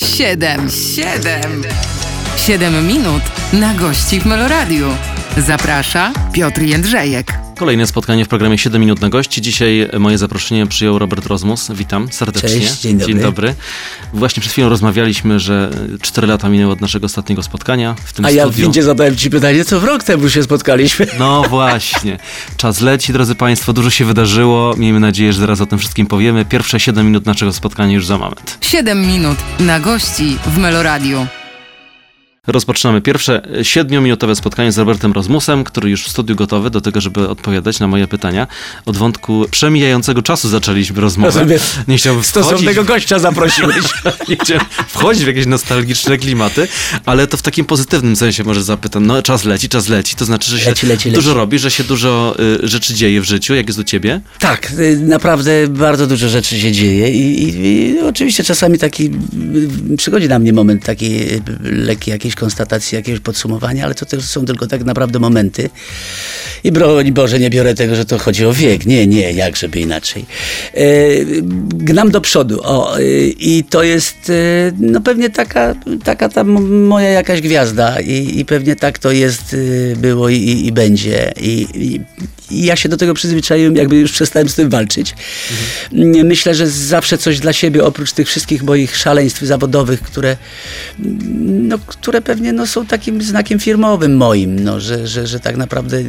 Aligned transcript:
Siedem, 0.00 0.70
siedem, 0.70 1.62
siedem 2.36 2.86
minut 2.86 3.22
na 3.52 3.74
gości 3.74 4.20
w 4.20 4.26
Meloradiu. 4.26 4.88
Zaprasza 5.36 6.12
Piotr 6.32 6.62
Jędrzejek. 6.62 7.45
Kolejne 7.56 7.86
spotkanie 7.86 8.24
w 8.24 8.28
programie 8.28 8.58
7 8.58 8.80
minut 8.80 9.00
na 9.00 9.08
gości. 9.08 9.42
Dzisiaj 9.42 9.88
moje 9.98 10.18
zaproszenie 10.18 10.66
przyjął 10.66 10.98
Robert 10.98 11.26
Rozmus. 11.26 11.70
Witam 11.74 12.12
serdecznie. 12.12 12.60
Cześć, 12.60 12.80
dzień 12.80 12.98
dobry. 12.98 13.14
Dzień 13.14 13.22
dobry. 13.22 13.54
Właśnie 14.14 14.40
przed 14.40 14.52
chwilą 14.52 14.68
rozmawialiśmy, 14.68 15.40
że 15.40 15.70
4 16.02 16.26
lata 16.26 16.48
minęły 16.48 16.72
od 16.72 16.80
naszego 16.80 17.06
ostatniego 17.06 17.42
spotkania 17.42 17.94
w 18.04 18.12
tym 18.12 18.24
A 18.24 18.30
ja 18.30 18.44
w 18.46 18.48
studiu. 18.48 18.62
windzie 18.64 18.82
zadałem 18.82 19.16
ci 19.16 19.30
pytanie, 19.30 19.64
co 19.64 19.80
w 19.80 19.84
rok 19.84 20.02
temu 20.02 20.30
się 20.30 20.42
spotkaliśmy. 20.42 21.06
No 21.18 21.42
właśnie. 21.50 22.18
Czas 22.56 22.80
leci, 22.80 23.12
drodzy 23.12 23.34
Państwo, 23.34 23.72
dużo 23.72 23.90
się 23.90 24.04
wydarzyło. 24.04 24.74
Miejmy 24.76 25.00
nadzieję, 25.00 25.32
że 25.32 25.40
zaraz 25.40 25.60
o 25.60 25.66
tym 25.66 25.78
wszystkim 25.78 26.06
powiemy. 26.06 26.44
Pierwsze 26.44 26.80
7 26.80 27.06
minut 27.06 27.26
naszego 27.26 27.52
spotkania 27.52 27.94
już 27.94 28.06
za 28.06 28.18
moment. 28.18 28.58
Siedem 28.60 29.06
minut 29.06 29.38
na 29.60 29.80
gości 29.80 30.36
w 30.46 30.58
Meloradiu. 30.58 31.26
Rozpoczynamy 32.46 33.00
pierwsze 33.00 33.42
7-minutowe 33.60 34.34
spotkanie 34.34 34.72
z 34.72 34.78
Robertem 34.78 35.12
Rozmusem, 35.12 35.64
który 35.64 35.90
już 35.90 36.04
w 36.04 36.08
studiu 36.08 36.36
gotowy 36.36 36.70
do 36.70 36.80
tego, 36.80 37.00
żeby 37.00 37.28
odpowiadać 37.28 37.80
na 37.80 37.86
moje 37.88 38.06
pytania. 38.08 38.46
Od 38.86 38.96
wątku 38.96 39.44
przemijającego 39.50 40.22
czasu 40.22 40.48
zaczęliśmy 40.48 41.00
rozmowę. 41.00 41.46
Nie 41.88 41.96
chciałbym 41.98 42.22
wchodzić 42.22 42.44
Stosownego 42.46 42.84
gościa 42.84 43.18
zaprosiłeś. 43.18 43.76
nie 44.28 44.36
chciałem 44.36 44.64
wchodzić 44.88 45.24
w 45.24 45.26
jakieś 45.26 45.46
nostalgiczne 45.46 46.18
klimaty, 46.18 46.68
ale 47.06 47.26
to 47.26 47.36
w 47.36 47.42
takim 47.42 47.64
pozytywnym 47.64 48.16
sensie 48.16 48.44
może 48.44 48.62
zapytam. 48.62 49.06
No 49.06 49.22
czas 49.22 49.44
leci, 49.44 49.68
czas 49.68 49.88
leci, 49.88 50.16
to 50.16 50.24
znaczy, 50.24 50.50
że 50.50 50.58
się 50.60 50.70
Leci, 50.70 50.86
leci, 50.86 51.10
dużo 51.10 51.28
leci. 51.30 51.38
robi, 51.38 51.58
że 51.58 51.70
się 51.70 51.84
dużo 51.84 52.36
y, 52.64 52.68
rzeczy 52.68 52.94
dzieje 52.94 53.20
w 53.20 53.24
życiu. 53.24 53.54
Jak 53.54 53.66
jest 53.66 53.78
u 53.78 53.84
ciebie? 53.84 54.20
tak, 54.38 54.72
y, 54.78 55.00
naprawdę 55.00 55.68
bardzo 55.68 56.06
dużo 56.06 56.28
rzeczy 56.28 56.60
się 56.60 56.72
dzieje 56.72 57.10
i, 57.10 57.42
i, 57.42 57.66
i 57.66 58.00
oczywiście 58.00 58.44
czasami 58.44 58.78
taki 58.78 59.10
y, 59.92 59.96
przychodzi 59.96 60.28
na 60.28 60.38
mnie 60.38 60.52
moment 60.52 60.84
taki 60.84 61.10
lekki 61.62 62.10
jakiejś 62.10 62.35
konstatacji, 62.36 62.96
jakiegoś 62.96 63.20
podsumowania, 63.20 63.84
ale 63.84 63.94
to 63.94 64.06
też 64.06 64.24
są 64.24 64.44
tylko 64.44 64.66
tak 64.66 64.84
naprawdę 64.84 65.18
momenty. 65.18 65.70
I 66.64 66.72
broń 66.72 67.12
Boże, 67.12 67.38
nie 67.38 67.50
biorę 67.50 67.74
tego, 67.74 67.96
że 67.96 68.04
to 68.04 68.18
chodzi 68.18 68.46
o 68.46 68.52
wiek. 68.52 68.86
Nie, 68.86 69.06
nie, 69.06 69.32
jak 69.32 69.56
żeby 69.56 69.80
inaczej. 69.80 70.24
E, 70.74 70.84
gnam 71.68 72.10
do 72.10 72.20
przodu. 72.20 72.60
O, 72.62 72.98
y, 72.98 73.34
I 73.38 73.64
to 73.64 73.82
jest 73.82 74.30
y, 74.30 74.72
no 74.80 75.00
pewnie 75.00 75.30
taka, 75.30 75.74
taka 76.04 76.28
ta 76.28 76.44
moja 76.44 77.08
jakaś 77.08 77.40
gwiazda 77.40 78.00
i, 78.00 78.40
i 78.40 78.44
pewnie 78.44 78.76
tak 78.76 78.98
to 78.98 79.10
jest, 79.10 79.56
było 79.96 80.28
i, 80.28 80.66
i, 80.66 80.72
będzie. 80.72 81.32
I, 81.40 81.66
i, 81.74 82.00
ja 82.50 82.76
się 82.76 82.88
do 82.88 82.96
tego 82.96 83.14
przyzwyczaiłem, 83.14 83.76
jakby 83.76 83.96
już 83.96 84.12
przestałem 84.12 84.48
z 84.48 84.54
tym 84.54 84.70
walczyć. 84.70 85.14
Mm, 85.92 86.26
Myślę, 86.26 86.54
że 86.54 86.66
zawsze 86.68 87.18
coś 87.18 87.40
dla 87.40 87.52
siebie, 87.52 87.84
oprócz 87.84 88.12
tych 88.12 88.28
wszystkich 88.28 88.62
moich 88.62 88.96
szaleństw 88.96 89.42
zawodowych, 89.42 90.02
które, 90.02 90.36
no, 91.38 91.78
które 91.86 92.22
pewnie 92.26 92.52
no, 92.52 92.66
są 92.66 92.86
takim 92.86 93.22
znakiem 93.22 93.58
firmowym 93.58 94.16
moim, 94.16 94.60
no, 94.60 94.80
że, 94.80 95.06
że, 95.06 95.26
że 95.26 95.40
tak 95.40 95.56
naprawdę 95.56 96.02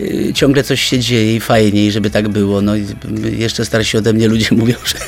y, 0.00 0.32
ciągle 0.34 0.62
coś 0.62 0.82
się 0.82 0.98
dzieje 0.98 1.36
i 1.36 1.40
fajnie, 1.40 1.86
i 1.86 1.92
żeby 1.92 2.10
tak 2.10 2.28
było. 2.28 2.62
No, 2.62 2.72
jeszcze 3.38 3.64
starsi 3.64 3.96
ode 3.96 4.12
mnie 4.12 4.28
ludzie 4.28 4.48
mówią, 4.60 4.74
że, 4.84 4.98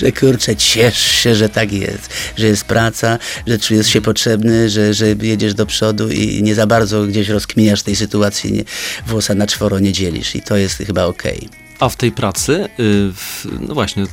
że 0.00 0.12
kurczę, 0.12 0.56
ciesz 0.56 0.98
się, 0.98 1.34
że 1.34 1.48
tak 1.48 1.72
jest, 1.72 2.10
że 2.36 2.46
jest 2.46 2.64
praca, 2.64 3.18
że 3.46 3.58
czujesz 3.58 3.86
się 3.86 4.00
potrzebny, 4.00 4.70
że, 4.70 4.94
że 4.94 5.06
jedziesz 5.22 5.54
do 5.54 5.66
przodu 5.66 6.08
i 6.08 6.42
nie 6.42 6.54
za 6.54 6.66
bardzo 6.66 7.06
gdzieś 7.06 7.28
rozkminiasz 7.28 7.82
tej 7.82 7.96
sytuacji, 7.96 8.52
nie, 8.52 8.64
włosa 9.06 9.34
na 9.34 9.46
czworo 9.46 9.78
nie 9.78 9.92
dzielisz 9.92 10.36
i 10.36 10.42
to 10.42 10.56
jest 10.56 10.78
chyba 10.78 11.04
okej. 11.04 11.63
A 11.80 11.88
w 11.88 11.96
tej 11.96 12.12
pracy, 12.12 12.68
y, 12.80 13.12
no 13.60 13.74
właśnie, 13.74 14.04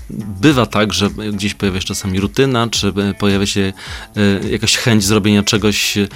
bywa 0.42 0.66
tak, 0.66 0.94
że 0.94 1.10
gdzieś 1.10 1.54
pojawia 1.54 1.82
się 1.82 1.88
czasami 1.88 2.20
rutyna, 2.20 2.68
czy 2.72 2.88
y, 2.88 3.14
pojawia 3.20 3.46
się 3.46 3.74
y, 4.18 4.50
jakaś 4.50 4.78
chęć 4.78 5.04
zrobienia 5.04 5.44
czegoś 5.44 5.98
y, 5.98 6.08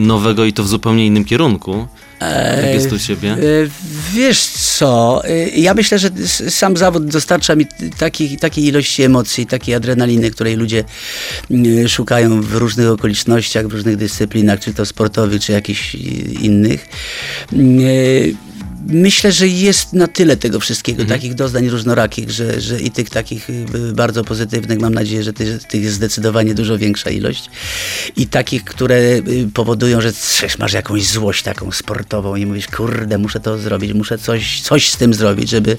nowego 0.00 0.44
i 0.44 0.52
to 0.52 0.62
w 0.62 0.68
zupełnie 0.68 1.06
innym 1.06 1.24
kierunku. 1.24 1.88
Jak 2.20 2.74
jest 2.74 2.92
u 2.92 2.98
ciebie? 2.98 3.32
E, 3.32 3.36
Wiesz 4.12 4.46
co, 4.46 5.22
e, 5.24 5.48
ja 5.48 5.74
myślę, 5.74 5.98
że 5.98 6.10
sam 6.48 6.76
zawód 6.76 7.06
dostarcza 7.06 7.54
mi 7.54 7.66
takiej, 7.98 8.36
takiej 8.36 8.64
ilości 8.64 9.02
emocji, 9.02 9.46
takiej 9.46 9.74
adrenaliny, 9.74 10.30
której 10.30 10.56
ludzie 10.56 10.84
mm, 11.50 11.88
szukają 11.88 12.42
w 12.42 12.54
różnych 12.54 12.88
okolicznościach, 12.88 13.66
w 13.66 13.72
różnych 13.72 13.96
dyscyplinach, 13.96 14.60
czy 14.60 14.74
to 14.74 14.86
sportowych, 14.86 15.42
czy 15.42 15.52
jakichś 15.52 15.94
innych. 16.40 16.88
Myślę, 18.86 19.32
że 19.32 19.48
jest 19.48 19.92
na 19.92 20.06
tyle 20.06 20.36
tego 20.36 20.60
wszystkiego, 20.60 21.04
takich 21.04 21.34
doznań 21.34 21.68
różnorakich, 21.68 22.30
że, 22.30 22.60
że 22.60 22.80
i 22.80 22.90
tych 22.90 23.10
takich 23.10 23.50
y, 23.50 23.64
bardzo 23.94 24.24
pozytywnych, 24.24 24.80
mam 24.80 24.94
nadzieję, 24.94 25.22
że 25.22 25.32
tych, 25.32 25.48
jest 25.74 25.94
zdecydowanie 25.94 26.54
dużo 26.54 26.78
większa 26.78 27.10
ilość. 27.10 27.50
I 28.16 28.26
takich, 28.26 28.64
które 28.64 28.96
y, 28.96 29.48
powodują, 29.54 30.00
że 30.00 30.12
masz 30.58 30.72
jakąś 30.72 31.06
złość 31.06 31.42
taką 31.42 31.72
sportową 31.72 32.36
i 32.36 32.46
mówisz, 32.46 32.66
kurde, 32.66 33.18
muszę 33.18 33.40
to 33.40 33.58
zrobić, 33.58 33.92
muszę 33.92 34.18
coś, 34.18 34.60
coś 34.60 34.90
z 34.90 34.96
tym 34.96 35.14
zrobić, 35.14 35.50
żeby 35.50 35.76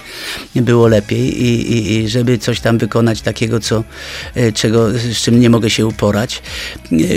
było 0.54 0.88
lepiej 0.88 1.42
i, 1.42 1.72
i, 1.72 1.98
i 1.98 2.08
żeby 2.08 2.38
coś 2.38 2.60
tam 2.60 2.78
wykonać 2.78 3.20
takiego, 3.20 3.60
co, 3.60 3.84
y, 4.36 4.52
czego, 4.52 4.90
z 4.90 5.16
czym 5.16 5.40
nie 5.40 5.50
mogę 5.50 5.70
się 5.70 5.86
uporać. 5.86 6.42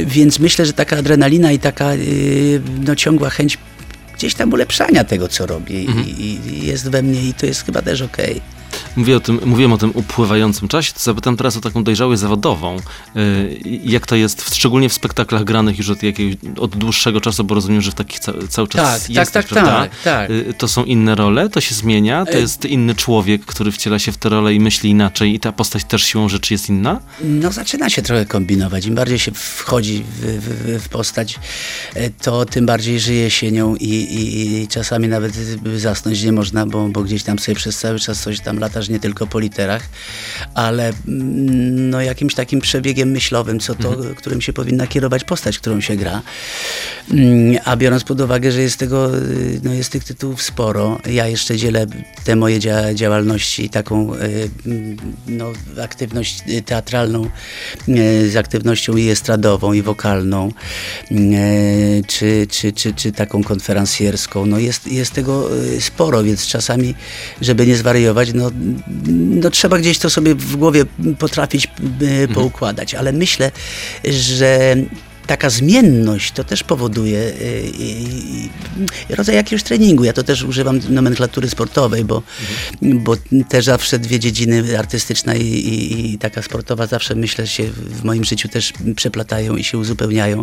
Więc 0.05 0.39
myślę, 0.39 0.65
że 0.65 0.73
taka 0.73 0.97
adrenalina 0.97 1.51
i 1.51 1.59
taka 1.59 1.91
no, 2.85 2.95
ciągła 2.95 3.29
chęć 3.29 3.57
gdzieś 4.13 4.35
tam 4.35 4.53
ulepszania 4.53 5.03
tego, 5.03 5.27
co 5.27 5.45
robię 5.45 5.83
i, 5.83 5.89
i, 6.21 6.47
i 6.47 6.67
jest 6.67 6.89
we 6.89 7.01
mnie 7.01 7.21
i 7.21 7.33
to 7.33 7.45
jest 7.45 7.65
chyba 7.65 7.81
też 7.81 8.01
okej. 8.01 8.41
Mówię 8.95 9.17
o 9.17 9.19
tym, 9.19 9.39
mówiłem 9.45 9.73
o 9.73 9.77
tym 9.77 9.91
upływającym 9.93 10.67
czasie, 10.67 10.93
to 10.93 10.99
zapytam 10.99 11.37
teraz 11.37 11.57
o 11.57 11.61
taką 11.61 11.83
dojrzałość 11.83 12.21
zawodową. 12.21 12.77
Y, 13.15 13.59
Jak 13.83 14.07
to 14.07 14.15
jest, 14.15 14.41
w- 14.41 14.55
szczególnie 14.55 14.89
w 14.89 14.93
spektaklach 14.93 15.43
granych 15.43 15.77
już 15.77 15.89
od, 15.89 16.03
jakiegoś, 16.03 16.35
od 16.59 16.75
dłuższego 16.75 17.21
czasu, 17.21 17.43
bo 17.43 17.55
rozumiem, 17.55 17.81
że 17.81 17.91
w 17.91 17.95
takich 17.95 18.19
ca, 18.19 18.33
cały 18.49 18.67
czas 18.67 18.81
Tak, 18.91 19.01
tak, 19.01 19.09
jesteś, 19.09 19.45
tak, 19.45 19.65
tak, 19.65 20.01
tak. 20.03 20.29
Y, 20.29 20.53
To 20.57 20.67
są 20.67 20.83
inne 20.83 21.15
role, 21.15 21.49
to 21.49 21.61
się 21.61 21.75
zmienia, 21.75 22.25
to 22.25 22.31
E- 22.31 22.39
jest 22.39 22.65
inny 22.65 22.95
człowiek, 22.95 23.45
który 23.45 23.71
wciela 23.71 23.99
się 23.99 24.11
w 24.11 24.17
tę 24.17 24.29
rolę 24.29 24.53
i 24.53 24.59
myśli 24.59 24.89
inaczej 24.89 25.33
i 25.35 25.39
ta 25.39 25.51
postać 25.51 25.83
też 25.83 26.03
siłą 26.03 26.29
rzeczy 26.29 26.53
jest 26.53 26.69
inna? 26.69 26.99
No 27.23 27.51
zaczyna 27.51 27.89
się 27.89 28.01
trochę 28.01 28.25
kombinować. 28.25 28.85
Im 28.85 28.95
bardziej 28.95 29.19
się 29.19 29.31
wchodzi 29.31 30.03
w, 30.21 30.21
w, 30.21 30.83
w 30.83 30.89
postać, 30.89 31.39
e, 31.95 32.09
to 32.09 32.45
tym 32.45 32.65
bardziej 32.65 32.99
żyje 32.99 33.29
się 33.29 33.51
nią 33.51 33.75
i, 33.75 33.85
i, 33.89 34.61
i 34.61 34.67
czasami 34.67 35.07
nawet 35.07 35.33
zasnąć 35.77 36.23
nie 36.23 36.31
można, 36.31 36.65
bo, 36.65 36.87
bo 36.89 37.03
gdzieś 37.03 37.23
tam 37.23 37.39
sobie 37.39 37.55
przez 37.55 37.77
cały 37.79 37.99
czas 37.99 38.21
coś 38.21 38.39
tam 38.39 38.59
latasz 38.83 38.89
nie 38.89 38.99
tylko 38.99 39.27
po 39.27 39.39
literach, 39.39 39.83
ale 40.53 40.93
mm, 41.07 41.89
no 41.89 42.01
jakimś 42.01 42.35
takim 42.35 42.61
przebiegiem 42.61 43.11
myślowym, 43.11 43.59
co 43.59 43.75
to, 43.75 43.95
którym 44.15 44.41
się 44.41 44.53
powinna 44.53 44.87
kierować 44.87 45.23
postać, 45.23 45.57
którą 45.57 45.81
się 45.81 45.95
gra. 45.95 46.21
Mm, 47.11 47.57
A 47.65 47.75
biorąc 47.75 48.03
pod 48.03 48.21
uwagę, 48.21 48.51
że 48.51 48.61
jest 48.61 48.77
tego, 48.77 49.17
y, 49.17 49.59
no 49.63 49.73
jest 49.73 49.91
tych 49.91 50.03
tytułów 50.03 50.41
sporo, 50.41 50.99
ja 51.05 51.27
jeszcze 51.27 51.57
dzielę 51.57 51.85
te 52.23 52.35
moje 52.35 52.59
dzia 52.59 52.93
działalności, 52.93 53.69
taką 53.69 54.15
y, 54.15 54.49
mm, 54.65 54.97
no, 55.27 55.53
aktywność 55.83 56.43
y, 56.49 56.61
teatralną 56.61 57.29
z 58.27 58.35
aktywnością 58.35 58.97
i 58.97 59.09
estradową, 59.09 59.73
i 59.73 59.81
wokalną, 59.81 60.51
czy, 62.07 62.47
czy, 62.49 62.73
czy, 62.73 62.93
czy 62.93 63.11
taką 63.11 63.43
konferencjerską. 63.43 64.45
No 64.45 64.59
jest, 64.59 64.87
jest 64.87 65.11
tego 65.11 65.49
sporo, 65.79 66.23
więc 66.23 66.47
czasami, 66.47 66.95
żeby 67.41 67.67
nie 67.67 67.75
zwariować, 67.75 68.33
no, 68.33 68.51
no 69.13 69.49
trzeba 69.49 69.79
gdzieś 69.79 69.99
to 69.99 70.09
sobie 70.09 70.35
w 70.35 70.55
głowie 70.55 70.85
potrafić 71.19 71.67
y, 72.01 72.27
poukładać, 72.27 72.95
ale 72.95 73.13
myślę, 73.13 73.51
że 74.03 74.75
taka 75.27 75.49
zmienność 75.49 76.31
to 76.31 76.43
też 76.43 76.63
powoduje 76.63 77.19
y, 77.19 77.31
y, 79.09 79.11
y, 79.11 79.15
rodzaj 79.15 79.35
jakiegoś 79.35 79.63
treningu. 79.63 80.03
Ja 80.03 80.13
to 80.13 80.23
też 80.23 80.43
używam 80.43 80.79
nomenklatury 80.89 81.49
sportowej, 81.49 82.05
bo, 82.05 82.23
bo 82.81 83.15
też 83.49 83.65
zawsze 83.65 83.99
dwie 83.99 84.19
dziedziny, 84.19 84.79
artystyczna 84.79 85.35
i, 85.35 85.41
i, 85.43 86.13
i 86.13 86.17
taka 86.17 86.41
sportowa, 86.41 86.87
zawsze 86.87 87.15
myślę 87.15 87.47
się 87.47 87.63
w 87.71 88.03
moim 88.03 88.23
życiu 88.23 88.47
też 88.47 88.73
przeplatają 88.95 89.55
i 89.55 89.63
się 89.63 89.77
uzupełniają. 89.77 90.41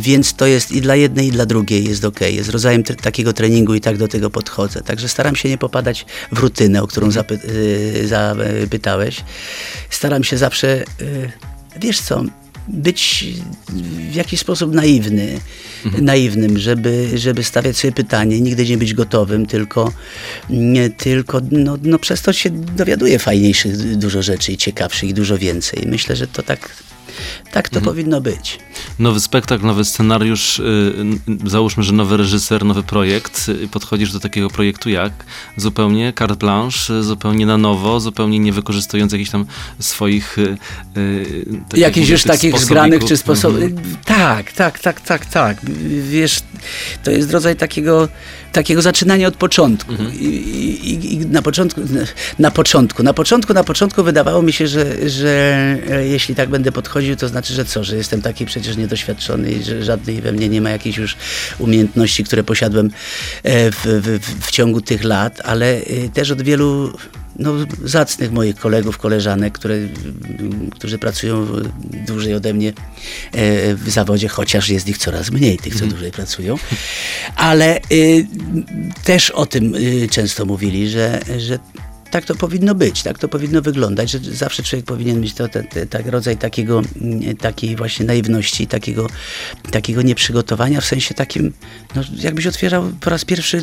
Więc 0.00 0.34
to 0.34 0.46
jest 0.46 0.72
i 0.72 0.80
dla 0.80 0.96
jednej, 0.96 1.26
i 1.28 1.30
dla 1.30 1.46
drugiej 1.46 1.84
jest 1.84 2.04
ok. 2.04 2.20
Jest 2.20 2.50
rodzajem 2.50 2.82
t- 2.82 2.94
takiego 2.94 3.32
treningu 3.32 3.74
i 3.74 3.80
tak 3.80 3.96
do 3.96 4.08
tego 4.08 4.30
podchodzę. 4.30 4.80
Także 4.80 5.08
staram 5.08 5.36
się 5.36 5.48
nie 5.48 5.58
popadać 5.58 6.06
w 6.32 6.38
rutynę, 6.38 6.82
o 6.82 6.86
którą 6.86 7.08
zapy- 7.10 7.40
zapytałeś. 8.06 9.20
Staram 9.90 10.24
się 10.24 10.38
zawsze, 10.38 10.84
wiesz 11.80 12.00
co, 12.00 12.24
być 12.68 13.26
w 14.10 14.14
jakiś 14.14 14.40
sposób 14.40 14.74
naiwny, 14.74 15.40
naiwnym, 16.00 16.58
żeby, 16.58 17.08
żeby 17.14 17.44
stawiać 17.44 17.76
sobie 17.76 17.92
pytanie, 17.92 18.40
nigdy 18.40 18.64
nie 18.64 18.78
być 18.78 18.94
gotowym, 18.94 19.46
tylko, 19.46 19.92
nie, 20.50 20.90
tylko 20.90 21.40
no, 21.50 21.78
no 21.82 21.98
przez 21.98 22.22
to 22.22 22.32
się 22.32 22.50
dowiaduje 22.50 23.18
fajniejszych 23.18 23.96
dużo 23.96 24.22
rzeczy 24.22 24.52
i 24.52 24.56
ciekawszych 24.56 25.10
i 25.10 25.14
dużo 25.14 25.38
więcej. 25.38 25.86
Myślę, 25.86 26.16
że 26.16 26.26
to 26.26 26.42
tak, 26.42 26.82
tak 27.52 27.68
to 27.68 27.80
powinno 27.80 28.20
być. 28.20 28.58
nowy 28.98 29.20
spektakl, 29.20 29.66
nowy 29.66 29.84
scenariusz, 29.84 30.58
y, 30.58 30.94
załóżmy, 31.44 31.82
że 31.82 31.92
nowy 31.92 32.16
reżyser, 32.16 32.64
nowy 32.64 32.82
projekt, 32.82 33.48
y, 33.48 33.68
podchodzisz 33.68 34.12
do 34.12 34.20
takiego 34.20 34.50
projektu 34.50 34.90
jak? 34.90 35.12
Zupełnie 35.56 36.12
carte 36.18 36.36
blanche, 36.36 36.94
y, 36.94 37.02
zupełnie 37.02 37.46
na 37.46 37.58
nowo, 37.58 38.00
zupełnie 38.00 38.38
nie 38.38 38.52
wykorzystując 38.52 39.12
jakichś 39.12 39.30
tam 39.30 39.46
swoich... 39.78 40.36
takich, 41.68 41.82
Jakichś 41.82 42.08
już 42.08 42.22
takich 42.22 42.58
zgranych 42.58 43.04
czy 43.04 43.16
sposobów. 43.16 43.62
Mhm. 43.62 43.96
Tak, 44.04 44.52
tak, 44.52 44.78
tak, 44.78 45.00
tak, 45.00 45.26
tak. 45.26 45.56
Wiesz, 46.10 46.40
to 47.04 47.10
jest 47.10 47.30
rodzaj 47.30 47.56
takiego, 47.56 48.08
takiego 48.54 48.82
zaczynania 48.82 49.28
od 49.28 49.36
początku. 49.36 49.92
Mhm. 49.92 50.14
I, 50.14 50.24
i, 50.24 51.14
I 51.14 51.18
na 51.18 51.42
początku, 51.42 51.80
na 52.38 52.50
początku, 52.50 53.02
na 53.02 53.14
początku, 53.14 53.54
na 53.54 53.64
początku 53.64 54.04
wydawało 54.04 54.42
mi 54.42 54.52
się, 54.52 54.66
że, 54.66 55.10
że 55.10 55.28
e, 55.90 56.06
jeśli 56.06 56.34
tak 56.34 56.48
będę 56.48 56.72
podchodził, 56.72 57.16
to 57.16 57.28
znaczy, 57.28 57.54
że 57.54 57.64
co, 57.64 57.84
że 57.84 57.96
jestem 57.96 58.22
taki 58.22 58.46
przecież 58.46 58.76
niedoświadczony 58.76 59.52
i 59.52 59.62
że 59.62 59.84
żadnej 59.84 60.20
we 60.20 60.32
mnie 60.32 60.48
nie 60.48 60.60
ma 60.60 60.70
jakichś 60.70 60.98
już 60.98 61.16
umiejętności, 61.58 62.24
które 62.24 62.44
posiadłem 62.44 62.90
e, 63.42 63.70
w, 63.70 63.84
w, 63.84 64.46
w 64.46 64.50
ciągu 64.50 64.80
tych 64.80 65.04
lat, 65.04 65.40
ale 65.44 65.76
e, 65.76 66.08
też 66.08 66.30
od 66.30 66.42
wielu 66.42 66.92
no, 67.38 67.52
zacnych 67.84 68.32
moich 68.32 68.56
kolegów, 68.56 68.98
koleżanek, 68.98 69.54
które, 69.54 69.74
którzy 70.70 70.98
pracują 70.98 71.46
dłużej 72.06 72.34
ode 72.34 72.54
mnie 72.54 72.68
e, 72.68 73.74
w 73.74 73.90
zawodzie, 73.90 74.28
chociaż 74.28 74.68
jest 74.68 74.88
ich 74.88 74.98
coraz 74.98 75.30
mniej, 75.30 75.58
tych, 75.58 75.76
co 75.76 75.86
dłużej 75.86 76.10
pracują. 76.10 76.56
Ale 77.36 77.80
y, 77.92 78.26
też 79.04 79.30
o 79.30 79.46
tym 79.46 79.74
y, 79.74 80.08
często 80.10 80.46
mówili, 80.46 80.88
że, 80.88 81.20
że 81.38 81.58
tak 82.14 82.24
to 82.24 82.34
powinno 82.34 82.74
być, 82.74 83.02
tak 83.02 83.18
to 83.18 83.28
powinno 83.28 83.62
wyglądać, 83.62 84.10
że 84.10 84.18
zawsze 84.18 84.62
człowiek 84.62 84.86
powinien 84.86 85.20
mieć 85.20 85.34
to, 85.34 85.48
te, 85.48 85.64
te, 85.64 85.86
tak 85.86 86.06
rodzaj 86.06 86.36
takiego, 86.36 86.82
mm, 87.00 87.36
takiej 87.36 87.76
właśnie 87.76 88.06
naiwności, 88.06 88.66
takiego, 88.66 89.06
takiego 89.70 90.02
nieprzygotowania, 90.02 90.80
w 90.80 90.84
sensie 90.84 91.14
takim, 91.14 91.52
no, 91.94 92.02
jakbyś 92.18 92.46
otwierał 92.46 92.92
po 93.00 93.10
raz 93.10 93.24
pierwszy 93.24 93.62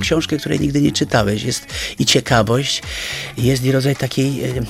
książkę, 0.00 0.36
której 0.36 0.60
nigdy 0.60 0.82
nie 0.82 0.92
czytałeś. 0.92 1.42
Jest 1.42 1.66
i 1.98 2.06
ciekawość, 2.06 2.82
jest 3.38 3.64
i 3.64 3.72
rodzaj 3.72 3.96
takiej, 3.96 4.44
em, 4.44 4.66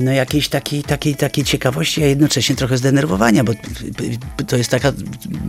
no 0.00 0.12
jakiejś 0.12 0.48
takiej, 0.48 0.82
takiej, 0.82 1.14
takiej 1.14 1.44
ciekawości, 1.44 2.02
a 2.02 2.06
jednocześnie 2.06 2.56
trochę 2.56 2.78
zdenerwowania, 2.78 3.44
bo 3.44 3.52
to 4.46 4.56
jest 4.56 4.70
taka 4.70 4.92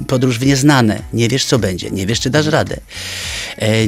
podróż 0.07 0.39
w 0.39 0.45
nieznane. 0.45 1.01
Nie 1.13 1.27
wiesz, 1.27 1.45
co 1.45 1.59
będzie, 1.59 1.91
nie 1.91 2.05
wiesz, 2.05 2.19
czy 2.19 2.29
dasz 2.29 2.45
radę. 2.45 2.77
E, 3.57 3.87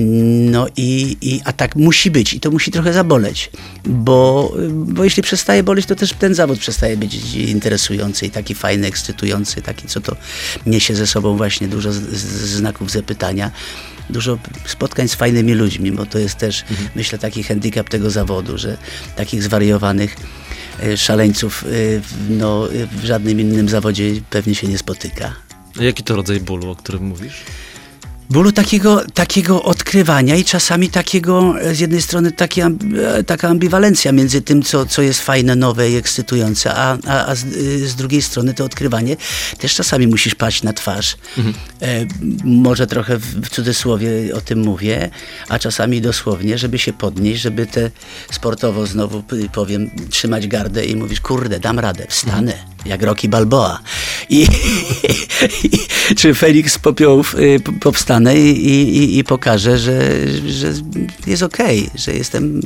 No 0.52 0.68
i, 0.78 1.18
i 1.22 1.42
a 1.46 1.54
tak 1.54 1.76
musi 1.76 2.12
być 2.12 2.34
i 2.34 2.40
to 2.40 2.52
musi 2.52 2.72
trochę 2.72 2.94
zaboleć, 2.94 3.50
bo, 3.86 4.54
bo 4.70 5.04
jeśli 5.04 5.24
przestaje 5.24 5.64
boleć, 5.64 5.86
to 5.86 5.96
też 5.96 6.14
ten 6.14 6.36
zawód 6.36 6.60
przestaje 6.60 6.98
być 6.98 7.36
interesujący 7.36 8.26
i 8.26 8.30
taki 8.30 8.56
fajny, 8.56 8.88
ekscytujący, 8.88 9.62
taki, 9.62 9.88
co 9.88 10.02
to 10.02 10.16
niesie 10.66 10.96
ze 10.96 11.08
sobą 11.08 11.38
właśnie 11.38 11.68
dużo 11.68 11.92
znaków 12.44 12.92
zapytania. 12.92 13.52
Dużo 14.10 14.38
spotkań 14.66 15.08
z 15.08 15.16
fajnymi 15.16 15.54
ludźmi, 15.54 15.92
bo 15.92 16.06
to 16.06 16.20
jest 16.20 16.36
też, 16.36 16.64
myślę, 16.96 17.20
taki 17.20 17.44
handicap 17.44 17.90
tego 17.90 18.10
zawodu, 18.10 18.58
że 18.58 18.78
takich 19.16 19.44
zwariowanych 19.44 20.16
e, 20.84 20.98
szaleńców 20.98 21.64
e, 21.64 21.68
w- 22.00 22.14
no, 22.30 22.68
e, 22.74 22.88
w 23.02 23.06
żadnym 23.06 23.40
innym 23.40 23.70
zawodzie 23.70 24.12
pewnie 24.30 24.56
się 24.56 24.68
nie 24.68 24.78
spotyka. 24.78 25.36
A 25.80 25.84
jaki 25.84 26.04
to 26.04 26.16
rodzaj 26.16 26.40
bólu, 26.40 26.70
o 26.72 26.76
którym 26.76 27.04
mówisz? 27.06 27.34
bólu 28.30 28.52
takiego, 28.52 29.02
takiego 29.14 29.64
odkrywania 29.64 30.36
i 30.36 30.44
czasami 30.46 30.90
takiego, 30.90 31.56
z 31.74 31.80
jednej 31.80 32.02
strony 32.02 32.32
e, 33.18 33.24
taka 33.24 33.48
ambiwalencja 33.50 34.12
między 34.12 34.42
tym, 34.42 34.64
co, 34.64 34.86
co 34.86 35.02
jest 35.02 35.22
fajne, 35.22 35.56
nowe 35.56 35.90
i 35.92 35.96
ekscytujące, 35.96 36.74
a, 36.74 36.98
a, 37.08 37.26
a 37.26 37.36
z, 37.36 37.46
z 37.90 37.96
drugiej 37.96 38.22
strony 38.22 38.54
to 38.54 38.66
odkrywanie 38.66 39.18
też 39.60 39.76
czasami 39.76 40.08
musisz 40.08 40.36
paść 40.36 40.64
na 40.64 40.74
twarz. 40.74 41.18
E, 41.38 41.42
może 42.44 42.88
trochę 42.88 43.18
w, 43.18 43.50
cudzysłowie 43.50 44.36
o 44.36 44.42
tym 44.42 44.60
mówię, 44.60 45.10
a 45.50 45.60
czasami 45.60 46.02
dosłownie, 46.02 46.58
żeby 46.58 46.80
się 46.80 46.94
podnieść, 46.94 47.42
żeby 47.42 47.66
te 47.66 47.92
sportowo 48.32 48.88
znowu 48.88 49.24
powiem, 49.54 49.92
trzymać 50.10 50.48
gardę 50.48 50.86
i 50.86 50.96
mówić, 50.96 51.20
kurde, 51.20 51.60
dam 51.60 51.80
radę, 51.80 52.06
wstanę, 52.10 52.54
jak 52.86 53.04
Rocky 53.04 53.30
Balboa. 53.30 53.80
I, 54.30 54.48
i 55.64 56.16
czy 56.16 56.34
Felix 56.34 56.78
popiołów 56.80 57.36
y, 57.36 57.60
powstanę 57.80 58.40
i, 58.40 58.68
i, 58.98 59.20
i 59.20 59.24
że, 59.56 59.78
że 60.48 60.74
jest 61.28 61.44
okej, 61.44 61.90
że 61.96 62.14
jestem 62.14 62.62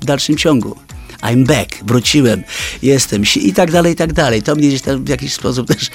w 0.00 0.04
dalszym 0.04 0.36
ciągu. 0.36 0.76
I'm 1.22 1.44
back, 1.46 1.84
wróciłem, 1.84 2.42
jestem 2.82 3.24
si- 3.24 3.48
i 3.48 3.52
tak 3.52 3.70
dalej, 3.72 3.92
i 3.92 3.96
tak 3.96 4.12
dalej. 4.12 4.42
To 4.42 4.54
mnie 4.54 4.68
gdzieś 4.68 4.82
tam 4.82 5.04
w 5.04 5.08
jakiś 5.08 5.32
sposób 5.32 5.68
też 5.74 5.90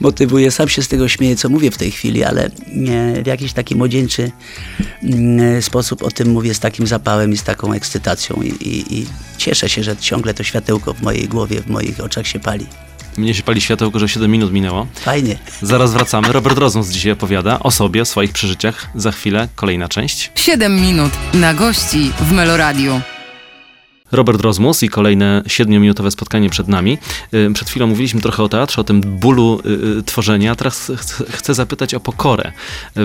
motywuje. 0.00 0.50
Sam 0.50 0.68
się 0.68 0.82
z 0.82 0.88
tego 0.88 1.08
śmieję, 1.08 1.36
co 1.36 1.48
mówię 1.48 1.70
w 1.70 1.76
tej 1.78 1.90
chwili, 1.90 2.24
ale 2.24 2.50
nie, 2.74 3.14
w 3.24 3.26
jakiś 3.26 3.52
taki 3.52 3.76
młodzieńczy 3.76 4.30
mm, 5.02 5.62
sposób 5.62 6.02
o 6.02 6.10
tym 6.10 6.30
mówię 6.30 6.54
z 6.54 6.60
takim 6.60 6.86
zapałem 6.86 7.32
i 7.32 7.36
z 7.36 7.42
taką 7.42 7.72
ekscytacją 7.72 8.42
i, 8.42 8.48
i, 8.48 8.98
i 9.00 9.06
cieszę 9.38 9.68
się, 9.68 9.82
że 9.82 9.96
ciągle 9.96 10.34
to 10.34 10.42
światełko 10.44 10.94
w 10.94 11.02
mojej 11.02 11.28
głowie, 11.28 11.60
w 11.60 11.66
moich 11.66 12.00
oczach 12.00 12.26
się 12.26 12.40
pali. 12.40 12.66
Mnie 13.16 13.34
się 13.34 13.42
pali 13.42 13.60
światełko, 13.60 13.98
że 13.98 14.08
7 14.08 14.30
minut 14.30 14.52
minęło. 14.52 14.86
Fajnie. 14.94 15.38
Zaraz 15.62 15.92
wracamy. 15.92 16.32
Robert 16.32 16.58
Rozmus 16.58 16.88
dzisiaj 16.88 17.12
opowiada 17.12 17.58
o 17.60 17.70
sobie, 17.70 18.02
o 18.02 18.04
swoich 18.04 18.32
przeżyciach. 18.32 18.86
Za 18.94 19.12
chwilę 19.12 19.48
kolejna 19.54 19.88
część. 19.88 20.30
7 20.34 20.80
minut 20.80 21.12
na 21.34 21.54
gości 21.54 22.12
w 22.20 22.32
Meloradiu. 22.32 23.00
Robert 24.12 24.40
Rozmus 24.40 24.82
i 24.82 24.88
kolejne 24.88 25.42
siedmiominutowe 25.46 26.10
spotkanie 26.10 26.50
przed 26.50 26.68
nami. 26.68 26.98
Y, 27.34 27.50
Przed 27.54 27.68
chwilą 27.70 27.86
mówiliśmy 27.86 28.20
trochę 28.20 28.42
o 28.42 28.48
teatrze, 28.48 28.80
o 28.80 28.84
tym 28.84 29.00
bólu 29.00 29.60
y, 29.66 29.98
y, 29.98 30.02
tworzenia. 30.02 30.54
Teraz 30.54 30.92
ch- 30.96 31.30
chcę 31.30 31.54
zapytać 31.54 31.94
o 31.94 32.00
pokorę, 32.00 32.52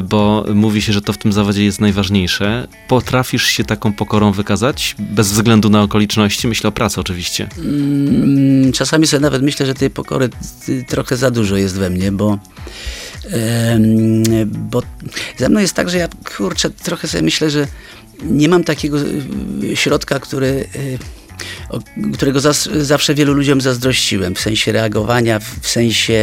bo 0.03 0.45
mówi 0.53 0.81
się, 0.81 0.93
że 0.93 1.01
to 1.01 1.13
w 1.13 1.17
tym 1.17 1.33
zawodzie 1.33 1.63
jest 1.63 1.81
najważniejsze. 1.81 2.67
Potrafisz 2.87 3.43
się 3.45 3.63
taką 3.63 3.93
pokorą 3.93 4.31
wykazać, 4.31 4.95
bez 4.99 5.31
względu 5.31 5.69
na 5.69 5.81
okoliczności? 5.81 6.47
Myślę 6.47 6.67
o 6.67 6.71
pracy 6.71 7.01
oczywiście. 7.01 7.47
Mm, 7.57 8.71
Czasami 8.73 9.07
sobie 9.07 9.21
nawet 9.21 9.41
myślę, 9.41 9.65
że 9.65 9.73
tej 9.73 9.89
pokory 9.89 10.29
trochę 10.87 11.17
za 11.17 11.31
dużo 11.31 11.57
jest 11.57 11.75
we 11.77 11.89
mnie, 11.89 12.11
bo, 12.11 12.37
bo 14.47 14.81
ze 15.37 15.49
mną 15.49 15.59
jest 15.59 15.73
tak, 15.73 15.89
że 15.89 15.97
ja 15.97 16.07
kurczę, 16.37 16.69
trochę 16.69 17.07
sobie 17.07 17.23
myślę, 17.23 17.49
że 17.49 17.67
nie 18.23 18.49
mam 18.49 18.63
takiego 18.63 18.97
y, 19.63 19.75
środka, 19.75 20.19
który. 20.19 20.47
y, 20.75 20.97
którego 22.13 22.39
zas, 22.39 22.69
zawsze 22.81 23.15
wielu 23.15 23.33
ludziom 23.33 23.61
zazdrościłem, 23.61 24.35
w 24.35 24.39
sensie 24.39 24.71
reagowania, 24.71 25.39
w, 25.39 25.59
w 25.61 25.67
sensie 25.67 26.21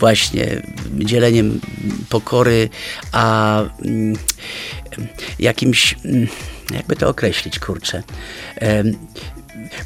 właśnie 0.00 0.62
dzieleniem 0.98 1.60
pokory, 2.08 2.68
a 3.12 3.62
mm, 3.84 4.16
jakimś, 5.38 5.94
mm, 6.04 6.26
jakby 6.74 6.96
to 6.96 7.08
określić, 7.08 7.58
kurczę. 7.58 8.02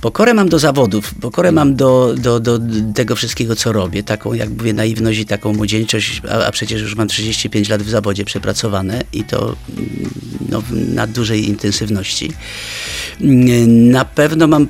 Pokorę 0.00 0.34
mam 0.34 0.48
do 0.48 0.58
zawodów, 0.58 1.14
pokorę 1.14 1.52
mam 1.52 1.76
do, 1.76 2.14
do, 2.18 2.40
do 2.40 2.58
tego 2.94 3.16
wszystkiego, 3.16 3.56
co 3.56 3.72
robię. 3.72 4.02
Taką, 4.02 4.32
jak 4.32 4.50
mówię, 4.50 4.72
naiwność 4.72 5.18
i 5.18 5.26
taką 5.26 5.52
młodzieńczość, 5.52 6.22
a, 6.30 6.46
a 6.46 6.50
przecież 6.50 6.82
już 6.82 6.94
mam 6.96 7.08
35 7.08 7.68
lat 7.68 7.82
w 7.82 7.90
zawodzie 7.90 8.24
przepracowane 8.24 9.02
i 9.12 9.24
to 9.24 9.56
mm, 9.78 10.10
no, 10.48 10.62
na 10.94 11.06
dużej 11.06 11.48
intensywności. 11.48 12.32
Mm, 13.20 13.90
Na 13.90 14.04
pewno 14.04 14.46
mam, 14.46 14.62
y, 14.62 14.68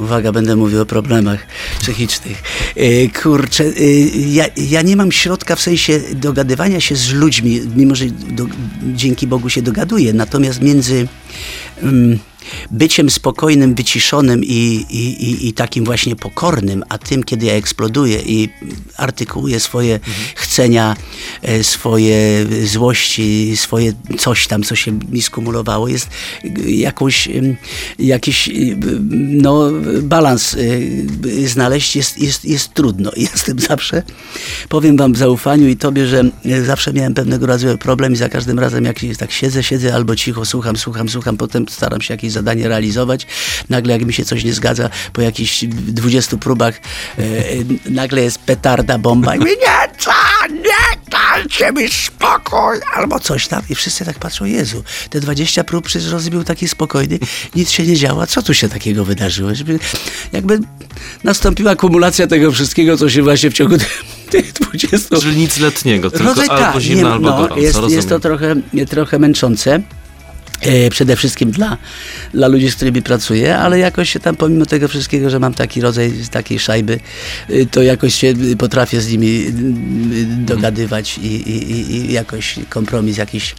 uwaga, 0.00 0.32
będę 0.32 0.56
mówił 0.56 0.80
o 0.80 0.86
problemach 0.86 1.46
psychicznych. 1.80 2.42
Y, 2.76 3.10
Kurczę, 3.22 3.64
y, 3.64 4.10
ja, 4.28 4.44
ja 4.56 4.82
nie 4.82 4.96
mam 4.96 5.12
środka 5.12 5.56
w 5.56 5.60
sensie 5.60 6.00
dogadywania 6.14 6.80
się 6.80 6.96
z 6.96 7.12
ludźmi, 7.12 7.60
mimo 7.76 7.94
że 7.94 8.04
do, 8.06 8.46
dzięki 8.82 9.26
Bogu 9.26 9.48
się 9.48 9.62
dogaduję, 9.62 10.12
natomiast 10.12 10.62
między 10.62 11.08
mm, 11.82 12.18
byciem 12.70 13.10
spokojnym, 13.10 13.74
wyciszonym 13.74 14.44
i, 14.44 14.86
i, 14.90 15.48
i, 15.48 15.52
takim 15.52 15.84
właśnie 15.84 16.16
pokornym, 16.16 16.84
a 16.88 16.98
tym, 16.98 17.24
kiedy 17.24 17.46
ja 17.46 17.54
eksploduję 17.54 18.18
i 18.26 18.48
artykułuję 18.96 19.60
swoje 19.60 20.00
chcenia, 20.34 20.96
e, 21.42 21.64
swoje 21.64 22.46
złości, 22.64 23.56
swoje 23.56 23.92
coś 24.18 24.46
tam, 24.46 24.62
co 24.62 24.76
się 24.76 24.92
mi 24.92 25.22
skumulowało, 25.22 25.88
jest 25.88 26.08
jakąś, 26.66 27.28
jakiś 27.98 28.48
em, 28.48 28.80
no, 29.42 29.70
balans 30.02 30.54
e, 30.54 31.48
znaleźć 31.48 31.96
jest, 31.96 32.18
jest, 32.18 32.44
jest 32.44 32.74
trudno. 32.74 33.10
Jestem 33.32 33.58
zawsze, 33.58 34.02
powiem 34.68 34.96
wam 34.96 35.12
w 35.12 35.16
zaufaniu 35.16 35.68
i 35.68 35.76
tobie, 35.76 36.06
że 36.06 36.24
e, 36.44 36.62
zawsze 36.62 36.92
miałem 36.92 37.14
pewnego 37.14 37.46
rodzaju 37.46 37.78
problem 37.78 38.12
i 38.12 38.16
za 38.16 38.28
każdym 38.28 38.58
razem 38.58 38.84
jak 38.84 38.96
tak 39.18 39.32
siedzę, 39.32 39.62
siedzę 39.62 39.94
albo 39.94 40.16
cicho, 40.16 40.44
słucham, 40.44 40.76
słucham, 40.76 41.08
słucham, 41.08 41.36
potem 41.36 41.68
staram 41.68 42.00
się 42.00 42.14
jakieś 42.32 42.34
zadanie 42.34 42.68
realizować. 42.68 43.26
Nagle 43.68 43.92
jak 43.92 44.04
mi 44.04 44.12
się 44.12 44.24
coś 44.24 44.44
nie 44.44 44.52
zgadza, 44.52 44.90
po 45.12 45.22
jakichś 45.22 45.64
20 45.64 46.36
próbach 46.36 46.74
e, 47.18 47.22
e, 47.22 47.54
nagle 47.90 48.22
jest 48.22 48.38
petarda, 48.38 48.98
bomba 48.98 49.36
i 49.36 49.38
mówię, 49.38 49.50
nie, 49.50 49.98
co, 49.98 50.10
nie, 50.50 51.00
dajcie 51.10 51.72
mi 51.72 51.88
spokój, 51.88 52.80
albo 52.94 53.20
coś 53.20 53.48
tam. 53.48 53.62
I 53.70 53.74
wszyscy 53.74 54.04
tak 54.04 54.18
patrzą, 54.18 54.44
Jezu, 54.44 54.84
te 55.10 55.20
20 55.20 55.64
prób 55.64 55.84
przecież 55.84 56.10
rozbił 56.10 56.44
taki 56.44 56.68
spokojny, 56.68 57.18
nic 57.54 57.70
się 57.70 57.86
nie 57.86 57.96
działa, 57.96 58.26
co 58.26 58.42
tu 58.42 58.54
się 58.54 58.68
takiego 58.68 59.04
wydarzyło? 59.04 59.54
Żeby, 59.54 59.78
jakby 60.32 60.60
nastąpiła 61.24 61.76
kumulacja 61.76 62.26
tego 62.26 62.52
wszystkiego, 62.52 62.96
co 62.96 63.10
się 63.10 63.22
właśnie 63.22 63.50
w 63.50 63.54
ciągu 63.54 63.76
tych 64.30 64.52
20. 64.52 65.16
Czyli 65.16 65.36
nic 65.36 65.58
letniego, 65.58 66.10
tylko 66.10 66.24
Rodzaj 66.24 66.48
albo 66.48 66.62
tak, 66.62 66.80
zimno, 66.80 67.08
nie, 67.08 67.14
albo 67.14 67.30
no, 67.30 67.36
gorąco. 67.36 67.60
Jest, 67.60 67.78
jest 67.88 68.08
to 68.08 68.20
trochę, 68.20 68.54
trochę 68.88 69.18
męczące. 69.18 69.82
E, 70.62 70.90
Przede 70.90 71.16
wszystkim 71.16 71.50
dla, 71.50 71.78
dla 72.34 72.48
ludzi, 72.48 72.70
z 72.70 72.76
którymi 72.76 73.02
pracuję, 73.02 73.56
ale 73.58 73.78
jakoś 73.78 74.10
się 74.12 74.20
tam, 74.20 74.36
pomimo 74.36 74.66
tego 74.66 74.88
wszystkiego, 74.88 75.30
że 75.30 75.38
mam 75.38 75.54
taki 75.54 75.80
rodzaj 75.80 76.12
takiej 76.30 76.58
szajby, 76.58 77.00
y, 77.50 77.66
to 77.70 77.82
jakoś 77.82 78.14
się 78.14 78.34
y, 78.52 78.56
potrafię 78.56 79.00
z 79.00 79.12
nimi 79.12 79.46
y, 79.46 79.52
dogadywać 80.46 81.18
i, 81.18 81.26
i, 81.26 81.70
i- 81.96 82.12
jakoś 82.12 82.54
kompromis 82.68 83.16
jakiś 83.16 83.54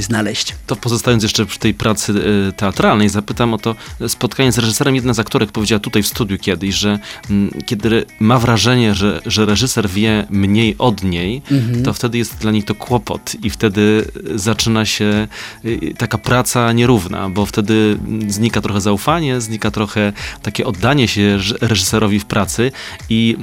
znaleźć. 0.00 0.54
To 0.66 0.76
pozostając 0.76 1.22
jeszcze 1.22 1.46
przy 1.46 1.58
tej 1.58 1.74
pracy 1.74 2.12
y, 2.48 2.52
teatralnej, 2.52 3.08
zapytam 3.08 3.54
o 3.54 3.58
to 3.58 3.74
spotkanie 4.08 4.52
z 4.52 4.58
reżyserem. 4.58 4.94
Jedna 4.94 5.14
z 5.14 5.18
aktorek 5.18 5.52
powiedziała 5.52 5.80
tutaj 5.80 6.02
w 6.02 6.06
studiu 6.06 6.38
kiedyś, 6.38 6.74
że 6.74 6.98
kiedy 7.66 8.04
ma 8.20 8.38
wrażenie, 8.38 8.94
że, 8.94 9.20
że 9.26 9.46
reżyser 9.46 9.88
wie 9.88 10.26
mniej 10.30 10.74
od 10.78 11.02
niej, 11.04 11.42
Mhm. 11.50 11.82
to 11.82 11.92
wtedy 11.92 12.18
jest 12.18 12.36
dla 12.38 12.50
niej 12.52 12.62
to 12.62 12.74
kłopot 12.74 13.32
i 13.42 13.50
wtedy 13.50 14.04
zaczyna 14.34 14.86
się 14.86 15.28
y, 15.64 15.94
taka 15.98 16.18
praca 16.18 16.72
nierówna, 16.72 17.28
bo 17.30 17.46
wtedy 17.46 17.98
znika 18.28 18.60
trochę 18.60 18.80
zaufanie, 18.80 19.40
znika 19.40 19.70
trochę 19.70 20.12
takie 20.42 20.66
oddanie 20.66 21.08
się 21.08 21.20
reż- 21.38 21.56
reżyserowi 21.60 22.20
w 22.20 22.24
pracy 22.24 22.72
i, 23.10 23.36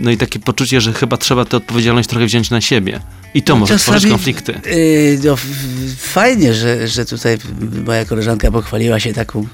no 0.00 0.10
i 0.10 0.16
takie 0.16 0.38
poczucie, 0.38 0.80
że 0.80 0.92
chyba 0.92 1.16
trzeba 1.16 1.44
tę 1.44 1.56
odpowiedzialność 1.56 2.08
trochę 2.08 2.26
wziąć 2.26 2.50
na 2.50 2.60
siebie. 2.60 3.00
I 3.34 3.42
to 3.42 3.56
może 3.56 3.76
tworzyć 3.78 4.10
konflikty. 4.10 4.60
y, 4.66 5.18
no, 5.24 5.36
fajnie, 5.98 6.54
że, 6.54 6.88
że 6.88 7.04
tutaj 7.04 7.38
moja 7.86 8.04
koleżanka 8.04 8.50
pochwaliła 8.50 9.00
się 9.00 9.12
taką, 9.12 9.46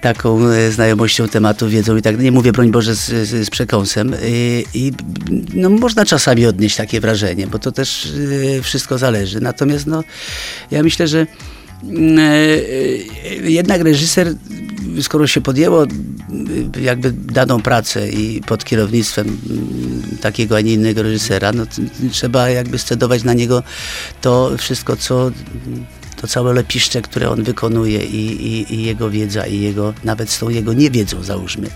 taką 0.00 0.46
e, 0.48 0.70
znajomością 0.70 1.28
tematu, 1.28 1.68
wiedzą 1.68 1.96
i 1.96 2.02
tak. 2.02 2.20
Nie 2.20 2.32
mówię, 2.32 2.52
broń 2.52 2.70
Boże, 2.70 2.94
z, 2.94 3.28
z, 3.28 3.50
przekąsem. 3.50 4.14
Y, 4.14 4.64
I 4.74 4.92
no, 5.54 5.70
można 5.70 6.04
czasami 6.04 6.46
odnieść 6.46 6.76
takie 6.76 7.00
wrażenie, 7.00 7.46
bo 7.46 7.58
to 7.58 7.72
też 7.72 8.06
y, 8.06 8.60
wszystko 8.62 8.98
zależy. 8.98 9.40
Natomiast 9.40 9.86
no, 9.86 10.04
ja 10.70 10.82
myślę, 10.82 11.08
że 11.08 11.20
e, 11.20 11.26
jednak 13.42 13.80
reżyser, 13.80 14.34
skoro 15.00 15.26
się 15.26 15.40
podjęło 15.40 15.84
y, 15.84 16.80
jakby 16.80 17.12
daną 17.12 17.62
pracę 17.62 18.08
i 18.08 18.40
pod 18.40 18.64
kierownictwem 18.64 19.26
mm, 19.26 20.02
takiego, 20.20 20.56
a 20.56 20.60
nie 20.60 20.72
innego 20.72 21.02
reżysera, 21.02 21.52
no 21.52 21.64
trzeba 22.12 22.50
jakby 22.50 22.78
scedować 22.78 23.24
na 23.24 23.34
niego 23.34 23.62
to 24.20 24.50
wszystko, 24.58 24.96
co 24.96 25.30
to 26.20 26.26
całe 26.26 26.54
lepiszcze, 26.54 27.02
które 27.02 27.30
on 27.30 27.42
wykonuje 27.42 28.04
i, 28.04 28.46
i, 28.46 28.74
i 28.74 28.82
jego 28.82 29.10
wiedza 29.10 29.46
i 29.46 29.60
jego, 29.60 29.94
nawet 30.04 30.30
z 30.30 30.38
tą 30.38 30.48
jego 30.48 30.72
niewiedzą 30.72 31.22
załóżmy. 31.22 31.70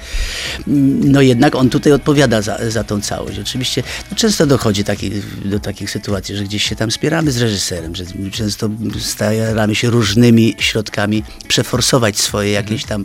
No 1.05 1.21
jednak 1.21 1.55
on 1.55 1.71
tutaj 1.71 1.93
odpowiada 1.93 2.43
za, 2.43 2.71
za 2.71 2.85
tą 2.85 3.01
całość. 3.01 3.39
Oczywiście 3.39 3.83
no 4.11 4.17
często 4.17 4.47
dochodzi 4.47 4.85
taki, 4.85 5.11
do 5.45 5.61
takich 5.61 5.91
sytuacji, 5.91 6.37
że 6.37 6.45
gdzieś 6.45 6.65
się 6.65 6.77
tam 6.77 6.91
spieramy 6.91 7.33
z 7.33 7.37
reżyserem, 7.37 7.95
że 7.95 8.05
często 8.33 8.71
staramy 9.01 9.75
się 9.75 9.91
różnymi 9.91 10.55
środkami 10.59 11.23
przeforsować 11.49 12.19
swoje 12.19 12.51
jakieś 12.51 12.85
tam 12.85 13.05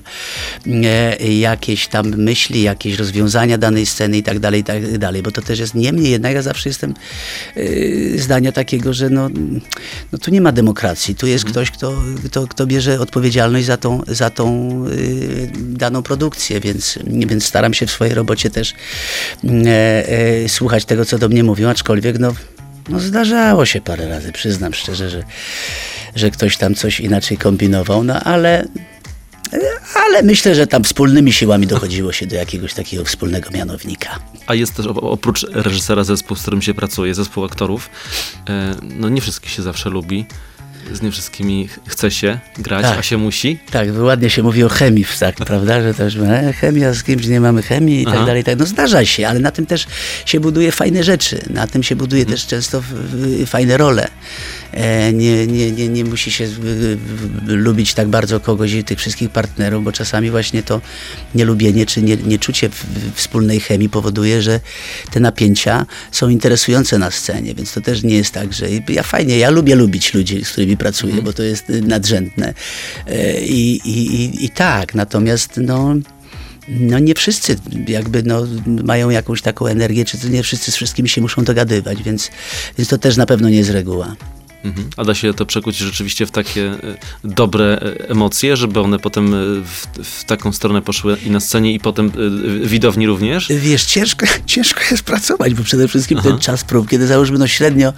e, 0.68 1.18
jakieś 1.34 1.88
tam 1.88 2.08
myśli, 2.16 2.62
jakieś 2.62 2.98
rozwiązania 2.98 3.58
danej 3.58 3.86
sceny 3.86 4.18
i 4.18 4.24
tak 4.24 4.40
dalej, 4.40 4.62
i 4.62 4.64
tak 4.64 4.98
dalej, 4.98 5.24
bo 5.24 5.32
to 5.32 5.42
też 5.42 5.60
jest 5.60 5.76
niemniej 5.76 6.12
jednak 6.12 6.34
ja 6.34 6.42
zawsze 6.42 6.70
jestem 6.70 6.94
e, 7.56 8.18
zdania 8.18 8.52
takiego, 8.52 8.94
że 8.94 9.10
no, 9.10 9.30
no 10.12 10.18
tu 10.18 10.32
nie 10.32 10.42
ma 10.42 10.52
demokracji, 10.52 11.16
tu 11.16 11.27
jest 11.30 11.46
ktoś, 11.46 11.72
kto, 11.72 12.04
kto, 12.26 12.48
kto 12.48 12.66
bierze 12.66 13.00
odpowiedzialność 13.00 13.66
za 13.66 13.78
tą, 13.78 14.02
za 14.08 14.30
tą 14.30 14.70
y, 14.88 15.52
daną 15.58 16.04
produkcję, 16.04 16.60
więc, 16.60 17.00
więc 17.08 17.46
staram 17.46 17.74
się 17.74 17.86
w 17.86 17.92
swojej 17.92 18.14
robocie 18.14 18.50
też 18.50 18.74
e, 19.44 20.10
e, 20.10 20.50
słuchać 20.50 20.86
tego, 20.86 21.06
co 21.06 21.18
do 21.18 21.30
mnie 21.30 21.44
mówią, 21.44 21.70
aczkolwiek 21.70 22.20
no, 22.20 22.34
no 22.90 23.00
zdarzało 23.00 23.66
się 23.66 23.82
parę 23.82 24.08
razy, 24.08 24.32
przyznam 24.32 24.74
szczerze, 24.74 25.10
że, 25.10 25.24
że 26.16 26.32
ktoś 26.32 26.58
tam 26.58 26.76
coś 26.76 27.00
inaczej 27.00 27.38
kombinował, 27.38 28.04
no 28.04 28.20
ale 28.20 28.68
ale 29.96 30.24
myślę, 30.24 30.56
że 30.56 30.68
tam 30.68 30.84
wspólnymi 30.84 31.34
siłami 31.34 31.68
dochodziło 31.68 32.12
się 32.12 32.28
do 32.28 32.36
jakiegoś 32.36 32.74
takiego 32.74 33.06
wspólnego 33.06 33.50
mianownika. 33.52 34.20
A 34.48 34.56
jest 34.56 34.76
też 34.76 34.86
oprócz 34.88 35.44
reżysera 35.44 36.04
zespół, 36.04 36.38
z 36.38 36.42
którym 36.42 36.62
się 36.62 36.74
pracuje, 36.74 37.14
zespół 37.14 37.46
aktorów. 37.46 37.90
E, 38.50 38.76
No 38.82 39.10
nie 39.10 39.22
wszystkich 39.22 39.52
się 39.52 39.62
zawsze 39.62 39.90
lubi. 39.90 40.26
Z 40.94 41.02
nie 41.02 41.12
wszystkimi 41.12 41.68
ch- 41.68 41.80
chce 41.88 42.12
się 42.12 42.40
grać, 42.58 42.84
Tak. 42.84 43.00
a 43.00 43.02
się 43.02 43.18
musi. 43.18 43.60
Tak, 43.72 43.88
ładnie 44.00 44.30
się 44.30 44.44
mówi 44.44 44.64
o 44.64 44.70
chemii, 44.70 45.06
tak, 45.20 45.36
prawda, 45.36 45.82
że 45.82 45.94
też 45.94 46.16
e, 46.16 46.54
chemia 46.54 46.94
z 46.94 47.04
kimś 47.04 47.28
nie 47.28 47.42
mamy 47.42 47.62
chemii 47.62 48.02
i 48.02 48.06
tak 48.06 48.14
Aha. 48.16 48.26
dalej. 48.26 48.44
Tak. 48.44 48.60
No 48.60 48.66
zdarza 48.66 49.06
się, 49.06 49.28
ale 49.28 49.40
na 49.40 49.52
tym 49.52 49.66
też 49.66 49.88
się 50.26 50.40
buduje 50.40 50.72
fajne 50.72 51.04
rzeczy, 51.04 51.42
na 51.50 51.68
tym 51.68 51.84
się 51.84 51.96
buduje 51.96 52.26
też 52.26 52.48
często 52.48 52.82
w, 52.82 52.86
w, 52.86 53.46
fajne 53.50 53.78
role. 53.78 54.08
E, 54.72 55.14
nie, 55.14 55.48
nie, 55.48 55.72
nie, 55.72 55.88
nie 55.88 56.04
musi 56.06 56.32
się 56.32 56.48
w, 56.48 56.60
w, 56.60 57.48
lubić 57.48 57.94
tak 57.94 58.08
bardzo 58.08 58.40
kogoś 58.40 58.74
i 58.74 58.84
tych 58.84 59.00
wszystkich 59.00 59.30
partnerów, 59.30 59.84
bo 59.84 59.92
czasami 59.92 60.32
właśnie 60.32 60.64
to 60.64 60.82
nielubienie 61.36 61.86
czy 61.86 62.02
nie, 62.02 62.18
nieczucie 62.18 62.70
w, 62.70 62.74
w 62.86 63.16
wspólnej 63.16 63.60
chemii 63.60 63.90
powoduje, 63.90 64.42
że 64.42 64.60
te 65.12 65.20
napięcia 65.20 65.86
są 66.12 66.30
interesujące 66.30 66.98
na 66.98 67.12
scenie, 67.12 67.54
więc 67.54 67.74
to 67.74 67.82
też 67.82 68.04
nie 68.04 68.16
jest 68.16 68.34
tak, 68.34 68.54
że 68.54 68.66
ja 68.90 69.04
fajnie, 69.04 69.38
ja 69.38 69.50
lubię 69.50 69.76
lubić 69.76 70.14
ludzi, 70.14 70.46
z 70.46 70.50
którymi 70.52 70.77
pracuję, 70.78 71.22
bo 71.22 71.34
to 71.34 71.44
jest 71.44 71.70
y, 71.70 71.82
nadrzędne. 71.82 72.54
E, 73.08 73.42
I, 73.42 73.90
i, 73.90 74.46
i, 74.46 74.50
tak, 74.50 74.96
natomiast 74.96 75.52
no 75.58 75.96
no 76.70 77.00
nie 77.00 77.16
wszyscy 77.16 77.56
jakby 77.88 78.24
no, 78.24 78.44
mają 78.84 79.10
jakąś 79.10 79.42
taką 79.42 79.68
energię, 79.68 80.06
czy 80.06 80.30
nie 80.30 80.44
wszyscy 80.44 80.72
z 80.72 80.76
wszystkimi 80.76 81.10
się 81.10 81.22
muszą 81.22 81.44
dogadywać, 81.44 82.04
więc, 82.04 82.32
więc 82.78 82.90
to 82.90 82.98
też 82.98 83.18
na 83.18 83.26
pewno 83.26 83.50
nie 83.50 83.58
jest 83.58 83.70
reguła. 83.70 84.16
Mhm. 84.64 84.90
A 84.98 85.04
da 85.04 85.16
się 85.16 85.34
to 85.34 85.46
przekuć 85.46 85.78
rzeczywiście 85.78 86.26
w 86.26 86.32
takie 86.32 86.66
e, 86.70 86.78
dobre 87.24 87.66
e, 87.66 88.10
emocje, 88.10 88.58
żeby 88.58 88.80
one 88.80 89.00
potem 89.00 89.32
w, 89.64 90.04
w 90.04 90.24
taką 90.24 90.54
stronę 90.54 90.82
poszły 90.82 91.18
i 91.26 91.32
na 91.32 91.40
scenie, 91.40 91.74
i 91.74 91.80
potem 91.80 92.12
widowni 92.64 93.08
również? 93.08 93.48
Wiesz, 93.50 93.86
ciężko, 93.86 94.26
ciężko 94.46 94.82
jest 94.92 95.04
pracować, 95.04 95.54
bo 95.54 95.64
przede 95.64 95.88
wszystkim 95.88 96.22
ten 96.22 96.40
czas 96.40 96.64
prób, 96.64 96.90
kiedy 96.90 97.08
załóżmy 97.08 97.38
no 97.38 97.48
średnio 97.48 97.94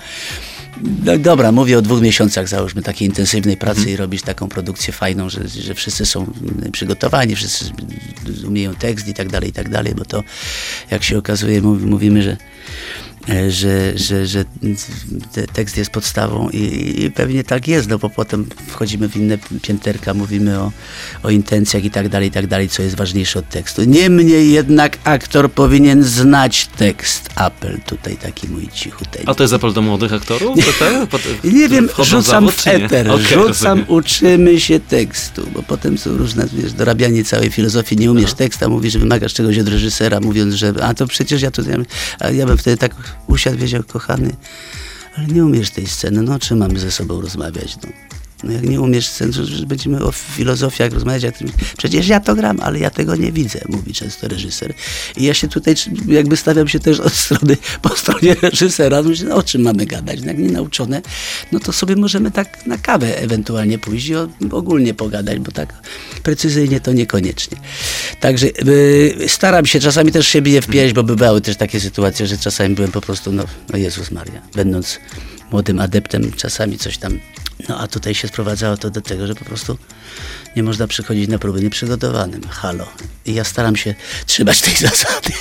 no 1.05 1.17
dobra, 1.17 1.51
mówię 1.51 1.77
o 1.77 1.81
dwóch 1.81 2.01
miesiącach, 2.01 2.47
załóżmy, 2.47 2.81
takiej 2.81 3.07
intensywnej 3.07 3.57
pracy 3.57 3.91
i 3.91 3.95
robisz 3.95 4.21
taką 4.21 4.47
produkcję 4.49 4.93
fajną, 4.93 5.29
że, 5.29 5.47
że 5.47 5.75
wszyscy 5.75 6.05
są 6.05 6.33
przygotowani, 6.71 7.35
wszyscy 7.35 7.65
umieją 8.47 8.75
tekst 8.75 9.07
i 9.07 9.13
tak 9.13 9.29
dalej, 9.29 9.49
i 9.49 9.53
tak 9.53 9.69
dalej, 9.69 9.93
bo 9.97 10.05
to, 10.05 10.23
jak 10.91 11.03
się 11.03 11.17
okazuje, 11.17 11.61
mówi- 11.61 11.85
mówimy, 11.85 12.23
że 12.23 12.37
że, 13.49 13.97
że, 13.97 14.27
że 14.27 14.45
te- 15.33 15.47
tekst 15.47 15.77
jest 15.77 15.91
podstawą 15.91 16.49
i, 16.49 16.93
i 17.03 17.11
pewnie 17.11 17.43
tak 17.43 17.67
jest, 17.67 17.89
no 17.89 17.99
bo 17.99 18.09
potem 18.09 18.45
wchodzimy 18.67 19.09
w 19.09 19.15
inne 19.15 19.37
pięterka, 19.61 20.13
mówimy 20.13 20.59
o, 20.59 20.71
o 21.23 21.29
intencjach 21.29 21.83
i 21.83 21.91
tak 21.91 22.09
dalej, 22.09 22.27
i 22.27 22.31
tak 22.31 22.47
dalej, 22.47 22.69
co 22.69 22.81
jest 22.83 22.95
ważniejsze 22.95 23.39
od 23.39 23.49
tekstu. 23.49 23.83
Niemniej 23.83 24.51
jednak 24.51 24.97
aktor 25.03 25.51
powinien 25.51 26.03
znać 26.03 26.67
tekst. 26.67 27.29
Apel 27.35 27.79
tutaj 27.85 28.17
taki 28.17 28.47
mój 28.47 28.67
cichuteńki. 28.73 29.29
A 29.29 29.33
to 29.35 29.43
jest 29.43 29.53
apel 29.53 29.73
do 29.73 29.81
młodych 29.81 30.13
aktorów? 30.13 30.57
To 30.65 30.71
te, 30.85 31.07
pot- 31.07 31.43
Nie 31.43 31.69
wiem, 31.73 31.89
rzucam 31.97 32.21
zawód, 32.23 32.53
w 32.53 32.65
nie? 32.65 32.73
eter, 32.73 33.11
Okej, 33.11 33.25
rzucam, 33.25 33.43
rozumiem. 33.47 33.85
uczymy 33.87 34.59
się 34.59 34.79
tekstu, 34.79 35.47
bo 35.53 35.63
potem 35.63 35.97
są 35.97 36.17
różne, 36.17 36.47
wiesz, 36.53 36.73
dorabianie 36.73 37.23
całej 37.23 37.49
filozofii, 37.49 37.97
nie 37.97 38.11
umiesz 38.11 38.33
teksta, 38.33 38.69
mówi, 38.69 38.91
że 38.91 38.99
wymagasz 38.99 39.33
czegoś 39.33 39.57
od 39.59 39.67
reżysera, 39.67 40.19
mówiąc, 40.19 40.53
że 40.53 40.73
a 40.81 40.93
to 40.93 41.07
przecież 41.07 41.41
ja 41.41 41.51
to, 41.51 41.61
ja, 41.61 41.75
a 42.19 42.29
ja 42.29 42.45
bym 42.45 42.57
wtedy 42.57 42.77
tak 42.77 42.95
usiadł, 43.27 43.57
wiedział, 43.57 43.83
kochany, 43.83 44.35
ale 45.15 45.27
nie 45.27 45.45
umiesz 45.45 45.71
tej 45.71 45.87
sceny, 45.87 46.21
no 46.21 46.33
o 46.33 46.39
czym 46.39 46.57
mamy 46.57 46.79
ze 46.79 46.91
sobą 46.91 47.21
rozmawiać, 47.21 47.77
no. 47.83 48.08
No 48.43 48.51
jak 48.51 48.63
nie 48.63 48.81
umiesz 48.81 49.09
że 49.31 49.65
będziemy 49.65 50.03
o 50.03 50.11
filozofiach 50.11 50.91
rozmawiać, 50.91 51.23
jak 51.23 51.35
przecież 51.77 52.07
ja 52.07 52.19
to 52.19 52.35
gram, 52.35 52.59
ale 52.59 52.79
ja 52.79 52.89
tego 52.89 53.15
nie 53.15 53.31
widzę, 53.31 53.59
mówi 53.69 53.93
często 53.93 54.27
reżyser. 54.27 54.73
I 55.17 55.23
ja 55.23 55.33
się 55.33 55.47
tutaj 55.47 55.75
jakby 56.07 56.37
stawiam 56.37 56.67
się 56.67 56.79
też 56.79 56.99
od 56.99 57.13
strony, 57.13 57.57
po 57.81 57.95
stronie 57.95 58.35
reżysera, 58.41 59.01
myślę, 59.01 59.29
no, 59.29 59.35
o 59.35 59.43
czym 59.43 59.61
mamy 59.61 59.85
gadać, 59.85 60.21
no, 60.21 60.27
jak 60.27 60.37
nie 60.37 60.49
nauczone, 60.49 61.01
no 61.51 61.59
to 61.59 61.73
sobie 61.73 61.95
możemy 61.95 62.31
tak 62.31 62.65
na 62.65 62.77
kawę 62.77 63.17
ewentualnie 63.17 63.79
pójść 63.79 64.07
i 64.07 64.15
ogólnie 64.51 64.93
pogadać, 64.93 65.39
bo 65.39 65.51
tak 65.51 65.73
precyzyjnie 66.23 66.79
to 66.79 66.93
niekoniecznie. 66.93 67.57
Także 68.19 68.47
y, 68.67 69.25
staram 69.27 69.65
się, 69.65 69.79
czasami 69.79 70.11
też 70.11 70.27
się 70.27 70.41
biję 70.41 70.61
w 70.61 70.93
bo 70.93 71.03
bywały 71.03 71.41
też 71.41 71.57
takie 71.57 71.79
sytuacje, 71.79 72.27
że 72.27 72.37
czasami 72.37 72.75
byłem 72.75 72.91
po 72.91 73.01
prostu, 73.01 73.31
no, 73.31 73.43
no 73.69 73.77
Jezus 73.77 74.11
Maria, 74.11 74.41
będąc 74.55 74.99
młodym 75.51 75.79
adeptem, 75.79 76.31
czasami 76.31 76.77
coś 76.77 76.97
tam 76.97 77.19
no 77.69 77.79
a 77.79 77.87
tutaj 77.87 78.15
się 78.15 78.27
sprowadzało 78.27 78.77
to 78.77 78.89
do 78.89 79.01
tego, 79.01 79.27
że 79.27 79.35
po 79.35 79.45
prostu 79.45 79.77
nie 80.55 80.63
można 80.63 80.87
przychodzić 80.87 81.29
na 81.29 81.39
próby 81.39 81.61
nieprzygotowanym. 81.61 82.41
Halo. 82.49 82.87
I 83.25 83.33
ja 83.33 83.43
staram 83.43 83.75
się 83.75 83.95
trzymać 84.25 84.61
tej 84.61 84.75
zasady. 84.89 85.31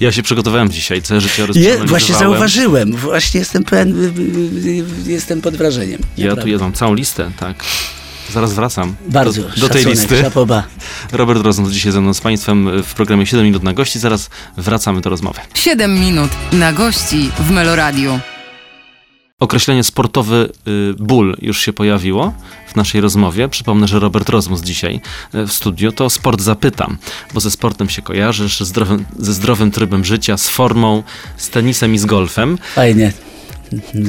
Ja 0.00 0.12
się 0.12 0.22
przygotowałem 0.22 0.70
dzisiaj, 0.70 1.02
całe 1.02 1.20
życie 1.20 1.46
Je, 1.54 1.78
właśnie 1.78 2.14
zauważyłem. 2.14 2.92
Właśnie 2.96 3.40
jestem 3.40 3.64
pełen, 3.64 3.94
jestem 5.06 5.40
pod 5.40 5.56
wrażeniem. 5.56 6.00
Ja 6.00 6.24
tu 6.24 6.28
Naprawdę. 6.28 6.50
ja 6.50 6.58
mam 6.58 6.72
całą 6.72 6.94
listę, 6.94 7.30
tak. 7.38 7.64
Zaraz 8.32 8.52
wracam 8.52 8.94
Bardzo. 9.08 9.42
do, 9.42 9.48
do 9.48 9.68
tej 9.68 9.84
listy. 9.84 10.20
Szapoba. 10.22 10.64
Robert 11.12 11.42
Rozmus 11.42 11.72
dzisiaj 11.72 11.92
ze 11.92 12.00
mną 12.00 12.14
z 12.14 12.20
Państwem 12.20 12.82
w 12.82 12.94
programie 12.94 13.26
7 13.26 13.44
minut 13.44 13.62
na 13.62 13.72
gości. 13.72 13.98
Zaraz 13.98 14.30
wracamy 14.56 15.00
do 15.00 15.10
rozmowy. 15.10 15.40
7 15.54 15.94
minut 16.00 16.30
na 16.52 16.72
gości 16.72 17.30
w 17.38 17.50
Meloradiu. 17.50 18.20
Określenie 19.40 19.84
sportowy 19.84 20.48
y, 20.68 20.94
ból 20.98 21.36
już 21.42 21.60
się 21.60 21.72
pojawiło 21.72 22.32
w 22.68 22.76
naszej 22.76 23.00
rozmowie. 23.00 23.48
Przypomnę, 23.48 23.88
że 23.88 23.98
Robert 23.98 24.28
Rozmus 24.28 24.62
dzisiaj 24.62 25.00
y, 25.34 25.46
w 25.46 25.52
studiu 25.52 25.92
to 25.92 26.10
sport 26.10 26.40
zapytam, 26.40 26.98
bo 27.34 27.40
ze 27.40 27.50
sportem 27.50 27.88
się 27.88 28.02
kojarzysz, 28.02 28.60
zdrowym, 28.60 29.04
ze 29.18 29.32
zdrowym 29.32 29.70
trybem 29.70 30.04
życia, 30.04 30.36
z 30.36 30.48
formą, 30.48 31.02
z 31.36 31.50
tenisem 31.50 31.94
i 31.94 31.98
z 31.98 32.04
golfem. 32.06 32.58
Fajnie. 32.74 33.12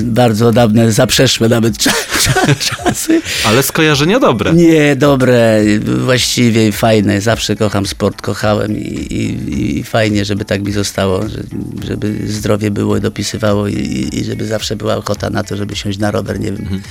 Bardzo 0.03 0.51
dawne, 0.51 0.91
zaprzeszłe 0.91 1.49
nawet 1.49 1.77
cza, 1.77 1.91
cza, 2.23 2.55
czasy. 2.55 3.21
Ale 3.45 3.63
skojarzenia 3.63 4.19
dobre. 4.19 4.53
Nie, 4.53 4.95
dobre, 4.95 5.61
właściwie 5.79 6.71
fajne. 6.71 7.21
Zawsze 7.21 7.55
kocham 7.55 7.85
sport, 7.85 8.21
kochałem 8.21 8.77
i, 8.77 8.83
i, 8.83 9.77
i 9.77 9.83
fajnie, 9.83 10.25
żeby 10.25 10.45
tak 10.45 10.63
mi 10.65 10.71
zostało, 10.71 11.29
że, 11.29 11.43
żeby 11.87 12.13
zdrowie 12.27 12.71
było, 12.71 12.99
dopisywało 12.99 13.67
i, 13.67 14.09
i 14.13 14.23
żeby 14.23 14.45
zawsze 14.45 14.75
była 14.75 14.95
ochota 14.95 15.29
na 15.29 15.43
to, 15.43 15.57
żeby 15.57 15.75
siąść 15.75 15.99
na 15.99 16.11
rower, 16.11 16.39
nie 16.39 16.51
wiem, 16.51 16.81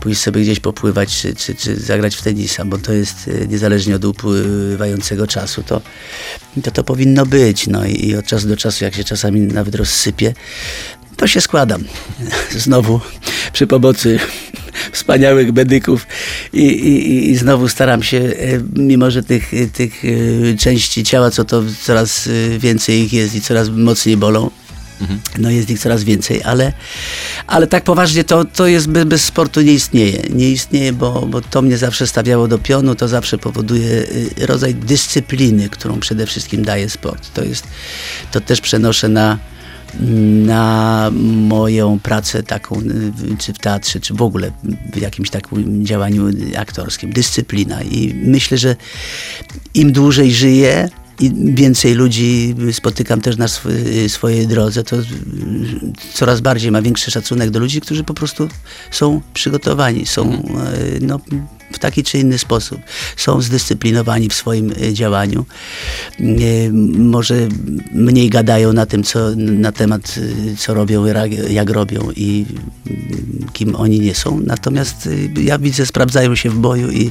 pójść 0.00 0.20
sobie 0.20 0.40
gdzieś 0.40 0.60
popływać 0.60 1.20
czy, 1.20 1.34
czy, 1.34 1.54
czy 1.54 1.76
zagrać 1.76 2.16
w 2.16 2.22
tenisa, 2.22 2.64
bo 2.64 2.78
to 2.78 2.92
jest 2.92 3.30
e, 3.42 3.46
niezależnie 3.46 3.96
od 3.96 4.04
upływającego 4.04 5.26
czasu, 5.26 5.62
to 5.62 5.80
to, 6.62 6.70
to 6.70 6.84
powinno 6.84 7.26
być. 7.26 7.66
No 7.66 7.84
i, 7.84 8.06
i 8.06 8.16
od 8.16 8.26
czasu 8.26 8.48
do 8.48 8.56
czasu, 8.56 8.84
jak 8.84 8.94
się 8.94 9.04
czasami 9.04 9.40
nawet 9.40 9.74
rozsypie, 9.74 10.34
to 11.20 11.26
się 11.26 11.40
składam. 11.40 11.84
Znowu 12.50 13.00
przy 13.52 13.66
pomocy 13.66 14.18
wspaniałych 14.92 15.52
medyków 15.52 16.06
i, 16.52 16.62
i, 16.62 17.30
i 17.30 17.36
znowu 17.36 17.68
staram 17.68 18.02
się, 18.02 18.18
e, 18.18 18.32
mimo 18.76 19.10
że 19.10 19.22
tych, 19.22 19.50
tych 19.72 20.02
e, 20.04 20.56
części 20.56 21.04
ciała, 21.04 21.30
co 21.30 21.44
to 21.44 21.62
coraz 21.82 22.26
e, 22.26 22.58
więcej 22.58 23.00
ich 23.00 23.12
jest 23.12 23.34
i 23.34 23.40
coraz 23.40 23.68
mocniej 23.68 24.16
bolą, 24.16 24.50
no 25.38 25.50
jest 25.50 25.70
ich 25.70 25.78
coraz 25.78 26.04
więcej, 26.04 26.42
ale, 26.42 26.72
ale 27.46 27.66
tak 27.66 27.84
poważnie 27.84 28.24
to, 28.24 28.44
to 28.44 28.66
jest 28.66 28.88
bez, 28.88 29.04
bez 29.04 29.24
sportu 29.24 29.60
nie 29.60 29.72
istnieje. 29.72 30.22
Nie 30.30 30.50
istnieje, 30.50 30.92
bo, 30.92 31.26
bo 31.26 31.40
to 31.40 31.62
mnie 31.62 31.78
zawsze 31.78 32.06
stawiało 32.06 32.48
do 32.48 32.58
pionu, 32.58 32.94
to 32.94 33.08
zawsze 33.08 33.38
powoduje 33.38 34.06
rodzaj 34.40 34.74
dyscypliny, 34.74 35.68
którą 35.68 36.00
przede 36.00 36.26
wszystkim 36.26 36.64
daje 36.64 36.90
sport. 36.90 37.32
To 37.34 37.44
jest, 37.44 37.66
to 38.32 38.40
też 38.40 38.60
przenoszę 38.60 39.08
na, 39.08 39.38
na 40.46 41.10
moją 41.48 41.98
pracę 41.98 42.42
taką, 42.42 42.80
y, 42.80 43.36
czy 43.38 43.52
w 43.52 43.58
teatrze, 43.58 44.00
czy 44.00 44.14
w 44.14 44.22
ogóle 44.22 44.52
w 44.92 44.96
jakimś 44.96 45.30
takim 45.30 45.86
działaniu 45.86 46.24
aktorskim. 46.58 47.12
Dyscyplina 47.12 47.82
i 47.82 48.14
myślę, 48.14 48.58
że 48.58 48.76
im 49.74 49.92
dłużej 49.92 50.32
żyję, 50.32 50.88
i 51.20 51.54
więcej 51.54 51.94
ludzi 51.94 52.54
spotykam 52.72 53.20
też 53.20 53.36
na 53.36 53.44
sw- 53.44 54.08
swojej 54.08 54.46
drodze, 54.46 54.84
to 54.84 54.96
y, 54.96 55.04
coraz 56.14 56.40
bardziej 56.40 56.70
ma 56.70 56.82
większy 56.82 57.10
szacunek 57.10 57.50
do 57.50 57.58
ludzi, 57.58 57.80
którzy 57.80 58.04
po 58.04 58.14
prostu 58.14 58.48
są 58.90 59.20
przygotowani, 59.34 60.06
są 60.06 60.32
y, 60.32 60.98
no, 61.00 61.20
w 61.72 61.78
taki 61.78 62.02
czy 62.02 62.18
inny 62.18 62.38
sposób, 62.38 62.80
są 63.16 63.40
zdyscyplinowani 63.42 64.28
w 64.28 64.34
swoim 64.34 64.72
y, 64.82 64.92
działaniu. 64.94 65.44
Y, 66.20 66.70
Może 66.98 67.34
mniej 67.92 68.30
gadają 68.30 68.72
na 68.72 68.86
tym, 68.86 69.02
co, 69.02 69.18
na 69.36 69.72
temat, 69.72 70.14
y, 70.52 70.56
co 70.56 70.74
robią, 70.74 71.04
jak- 71.50 71.70
robią 71.70 72.10
i 72.16 72.46
y, 72.86 72.96
kim 73.52 73.76
oni 73.76 74.00
nie 74.00 74.14
są. 74.14 74.40
Natomiast 74.46 75.08
ja 75.42 75.58
widzę, 75.58 75.86
sprawdzają 75.86 76.34
się 76.34 76.50
w 76.50 76.54
boju 76.58 76.90
i, 76.90 77.10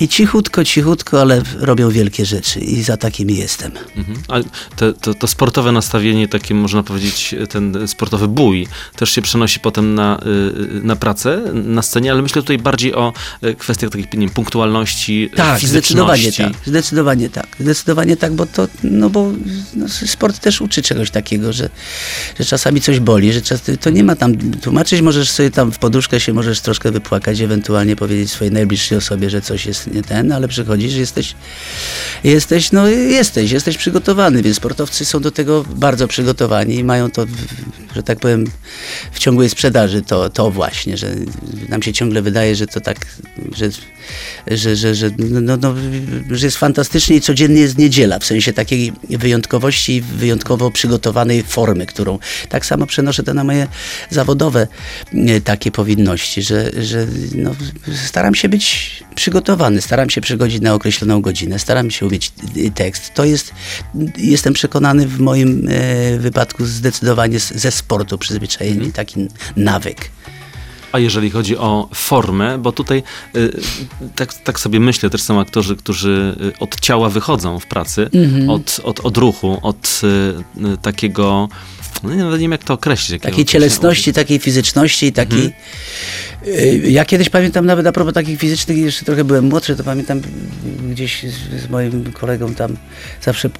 i 0.00 0.08
cichutko, 0.08 0.64
cichutko, 0.64 1.20
ale 1.20 1.42
robią 1.60 1.90
wielkie 1.90 2.26
rzeczy 2.26 2.60
i 2.60 2.82
za 2.82 2.96
takimi 2.96 3.36
jestem. 3.36 3.72
Mhm. 3.96 4.18
A 4.28 4.34
te, 4.76 4.92
to, 4.92 5.14
to 5.14 5.26
sportowe 5.26 5.72
nastawienie, 5.72 6.28
takie 6.28 6.54
można 6.54 6.82
powiedzieć, 6.82 7.34
ten 7.50 7.88
sportowy 7.88 8.28
bój, 8.28 8.66
też 8.96 9.10
się 9.10 9.22
przenosi 9.22 9.60
potem 9.60 9.94
na, 9.94 10.20
na 10.82 10.96
pracę, 10.96 11.42
na 11.54 11.82
scenie, 11.82 12.12
ale 12.12 12.22
myślę 12.22 12.42
tutaj 12.42 12.58
bardziej 12.58 12.94
o 12.94 13.12
kwestiach 13.62 13.90
takich, 13.90 14.12
nie 14.12 14.20
wiem, 14.20 14.30
punktualności, 14.30 15.30
Tak, 15.36 15.60
fizyczności. 15.60 16.22
zdecydowanie 16.28 16.32
tak. 16.32 16.66
Zdecydowanie 16.66 17.28
tak. 17.28 17.46
Zdecydowanie 17.60 18.16
tak, 18.16 18.32
bo 18.32 18.46
to, 18.46 18.68
no 18.82 19.10
bo 19.10 19.32
no, 19.74 19.88
sport 19.88 20.38
też 20.38 20.60
uczy 20.60 20.82
czegoś 20.82 21.10
takiego, 21.10 21.52
że, 21.52 21.70
że 22.38 22.44
czasami 22.44 22.80
coś 22.80 23.00
boli, 23.00 23.32
że 23.32 23.42
czas, 23.42 23.62
to 23.80 23.90
nie 23.90 24.04
ma 24.04 24.16
tam 24.16 24.36
tłumaczyć, 24.60 25.00
możesz 25.00 25.30
sobie 25.30 25.50
tam 25.50 25.72
w 25.72 25.78
poduszkę 25.78 26.20
się 26.20 26.32
możesz 26.32 26.60
troszkę 26.60 26.90
wypłakać, 26.90 27.40
ewentualnie 27.40 27.96
powiedzieć 27.96 28.30
swojej 28.30 28.52
najbliższej 28.52 28.98
osobie, 28.98 29.30
że 29.30 29.40
coś 29.40 29.66
jest 29.66 29.86
nie 29.86 30.02
ten, 30.02 30.32
ale 30.32 30.48
przychodzisz, 30.48 30.94
jesteś, 30.94 31.34
jesteś, 32.24 32.72
no 32.72 32.88
jesteś, 32.88 33.50
jesteś 33.50 33.76
przygotowany, 33.76 34.42
więc 34.42 34.56
sportowcy 34.56 35.04
są 35.04 35.20
do 35.20 35.30
tego 35.30 35.64
bardzo 35.76 36.08
przygotowani 36.08 36.74
i 36.74 36.84
mają 36.84 37.10
to, 37.10 37.26
że 37.96 38.02
tak 38.02 38.20
powiem, 38.20 38.44
w 39.12 39.18
ciągłej 39.18 39.50
sprzedaży 39.50 40.02
to, 40.02 40.30
to 40.30 40.50
właśnie, 40.50 40.96
że 40.96 41.14
nam 41.68 41.82
się 41.82 41.92
ciągle 41.92 42.22
wydaje, 42.22 42.56
że 42.56 42.66
to 42.66 42.80
tak, 42.80 43.06
że, 43.56 43.70
że, 44.46 44.76
że, 44.76 44.94
że, 44.94 45.10
no, 45.18 45.56
no, 45.56 45.74
że 46.30 46.46
jest 46.46 46.56
fantastycznie 46.56 47.16
i 47.16 47.20
codziennie 47.20 47.60
jest 47.60 47.78
niedziela, 47.78 48.18
w 48.18 48.24
sensie 48.24 48.52
takiej 48.52 48.92
wyjątkowości 49.10 50.00
wyjątkowo 50.00 50.70
przygotowanej 50.70 51.42
formy, 51.42 51.86
którą 51.86 52.18
tak 52.48 52.66
samo 52.66 52.86
przenoszę 52.86 53.22
to 53.22 53.34
na 53.34 53.44
moje 53.44 53.66
zawodowe 54.10 54.66
e, 55.14 55.40
takie 55.40 55.70
powinności, 55.70 56.42
że, 56.42 56.70
że 56.82 57.06
no, 57.34 57.54
staram 58.06 58.34
się 58.34 58.48
być 58.48 58.90
przygotowany, 59.14 59.80
staram 59.80 60.10
się 60.10 60.20
przygodzić 60.20 60.62
na 60.62 60.74
określoną 60.74 61.22
godzinę, 61.22 61.58
staram 61.58 61.90
się 61.90 62.06
umieć 62.06 62.32
y, 62.56 62.70
tekst. 62.70 63.14
To 63.14 63.24
jest, 63.24 63.52
jestem 64.18 64.52
przekonany 64.52 65.06
w 65.06 65.20
moim 65.20 65.68
e, 65.68 66.18
wypadku 66.18 66.66
zdecydowanie 66.66 67.38
ze 67.38 67.70
sportu 67.70 68.18
przyzwyczajenie, 68.18 68.92
taki 68.92 69.28
nawyk. 69.56 70.10
A 70.92 70.98
jeżeli 70.98 71.30
chodzi 71.30 71.56
o 71.56 71.88
formę, 71.94 72.58
bo 72.58 72.72
tutaj 72.72 73.02
y, 73.36 73.60
tak, 74.16 74.34
tak 74.34 74.60
sobie 74.60 74.80
myślę, 74.80 75.10
też 75.10 75.22
są 75.22 75.40
aktorzy, 75.40 75.76
którzy 75.76 76.36
y, 76.56 76.58
od 76.58 76.80
ciała 76.80 77.08
wychodzą 77.08 77.58
w 77.58 77.66
pracy, 77.66 78.10
Mhm. 78.14 78.50
od, 78.50 78.80
od 78.84 79.00
odruchu, 79.00 79.58
od 79.62 80.00
y, 80.74 80.76
takiego, 80.82 81.48
no 82.02 82.10
nie, 82.14 82.16
nawet 82.24 82.40
nie 82.40 82.44
wiem 82.44 82.52
jak 82.52 82.64
to 82.64 82.74
określić. 82.74 83.22
Takiej 83.22 83.44
cielesności, 83.44 84.12
takiej 84.12 84.38
fizyczności 84.38 85.12
takiej... 85.12 85.44
Mhm. 85.44 85.52
Y, 86.46 86.82
Ja 86.90 87.04
kiedyś 87.04 87.28
pamiętam 87.28 87.66
nawet 87.66 87.86
a 87.86 87.92
propos 87.92 88.14
takich 88.14 88.38
fizycznych, 88.38 88.78
jeszcze 88.78 89.04
trochę 89.04 89.24
byłem 89.24 89.44
młodszy, 89.44 89.76
to 89.76 89.84
pamiętam 89.84 90.20
gdzieś 90.90 91.22
z, 91.22 91.62
z 91.62 91.68
moim 91.70 92.12
kolegą 92.12 92.54
tam 92.54 92.76
zawsze 93.22 93.50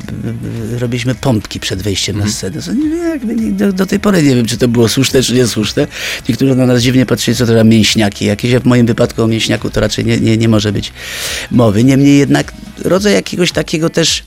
robiliśmy 0.79 1.15
pompki 1.15 1.61
przed 1.61 1.83
wejściem 1.83 2.17
Mhm. 2.17 2.29
na 2.31 2.37
scenę. 2.37 2.63
Co 2.63 2.73
nie 2.73 2.97
jakby 2.97 3.53
do, 3.53 3.73
do 3.73 3.87
tej 3.87 4.01
pory 4.01 4.23
nie 4.23 4.35
wiem, 4.37 4.47
czy 4.47 4.57
to 4.59 4.69
było 4.69 4.89
słuszne, 4.89 5.23
czy 5.23 5.35
niesłuszne. 5.35 5.87
Niektórzy 6.29 6.55
na 6.57 6.67
nas 6.67 6.83
dziwnie 6.83 7.07
patrzyli, 7.07 7.37
co 7.37 7.47
to 7.47 7.53
za 7.55 7.65
mięśniaki. 7.65 8.25
Jakieś 8.25 8.55
w 8.55 8.65
moim 8.65 8.87
wypadku 8.87 9.23
o 9.23 9.27
mięśniaku 9.27 9.71
to 9.71 9.81
raczej 9.81 10.05
nie, 10.05 10.21
nie, 10.21 10.37
nie 10.37 10.49
może 10.49 10.73
być 10.73 10.93
mowy. 11.51 11.85
Niemniej 11.85 12.19
jednak 12.19 12.53
rodzaj 12.85 13.13
jakiegoś 13.15 13.53
takiego 13.53 13.91
też 13.91 14.25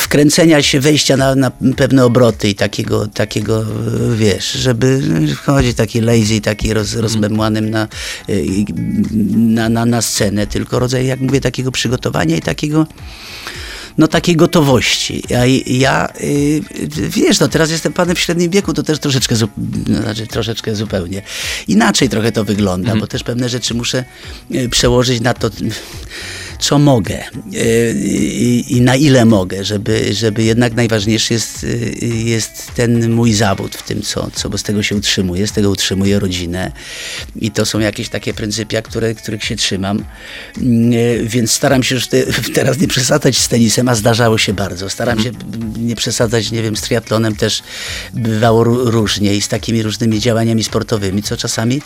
wkręcenia 0.00 0.62
się, 0.62 0.80
wejścia 0.80 1.16
na, 1.16 1.34
na 1.34 1.50
pewne 1.76 2.04
obroty 2.04 2.48
i 2.48 2.54
takiego, 2.54 3.06
takiego 3.06 3.60
e, 3.60 4.16
wiesz, 4.16 4.52
żeby 4.52 5.00
chodzić 5.44 5.76
taki 5.76 6.00
lazy, 6.00 6.40
taki 6.40 6.74
roz, 6.74 6.94
rozmemłanym 6.94 7.70
na, 7.70 7.88
e, 8.28 8.32
na, 9.36 9.68
na, 9.68 9.86
na 9.86 10.02
scenę, 10.02 10.46
tylko 10.46 10.78
rodzaj, 10.78 11.06
jak 11.06 11.20
mówię, 11.20 11.40
takiego 11.40 11.72
przygotowania 11.72 12.36
i 12.36 12.40
takiego 12.40 12.86
no 13.98 14.08
takiej 14.08 14.36
gotowości. 14.36 15.22
Ja, 15.28 15.40
ja 15.66 16.08
wiesz, 17.08 17.40
no 17.40 17.48
teraz 17.48 17.70
jestem 17.70 17.92
panem 17.92 18.16
w 18.16 18.20
średnim 18.20 18.50
wieku, 18.50 18.72
to 18.72 18.82
też 18.82 18.98
troszeczkę, 18.98 19.34
no, 19.86 20.02
znaczy 20.02 20.26
troszeczkę 20.26 20.74
zupełnie 20.74 21.22
inaczej 21.68 22.08
trochę 22.08 22.32
to 22.32 22.44
wygląda, 22.44 22.96
bo 22.96 23.06
też 23.06 23.22
pewne 23.22 23.48
rzeczy 23.48 23.74
muszę 23.74 24.04
przełożyć 24.70 25.20
na 25.20 25.34
to, 25.34 25.50
co 26.58 26.78
mogę 26.78 27.22
y, 27.54 27.94
i, 28.68 28.80
na 28.80 28.96
ile 28.96 29.24
mogę, 29.24 29.64
żeby, 29.64 30.14
żeby 30.14 30.42
jednak 30.42 30.74
najważniejszy 30.74 31.34
jest, 31.34 31.64
y, 31.64 31.96
jest 32.24 32.74
ten 32.74 33.10
mój 33.10 33.32
zawód 33.32 33.76
w 33.76 33.82
tym, 33.82 34.02
co, 34.02 34.30
co, 34.34 34.50
bo 34.50 34.58
z 34.58 34.62
tego 34.62 34.82
się 34.82 34.96
utrzymuję, 34.96 35.46
z 35.46 35.52
tego 35.52 35.70
utrzymuję 35.70 36.18
rodzinę 36.18 36.72
i 37.36 37.50
to 37.50 37.66
są 37.66 37.78
jakieś 37.78 38.08
takie 38.08 38.34
pryncypia, 38.34 38.82
które, 38.82 39.14
których 39.14 39.44
się 39.44 39.56
trzymam, 39.56 40.04
Y, 40.92 41.24
więc 41.28 41.52
staram 41.52 41.82
się 41.82 41.94
już 41.94 42.06
te, 42.06 42.22
teraz 42.54 42.78
nie 42.78 42.88
przesadzać 42.88 43.38
z 43.38 43.48
tenisem, 43.48 43.88
a 43.88 43.94
zdarzało 43.94 44.38
się 44.38 44.52
bardzo. 44.54 44.90
Staram 44.90 45.22
się 45.22 45.30
nie 45.78 45.96
przesadzać, 45.96 46.50
nie 46.50 46.62
wiem, 46.62 46.76
z 46.76 46.80
triatlonem 46.80 47.36
też 47.36 47.62
bywało 48.14 48.64
ró- 48.64 48.90
różnie 48.90 49.34
i 49.34 49.42
z 49.42 49.48
takimi 49.48 49.82
różnymi 49.82 50.20
działaniami 50.20 50.64
sportowymi, 50.64 51.22
co 51.22 51.36
czasami 51.36 51.82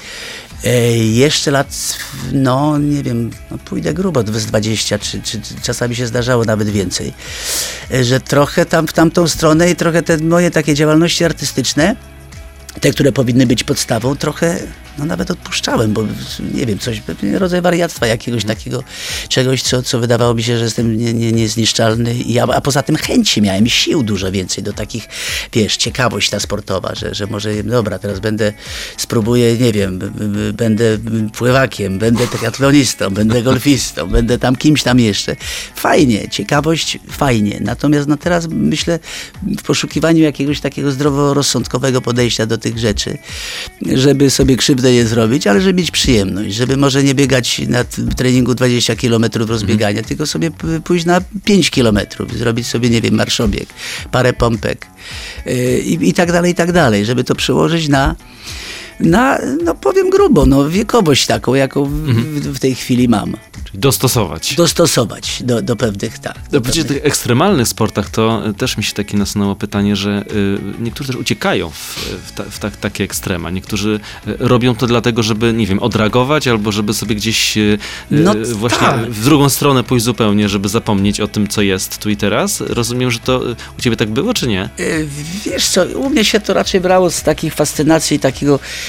e, 0.64 0.96
jeszcze 0.96 1.50
lat, 1.50 1.98
no 2.32 2.78
nie 2.78 3.02
wiem, 3.02 3.30
no, 3.50 3.58
pójdę 3.58 3.94
grubo, 3.94 4.22
z 4.32 4.46
20, 4.60 4.98
czy, 4.98 5.22
czy, 5.22 5.40
czy 5.40 5.54
czasami 5.62 5.96
się 5.96 6.06
zdarzało 6.06 6.44
nawet 6.44 6.68
więcej, 6.68 7.12
e, 7.90 8.04
że 8.04 8.20
trochę 8.20 8.66
tam 8.66 8.86
w 8.86 8.92
tamtą 8.92 9.28
stronę 9.28 9.70
i 9.70 9.76
trochę 9.76 10.02
te 10.02 10.18
moje 10.18 10.50
takie 10.50 10.74
działalności 10.74 11.24
artystyczne, 11.24 11.96
te, 12.80 12.90
które 12.90 13.12
powinny 13.12 13.46
być 13.46 13.64
podstawą, 13.64 14.16
trochę 14.16 14.58
no 14.98 15.04
nawet 15.04 15.30
odpuszczałem, 15.30 15.92
bo 15.92 16.02
nie 16.54 16.66
wiem, 16.66 16.78
coś, 16.78 17.00
pewnie 17.00 17.38
rodzaj 17.38 17.62
wariactwa 17.62 18.06
jakiegoś 18.06 18.44
takiego, 18.44 18.84
czegoś, 19.28 19.62
co, 19.62 19.82
co 19.82 19.98
wydawało 19.98 20.34
mi 20.34 20.42
się, 20.42 20.58
że 20.58 20.64
jestem 20.64 20.96
nie, 20.96 21.14
nie, 21.14 21.32
niezniszczalny, 21.32 22.14
ja, 22.26 22.44
a 22.44 22.60
poza 22.60 22.82
tym 22.82 22.96
chęci 22.96 23.42
miałem, 23.42 23.66
sił 23.66 24.02
dużo 24.02 24.32
więcej 24.32 24.64
do 24.64 24.72
takich, 24.72 25.08
wiesz, 25.52 25.76
ciekawość 25.76 26.30
ta 26.30 26.40
sportowa, 26.40 26.94
że, 26.94 27.14
że 27.14 27.26
może, 27.26 27.62
dobra, 27.62 27.98
teraz 27.98 28.20
będę, 28.20 28.52
spróbuję, 28.96 29.58
nie 29.58 29.72
wiem, 29.72 29.98
będę 30.52 30.98
pływakiem, 31.32 31.98
będę 31.98 32.26
triatlonistą, 32.26 33.10
będę 33.10 33.42
golfistą, 33.42 34.06
będę 34.16 34.38
tam 34.38 34.56
kimś 34.56 34.82
tam 34.82 35.00
jeszcze. 35.00 35.36
Fajnie, 35.74 36.28
ciekawość, 36.28 36.98
fajnie. 37.10 37.58
Natomiast 37.60 38.08
no 38.08 38.16
teraz 38.16 38.46
myślę 38.50 38.98
w 39.58 39.62
poszukiwaniu 39.62 40.22
jakiegoś 40.22 40.60
takiego 40.60 40.90
zdroworozsądkowego 40.90 42.00
podejścia 42.00 42.46
do 42.46 42.58
tych 42.58 42.78
rzeczy, 42.78 43.18
żeby 43.94 44.30
sobie 44.30 44.56
krzywdę 44.56 44.89
nie 44.92 45.06
zrobić, 45.06 45.46
ale 45.46 45.60
żeby 45.60 45.74
mieć 45.74 45.90
przyjemność, 45.90 46.54
żeby 46.54 46.76
może 46.76 47.04
nie 47.04 47.14
biegać 47.14 47.60
na 47.68 47.84
treningu 48.16 48.54
20 48.54 48.96
km 48.96 49.24
rozbiegania, 49.34 50.02
tylko 50.02 50.26
sobie 50.26 50.50
pójść 50.84 51.04
na 51.04 51.20
5 51.44 51.70
km, 51.70 51.98
zrobić 52.36 52.66
sobie, 52.66 52.90
nie 52.90 53.00
wiem, 53.00 53.14
marszobieg, 53.14 53.68
parę 54.10 54.32
pompek 54.32 54.86
yy, 55.46 55.80
i, 55.80 56.08
i 56.08 56.14
tak 56.14 56.32
dalej, 56.32 56.52
i 56.52 56.54
tak 56.54 56.72
dalej, 56.72 57.04
żeby 57.04 57.24
to 57.24 57.34
przełożyć 57.34 57.88
na 57.88 58.16
na, 59.00 59.38
no 59.64 59.74
powiem 59.74 60.10
grubo, 60.10 60.46
no 60.46 60.68
wiekowość 60.68 61.26
taką, 61.26 61.54
jaką 61.54 61.84
w, 61.84 61.90
w, 61.90 62.56
w 62.56 62.58
tej 62.58 62.74
chwili 62.74 63.08
mam. 63.08 63.36
Czyli 63.64 63.78
dostosować. 63.78 64.54
Dostosować 64.54 65.42
do, 65.42 65.62
do 65.62 65.76
pewnych, 65.76 66.18
tak. 66.18 66.34
Do 66.34 66.40
No, 66.58 66.60
pewnych, 66.60 66.86
tych 66.86 67.04
ekstremalnych 67.06 67.68
sportach 67.68 68.10
to 68.10 68.48
y, 68.48 68.54
też 68.54 68.76
mi 68.76 68.84
się 68.84 68.92
takie 68.92 69.16
nasunęło 69.16 69.56
pytanie, 69.56 69.96
że 69.96 70.24
y, 70.32 70.58
niektórzy 70.82 71.12
też 71.12 71.20
uciekają 71.20 71.70
w, 71.70 71.96
w, 72.26 72.32
ta, 72.32 72.44
w 72.50 72.58
tak, 72.58 72.76
takie 72.76 73.04
ekstrema. 73.04 73.50
Niektórzy 73.50 74.00
y, 74.28 74.36
robią 74.38 74.74
to 74.74 74.86
dlatego, 74.86 75.22
żeby, 75.22 75.52
nie 75.52 75.66
wiem, 75.66 75.78
odreagować 75.78 76.48
albo 76.48 76.72
żeby 76.72 76.94
sobie 76.94 77.14
gdzieś 77.14 77.56
y, 77.56 77.78
No 78.10 78.34
właśnie 78.52 78.78
tak. 78.86 79.10
w 79.10 79.24
drugą 79.24 79.48
stronę 79.48 79.84
pójść 79.84 80.04
zupełnie, 80.04 80.48
żeby 80.48 80.68
zapomnieć 80.68 81.20
o 81.20 81.28
tym, 81.28 81.48
co 81.48 81.62
jest 81.62 81.98
tu 81.98 82.10
i 82.10 82.16
teraz. 82.16 82.60
Rozumiem, 82.60 83.10
że 83.10 83.18
to 83.18 83.40
u 83.78 83.82
ciebie 83.82 83.96
tak 83.96 84.10
było, 84.10 84.34
czy 84.34 84.46
nie? 84.48 84.68
Y, 84.80 85.08
Wiesz 85.44 85.68
co, 85.68 85.84
u 85.84 86.10
mnie 86.10 86.24
się 86.24 86.40
to 86.40 86.54
raczej 86.54 86.80
brało 86.80 87.10
z 87.10 87.22
takich 87.22 87.54
fascynacji, 87.54 88.18
takiego, 88.18 88.58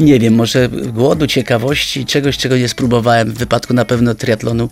nie 0.00 0.18
wiem, 0.18 0.34
może 0.34 0.68
głodu, 0.68 1.26
ciekawości, 1.26 2.06
czegoś, 2.06 2.36
czego 2.36 2.56
nie 2.56 2.68
spróbowałem. 2.68 3.32
W 3.32 3.38
wypadku 3.38 3.74
na 3.74 3.84
pewno 3.84 4.14
triatlonu 4.14 4.68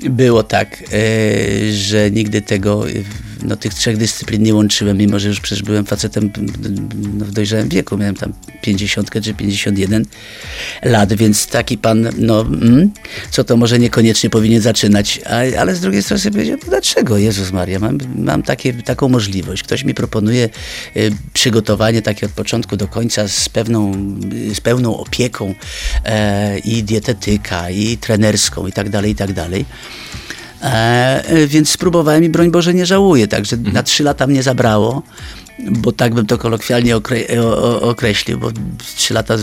było 0.00 0.42
tak, 0.42 0.82
y, 0.92 1.72
że 1.72 2.10
nigdy 2.10 2.42
tego, 2.42 2.88
y, 2.88 3.04
no 3.42 3.56
tych 3.56 3.74
trzech 3.74 3.96
dyscyplin 3.96 4.42
nie 4.42 4.54
łączyłem, 4.54 4.98
mimo 4.98 5.18
że 5.18 5.28
już 5.28 5.40
przecież 5.40 5.62
byłem 5.62 5.84
facetem 5.84 6.30
no, 7.18 7.24
w 7.24 7.32
dojrzałym 7.32 7.68
wieku, 7.68 7.98
miałem 7.98 8.14
tam 8.14 8.32
50 8.62 9.10
czy 9.22 9.34
51 9.34 10.04
lat, 10.84 11.12
więc 11.12 11.46
taki 11.46 11.78
pan, 11.78 12.08
no, 12.18 12.40
mm, 12.40 12.90
co 13.30 13.44
to 13.44 13.56
może 13.56 13.78
niekoniecznie 13.78 14.30
powinien 14.30 14.60
zaczynać, 14.60 15.20
a, 15.26 15.60
ale 15.60 15.74
z 15.74 15.80
drugiej 15.80 16.02
strony 16.02 16.20
sobie 16.20 16.32
powiedziałem, 16.32 16.60
no 16.64 16.70
dlaczego, 16.70 17.18
Jezus 17.18 17.52
Maria, 17.52 17.78
mam, 17.78 17.98
mam 18.16 18.42
takie, 18.42 18.72
taką 18.74 19.08
możliwość. 19.08 19.62
Ktoś 19.62 19.84
mi 19.84 19.94
proponuje 19.94 20.48
y, 20.96 21.12
przygotowanie 21.32 22.02
takie 22.02 22.26
od 22.26 22.32
początku 22.32 22.76
do 22.76 22.88
końca 22.88 23.28
z 23.28 23.48
pewną, 23.48 23.92
z 24.54 24.60
pełną 24.60 24.96
opieką 24.96 25.54
e, 26.04 26.58
i 26.58 26.82
dietetyka, 26.82 27.70
i 27.70 27.96
trenerską, 27.96 28.66
i 28.66 28.72
tak 28.72 28.90
dalej, 28.90 29.12
i 29.12 29.14
tak 29.14 29.32
dalej. 29.32 29.64
E, 30.62 31.22
więc 31.46 31.70
spróbowałem 31.70 32.24
i 32.24 32.28
broń 32.28 32.50
Boże 32.50 32.74
nie 32.74 32.86
żałuję, 32.86 33.28
także 33.28 33.56
na 33.56 33.82
trzy 33.82 34.02
lata 34.02 34.26
mnie 34.26 34.42
zabrało, 34.42 35.02
bo 35.58 35.92
tak 35.92 36.14
bym 36.14 36.26
to 36.26 36.38
kolokwialnie 36.38 36.96
okre, 36.96 37.18
określił, 37.80 38.38
bo 38.38 38.50
trzy 38.96 39.14
lata 39.14 39.36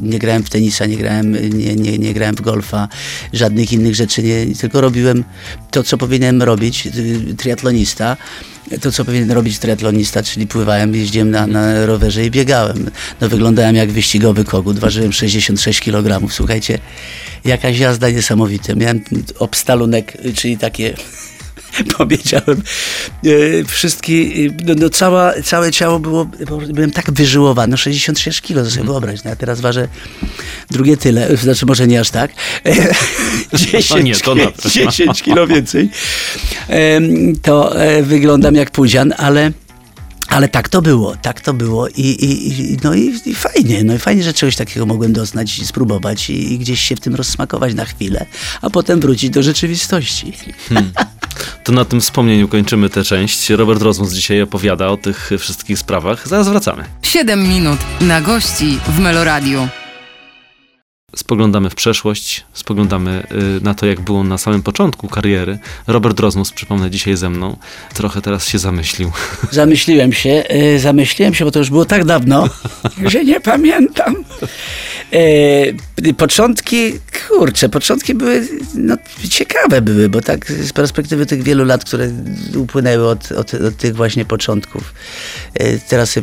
nie 0.00 0.18
grałem 0.18 0.42
w 0.42 0.50
tenisa, 0.50 0.86
nie 0.86 0.96
grałem, 0.96 1.58
nie, 1.58 1.76
nie, 1.76 1.98
nie 1.98 2.14
grałem 2.14 2.36
w 2.36 2.40
golfa, 2.40 2.88
żadnych 3.32 3.72
innych 3.72 3.94
rzeczy, 3.94 4.22
nie, 4.22 4.46
tylko 4.54 4.80
robiłem 4.80 5.24
to, 5.70 5.82
co 5.82 5.98
powinienem 5.98 6.42
robić, 6.42 6.86
y, 6.86 7.34
triatlonista, 7.36 8.16
to, 8.80 8.92
co 8.92 9.04
powinien 9.04 9.30
robić 9.30 9.58
triatlonista, 9.58 10.22
czyli 10.22 10.46
pływałem, 10.46 10.94
jeździłem 10.94 11.30
na, 11.30 11.46
na 11.46 11.86
rowerze 11.86 12.26
i 12.26 12.30
biegałem. 12.30 12.90
No 13.20 13.28
wyglądałem 13.28 13.76
jak 13.76 13.90
wyścigowy 13.90 14.44
kogut, 14.44 14.78
ważyłem 14.78 15.12
66 15.12 15.80
kg, 15.80 16.32
słuchajcie, 16.32 16.78
jakaś 17.44 17.78
jazda 17.78 18.10
niesamowita. 18.10 18.74
Miałem 18.74 19.00
obstalunek, 19.38 20.16
czyli 20.34 20.58
takie 20.58 20.94
powiedziałem, 21.98 22.62
e, 23.24 23.64
wszystkie, 23.64 24.12
e, 24.12 24.64
no, 24.66 24.74
no 24.78 24.90
cała, 24.90 25.32
całe 25.44 25.72
ciało 25.72 25.98
było, 25.98 26.26
byłem 26.72 26.90
tak 26.90 27.12
wyżyłowany, 27.12 27.70
no 27.70 27.76
66 27.76 28.40
kilo, 28.40 28.64
to 28.64 28.70
sobie 28.70 28.86
wyobraź, 28.86 29.24
no, 29.24 29.30
ja 29.30 29.36
teraz 29.36 29.60
ważę 29.60 29.88
drugie 30.70 30.96
tyle, 30.96 31.36
znaczy 31.36 31.66
może 31.66 31.86
nie 31.86 32.00
aż 32.00 32.10
tak, 32.10 32.30
E, 32.66 32.94
10, 33.54 33.90
No 33.94 33.98
nie, 33.98 34.16
to 34.16 34.34
na 34.34 34.46
pewno. 34.46 34.70
10 34.70 35.22
kilo 35.22 35.46
więcej, 35.46 35.90
to 37.42 37.80
e, 37.80 38.02
wyglądam 38.02 38.54
jak 38.54 38.70
pudzian, 38.70 39.14
ale 39.16 39.52
ale 40.30 40.48
tak 40.48 40.68
to 40.68 40.82
było, 40.82 41.16
tak 41.16 41.40
to 41.40 41.54
było 41.54 41.88
i, 41.88 42.00
i, 42.00 42.48
i, 42.72 42.76
no 42.84 42.94
i, 42.94 43.20
i 43.26 43.34
fajnie, 43.34 43.84
no 43.84 43.94
i 43.94 43.98
fajnie, 43.98 44.22
że 44.22 44.32
czegoś 44.32 44.56
takiego 44.56 44.86
mogłem 44.86 45.12
doznać 45.12 45.58
i 45.58 45.66
spróbować 45.66 46.30
i, 46.30 46.52
i 46.52 46.58
gdzieś 46.58 46.80
się 46.80 46.96
w 46.96 47.00
tym 47.00 47.14
rozsmakować 47.14 47.74
na 47.74 47.84
chwilę, 47.84 48.26
a 48.62 48.70
potem 48.70 49.00
wrócić 49.00 49.30
do 49.30 49.42
rzeczywistości. 49.42 50.32
To 51.64 51.72
na 51.72 51.84
tym 51.84 52.00
wspomnieniu 52.00 52.48
kończymy 52.48 52.90
tę 52.90 53.04
część. 53.04 53.50
Robert 53.50 53.82
Rozmus 53.82 54.12
dzisiaj 54.12 54.42
opowiada 54.42 54.88
o 54.88 54.96
tych 54.96 55.30
wszystkich 55.38 55.78
sprawach. 55.78 56.28
Zaraz 56.28 56.48
wracamy. 56.48 56.84
7 57.02 57.48
minut 57.48 57.78
na 58.00 58.20
gości 58.20 58.78
w 58.88 58.98
Meloradiu. 58.98 59.68
Spoglądamy 61.16 61.70
w 61.70 61.74
przeszłość, 61.74 62.44
spoglądamy 62.52 63.22
y, 63.58 63.64
na 63.64 63.74
to, 63.74 63.86
jak 63.86 64.00
było 64.00 64.24
na 64.24 64.38
samym 64.38 64.62
początku 64.62 65.08
kariery. 65.08 65.58
Robert 65.86 66.20
Rozmus, 66.20 66.52
przypomnę, 66.52 66.90
dzisiaj 66.90 67.16
ze 67.16 67.30
mną, 67.30 67.56
trochę 67.94 68.22
teraz 68.22 68.48
się 68.48 68.58
zamyślił. 68.58 69.12
Zamyśliłem 69.50 70.12
się, 70.12 70.44
e, 70.48 70.78
zamyśliłem 70.78 71.34
się, 71.34 71.44
bo 71.44 71.50
to 71.50 71.58
już 71.58 71.70
było 71.70 71.84
tak 71.84 72.04
dawno, 72.04 72.48
że 73.12 73.24
nie 73.24 73.40
pamiętam. 73.40 74.16
E, 75.12 76.12
początki, 76.12 76.92
kurczę, 77.28 77.68
początki 77.68 78.14
były, 78.14 78.48
no 78.74 78.96
ciekawe 79.30 79.82
były, 79.82 80.08
bo 80.08 80.20
tak 80.20 80.52
z 80.52 80.72
perspektywy 80.72 81.26
tych 81.26 81.42
wielu 81.42 81.64
lat, 81.64 81.84
które 81.84 82.10
upłynęły 82.56 83.08
od, 83.08 83.32
od, 83.32 83.54
od 83.54 83.76
tych 83.76 83.96
właśnie 83.96 84.24
początków. 84.24 84.94
Teraz 85.88 86.18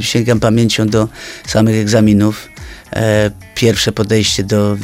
sięgam 0.00 0.40
pamięcią 0.40 0.86
do 0.86 1.08
samych 1.46 1.76
egzaminów. 1.76 2.48
E, 2.92 3.30
pierwsze 3.54 3.92
podejście 3.92 4.44
do 4.44 4.76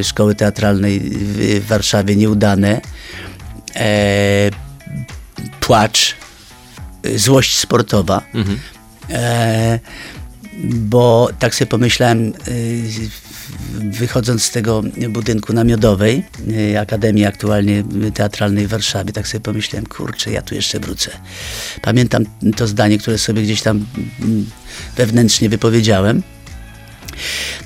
e, 0.00 0.04
szkoły 0.04 0.34
teatralnej 0.34 1.00
w, 1.00 1.66
Warszawie 1.66 2.16
nieudane. 2.16 2.80
E, 3.76 4.50
płacz, 5.60 6.16
złość 7.16 7.58
sportowa. 7.58 8.22
E, 9.10 9.78
bo 10.64 11.30
tak 11.38 11.54
sobie 11.54 11.66
pomyślałem, 11.68 12.32
wychodząc 13.90 14.42
z 14.42 14.50
tego 14.50 14.82
budynku 15.08 15.52
na 15.52 15.64
Miodowej, 15.64 16.24
y, 16.72 16.80
Akademii 16.80 17.24
aktualnie 17.24 17.84
teatralnej 18.14 18.66
w 18.66 18.70
Warszawie, 18.70 19.12
tak 19.12 19.28
sobie 19.28 19.40
pomyślałem, 19.40 19.86
kurczę, 19.86 20.30
ja 20.30 20.42
tu 20.42 20.54
jeszcze 20.54 20.80
wrócę. 20.80 21.10
Pamiętam 21.82 22.24
to 22.56 22.66
zdanie, 22.66 22.98
które 22.98 23.18
sobie 23.18 23.42
gdzieś 23.42 23.62
tam 23.62 23.86
mm, 24.20 24.46
wewnętrznie 24.96 25.48
wypowiedziałem. 25.48 26.22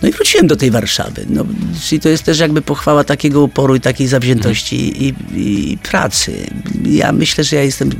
No 0.03 0.09
i 0.09 0.13
wróciłem 0.13 0.47
do 0.47 0.57
tej 0.57 0.71
Warszawy. 0.71 1.27
No, 1.29 1.45
czyli 1.85 2.01
to 2.01 2.09
jest 2.09 2.23
też 2.23 2.39
jakby 2.39 2.63
pochwała 2.63 3.05
takiego 3.05 3.43
uporu 3.43 3.75
i 3.75 3.81
takiej 3.81 4.07
zawziętości 4.07 4.77
i, 4.77 5.15
i, 5.33 5.73
i 5.73 5.79
pracy. 5.79 6.47
Ja 6.85 7.13
myślę, 7.13 7.45
że 7.45 7.57
ja 7.57 7.63
jestem 7.63 7.91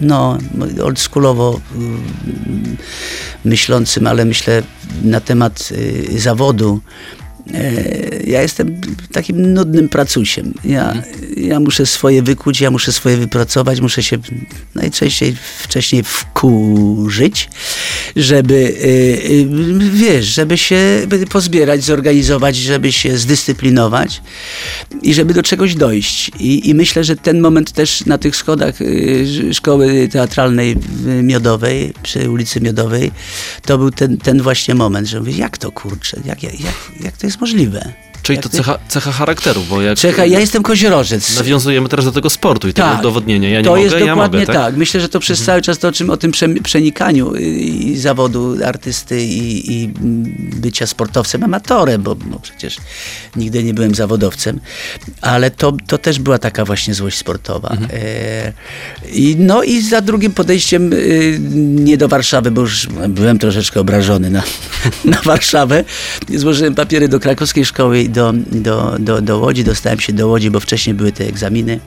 no, 0.00 0.38
oldschoolowo 0.84 1.60
mm, 1.74 2.76
myślącym, 3.44 4.06
ale 4.06 4.24
myślę 4.24 4.62
na 5.02 5.20
temat 5.20 5.68
y, 5.72 6.20
zawodu. 6.20 6.80
E, 7.54 8.12
Ja 8.26 8.42
jestem 8.42 8.80
takim 9.12 9.54
nudnym 9.54 9.88
pracusiem. 9.88 10.54
Ja, 10.64 11.02
ja 11.36 11.60
muszę 11.60 11.86
swoje 11.86 12.22
wykuć, 12.22 12.60
ja 12.60 12.70
muszę 12.70 12.92
swoje 12.92 13.16
wypracować, 13.16 13.80
muszę 13.80 14.02
się 14.02 14.18
najczęściej 14.74 15.36
wcześniej 15.58 16.02
wkurzyć, 16.02 17.50
żeby, 18.16 18.54
y, 18.54 18.68
y, 19.30 19.46
wiesz, 19.92 20.26
żeby 20.26 20.58
się 20.58 21.06
pozbierać, 21.30 21.84
zorganizować, 21.84 22.56
żeby 22.56 22.92
się 22.92 23.18
zdyscyplinować 23.18 24.22
i 25.02 25.14
żeby 25.14 25.34
do 25.34 25.42
czegoś 25.42 25.74
dojść. 25.74 26.30
I, 26.40 26.68
i 26.68 26.74
myślę, 26.74 27.04
że 27.04 27.16
ten 27.16 27.40
moment 27.40 27.72
też 27.72 28.06
na 28.06 28.18
tych 28.18 28.36
schodach 28.36 28.74
szkoły 29.52 30.08
teatralnej 30.12 30.76
Miodowej, 31.22 31.92
przy 32.02 32.30
ulicy 32.30 32.60
Miodowej, 32.60 33.10
to 33.62 33.78
był 33.78 33.90
ten, 33.90 34.18
ten 34.18 34.42
właśnie 34.42 34.74
moment, 34.74 35.08
że 35.08 35.20
mówię, 35.20 35.32
jak 35.32 35.58
to 35.58 35.72
kurczę, 35.72 36.20
jak, 36.24 36.42
jak, 36.42 36.54
jak 37.00 37.16
to 37.16 37.26
jest 37.26 37.31
możliwe? 37.40 37.92
Czyli 38.22 38.36
Jak 38.36 38.42
to 38.42 38.48
ty- 38.48 38.56
cecha, 38.56 38.78
cecha 38.88 39.12
charakteru, 39.12 39.62
bo 39.70 39.82
jak 39.82 39.98
Czekaj, 39.98 40.30
ja 40.30 40.40
jestem 40.40 40.62
koziorożec. 40.62 41.36
nawiązujemy 41.36 41.88
teraz 41.88 42.04
do 42.04 42.12
tego 42.12 42.30
sportu 42.30 42.68
i 42.68 42.72
tego 42.72 42.88
Tak. 42.88 43.00
udowodnienia. 43.00 43.48
Ja 43.50 43.58
nie 43.58 43.64
to 43.64 43.70
mogę, 43.70 43.82
jest 43.82 43.94
ja 43.94 44.06
dokładnie 44.06 44.38
mogę, 44.40 44.46
tak? 44.46 44.56
tak? 44.56 44.76
Myślę, 44.76 45.00
że 45.00 45.08
to 45.08 45.20
przez 45.20 45.42
cały 45.44 45.62
czas 45.62 45.78
to, 45.78 45.88
o 45.88 45.92
czym 45.92 46.10
o 46.10 46.16
tym 46.16 46.32
prze- 46.32 46.62
przenikaniu 46.62 47.34
y, 47.34 47.40
i 47.40 47.98
zawodu 47.98 48.56
artysty 48.66 49.22
i, 49.22 49.72
i 49.82 49.88
bycia 50.60 50.86
sportowcem, 50.86 51.44
amatorem, 51.44 52.02
bo, 52.02 52.14
bo 52.14 52.38
przecież 52.38 52.76
nigdy 53.36 53.64
nie 53.64 53.74
byłem 53.74 53.94
zawodowcem, 53.94 54.60
ale 55.20 55.50
to, 55.50 55.72
to 55.86 55.98
też 55.98 56.18
była 56.18 56.38
taka 56.38 56.64
właśnie 56.64 56.94
złość 56.94 57.18
sportowa. 57.18 57.68
Mhm. 57.68 57.90
E, 57.94 58.52
i, 59.12 59.36
no 59.38 59.62
i 59.62 59.82
za 59.82 60.00
drugim 60.00 60.32
podejściem 60.32 60.92
y, 60.92 61.38
nie 61.74 61.96
do 61.96 62.08
Warszawy, 62.08 62.50
bo 62.50 62.60
już 62.60 62.86
byłem 63.08 63.38
troszeczkę 63.38 63.80
obrażony 63.80 64.30
na, 64.30 64.42
na 65.04 65.20
Warszawę. 65.24 65.84
Złożyłem 66.34 66.74
papiery 66.74 67.08
do 67.08 67.20
krakowskiej 67.20 67.64
szkoły 67.64 68.08
do, 68.12 68.32
do, 68.52 68.98
do, 68.98 69.20
do 69.20 69.38
Łodzi. 69.38 69.64
Dostałem 69.64 70.00
się 70.00 70.12
do 70.12 70.28
Łodzi, 70.28 70.50
bo 70.50 70.60
wcześniej 70.60 70.94
były 70.94 71.12
te 71.12 71.24
egzaminy. 71.24 71.80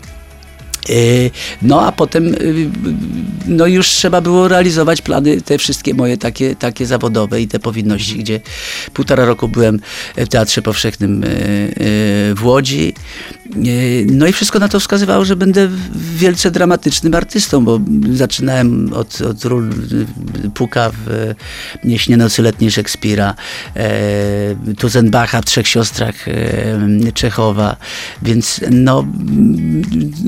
Yy, 0.90 1.32
No 1.62 1.82
a 1.82 1.92
potem 1.92 2.26
yy, 2.26 2.70
no 3.48 3.68
już 3.68 3.88
trzeba 3.88 4.22
było 4.22 4.48
realizować 4.48 5.02
plany, 5.02 5.42
te 5.42 5.58
wszystkie 5.58 5.94
moje 5.94 6.18
takie, 6.18 6.56
takie 6.56 6.86
zawodowe 6.86 7.42
i 7.42 7.48
te 7.48 7.60
powinności, 7.60 8.18
gdzie 8.18 8.40
półtora 8.94 9.26
roku 9.26 9.48
byłem 9.48 9.80
w 10.18 10.28
Teatrze 10.28 10.62
Powszechnym 10.62 11.22
yy, 11.22 12.36
w 12.36 12.42
Łodzi. 12.44 12.94
No 14.12 14.28
i 14.28 14.34
wszystko 14.34 14.60
na 14.60 14.68
to 14.70 14.80
wskazywało, 14.80 15.26
że 15.26 15.36
będę 15.36 15.70
wielce 16.16 16.52
dramatycznym 16.52 17.16
artystą, 17.16 17.66
bo 17.66 17.80
zaczynałem 18.14 18.94
od, 18.94 19.22
od 19.22 19.46
ról 19.46 19.70
Puka 20.54 20.92
w 21.06 21.34
Nieśnie 21.84 22.18
nocy 22.18 22.42
letniej 22.42 22.72
Szekspira, 22.72 23.36
Tuzenbacha 24.78 25.42
w 25.42 25.46
Trzech 25.46 25.68
Siostrach 25.68 26.16
Czechowa, 27.14 27.78
więc 28.22 28.62
no 28.72 29.06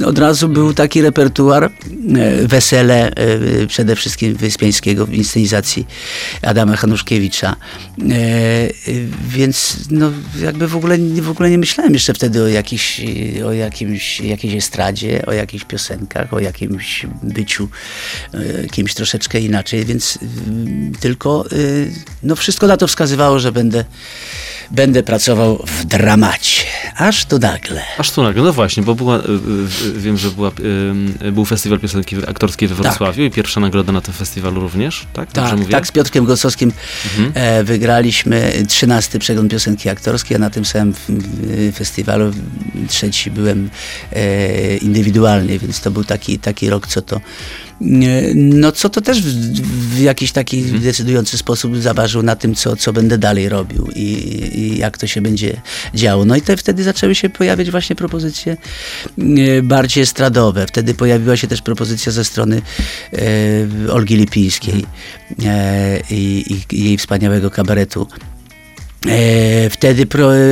od 0.05 0.19
razu 0.19 0.46
był 0.47 0.73
taki 0.73 1.01
repertuar, 1.01 1.63
e, 1.63 1.69
wesele 2.47 3.11
e, 3.11 3.67
przede 3.67 3.95
wszystkim 3.95 4.35
Wyspiańskiego 4.35 5.05
w 5.05 5.13
inscenizacji 5.13 5.87
Adama 6.41 6.75
Hanuszkiewicza. 6.75 7.55
E, 7.99 8.05
Więc 9.27 9.77
no, 9.91 10.11
jakby 10.41 10.67
w 10.67 10.75
ogóle, 10.75 10.97
w 10.97 11.29
ogóle 11.29 11.49
nie 11.49 11.57
myślałem 11.57 11.93
jeszcze 11.93 12.13
wtedy 12.13 12.43
o, 12.43 12.47
jakiś, 12.47 13.01
o 13.45 13.53
jakimś, 13.53 14.19
jakiejś 14.19 14.53
estradzie, 14.53 15.25
o 15.25 15.33
jakichś 15.33 15.65
piosenkach, 15.65 16.33
o 16.33 16.39
jakimś 16.39 17.05
byciu 17.23 17.69
kimś 18.71 18.93
troszeczkę 18.93 19.39
inaczej, 19.39 19.85
więc 19.85 20.19
mm, 20.47 20.91
tylko 20.99 21.45
no, 22.23 22.35
wszystko 22.35 22.67
na 22.67 22.77
to 22.77 22.87
wskazywało, 22.87 23.39
że 23.39 23.51
będę, 23.51 23.85
będę 24.71 25.03
pracował 25.03 25.65
w 25.67 25.85
dramacie. 25.85 26.63
Aż 26.95 27.25
tu 27.25 27.39
nagle. 27.39 27.81
Aż 27.97 28.11
tu 28.11 28.23
nagle, 28.23 28.43
no 28.43 28.53
właśnie, 28.53 28.83
bo 28.83 28.95
była, 28.95 29.17
y, 29.17 29.21
y, 29.85 29.99
wiem, 29.99 30.17
że 30.17 30.29
była, 30.31 30.51
był 31.31 31.45
festiwal 31.45 31.79
piosenki 31.79 32.15
aktorskiej 32.27 32.67
we 32.67 32.75
Wrocławiu 32.75 33.23
i 33.23 33.31
pierwsza 33.31 33.59
nagroda 33.59 33.91
na 33.91 34.01
tym 34.01 34.13
festiwalu 34.13 34.61
również, 34.61 35.05
tak? 35.13 35.31
Dobrze 35.31 35.49
Tak, 35.49 35.59
mówię? 35.59 35.71
tak, 35.71 35.87
z 35.87 35.91
Piotrkiem 35.91 36.25
Gosowskim 36.25 36.71
Mhm. 37.17 37.31
e, 37.35 37.63
wygraliśmy 37.63 38.53
13 38.67 39.19
przegląd 39.19 39.51
piosenki 39.51 39.89
aktorskiej, 39.89 40.35
a 40.37 40.39
na 40.39 40.49
tym 40.49 40.65
samym 40.65 40.93
festiwalu 41.73 42.31
trzeci 42.87 43.31
byłem 43.31 43.69
e, 44.13 44.77
indywidualnie, 44.77 45.59
więc 45.59 45.81
to 45.81 45.91
był 45.91 46.03
taki, 46.03 46.39
taki 46.39 46.69
rok, 46.69 46.87
co 46.87 47.01
to 47.01 47.15
e, 47.15 47.19
no 48.35 48.71
co 48.71 48.89
to 48.89 49.01
też 49.01 49.21
w, 49.21 49.27
w 49.95 49.99
jakiś 49.99 50.31
taki 50.31 50.57
Mhm. 50.59 50.81
decydujący 50.81 51.37
sposób 51.37 51.77
zaważył 51.77 52.23
na 52.23 52.35
tym, 52.35 52.55
co, 52.55 52.75
co 52.75 52.93
będę 52.93 53.17
dalej 53.17 53.49
robił 53.49 53.87
i, 53.95 54.01
i 54.59 54.77
jak 54.77 54.97
to 54.97 55.07
się 55.07 55.21
będzie 55.21 55.61
działo. 55.93 56.25
No 56.25 56.35
i 56.35 56.41
te, 56.41 56.57
wtedy 56.57 56.83
zaczęły 56.83 57.15
się 57.15 57.29
pojawiać 57.29 57.71
właśnie 57.71 57.95
propozycje 57.95 58.57
e, 59.17 59.61
bardziej 59.61 60.03
estradowe. 60.03 60.67
Wtedy 60.67 60.93
pojawiła 60.93 61.37
się 61.37 61.47
też 61.47 61.61
propozycja 61.61 62.11
ze 62.11 62.23
strony 62.23 62.61
e, 63.13 63.91
Olgi 63.91 64.15
Lipińskiej 64.15 64.85
e, 65.45 65.99
i, 66.11 66.45
i 66.71 66.83
jej 66.83 66.97
wspaniałego 66.97 67.51
kabaretu. 67.51 68.07
E, 69.09 69.69
wtedy 69.69 70.05
pro, 70.05 70.37
e, 70.37 70.47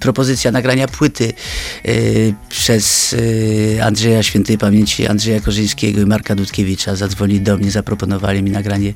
propozycja 0.00 0.52
nagrania 0.52 0.88
płyty 0.88 1.32
e, 1.84 1.92
przez 2.48 3.16
Andrzeja 3.82 4.22
Świętej 4.22 4.58
Pamięci, 4.58 5.06
Andrzeja 5.06 5.40
Korzyńskiego 5.40 6.00
i 6.00 6.06
Marka 6.06 6.34
Dudkiewicza 6.34 6.96
zadzwonili 6.96 7.40
do 7.40 7.56
mnie, 7.56 7.70
zaproponowali 7.70 8.42
mi 8.42 8.50
nagranie 8.50 8.92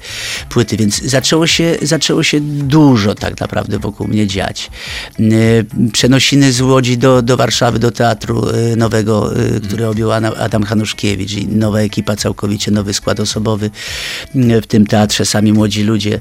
płyty, 0.48 0.76
więc 0.76 1.02
zaczęło 1.02 1.46
się, 1.46 1.76
zaczęło 1.82 2.22
się 2.22 2.40
dużo 2.40 3.14
tak 3.14 3.40
naprawdę 3.40 3.78
wokół 3.78 4.08
mnie 4.08 4.26
dziać. 4.26 4.70
Przenosiny 5.92 6.52
z 6.52 6.60
Łodzi 6.60 6.98
do, 6.98 7.22
do 7.22 7.36
Warszawy, 7.36 7.78
do 7.78 7.90
Teatru 7.90 8.46
Nowego, 8.76 9.30
który 9.64 9.86
objął 9.86 10.12
Adam 10.12 10.62
Hanuszkiewicz 10.62 11.32
i 11.32 11.46
nowa 11.46 11.78
ekipa 11.78 12.16
całkowicie, 12.16 12.70
nowy 12.70 12.94
skład 12.94 13.20
osobowy 13.20 13.70
w 14.62 14.66
tym 14.66 14.86
teatrze, 14.86 15.24
sami 15.24 15.52
młodzi 15.52 15.82
ludzie, 15.82 16.20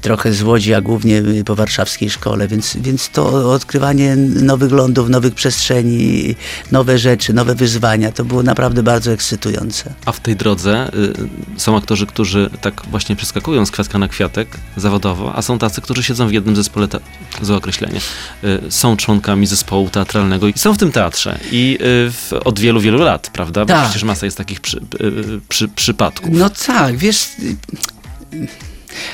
trochę 0.00 0.32
z 0.32 0.42
Łodzi, 0.42 0.74
a 0.74 0.80
głównie 0.80 1.22
po 1.44 1.56
warszawskiej 1.96 2.10
szkole, 2.10 2.48
więc, 2.48 2.76
więc 2.76 3.08
to 3.08 3.52
odkrywanie 3.52 4.16
nowych 4.16 4.72
lądów, 4.72 5.08
nowych 5.08 5.34
przestrzeni, 5.34 6.34
nowe 6.72 6.98
rzeczy, 6.98 7.32
nowe 7.32 7.54
wyzwania, 7.54 8.12
to 8.12 8.24
było 8.24 8.42
naprawdę 8.42 8.82
bardzo 8.82 9.12
ekscytujące. 9.12 9.94
A 10.04 10.12
w 10.12 10.20
tej 10.20 10.36
drodze 10.36 10.90
y, 10.94 11.60
są 11.60 11.76
aktorzy, 11.76 12.06
którzy 12.06 12.50
tak 12.60 12.82
właśnie 12.90 13.16
przeskakują 13.16 13.66
z 13.66 13.70
kwiatka 13.70 13.98
na 13.98 14.08
kwiatek 14.08 14.48
zawodowo, 14.76 15.32
a 15.34 15.42
są 15.42 15.58
tacy, 15.58 15.80
którzy 15.80 16.02
siedzą 16.02 16.28
w 16.28 16.32
jednym 16.32 16.56
zespole, 16.56 16.88
te, 16.88 16.98
złe 17.42 17.56
określenie, 17.56 18.00
y, 18.44 18.60
są 18.70 18.96
członkami 18.96 19.46
zespołu 19.46 19.90
teatralnego 19.90 20.48
i 20.48 20.52
są 20.56 20.74
w 20.74 20.78
tym 20.78 20.92
teatrze 20.92 21.38
i 21.52 21.78
y, 21.80 22.12
w, 22.12 22.32
od 22.44 22.60
wielu, 22.60 22.80
wielu 22.80 22.98
lat, 22.98 23.30
prawda? 23.32 23.60
Bo 23.64 23.72
Tak. 23.72 23.84
przecież 23.84 24.02
masa 24.04 24.26
jest 24.26 24.38
takich 24.38 24.60
przy, 24.60 24.76
y, 25.00 25.40
przy, 25.48 25.68
przypadków. 25.68 26.30
No 26.32 26.50
tak, 26.50 26.96
wiesz, 26.96 27.28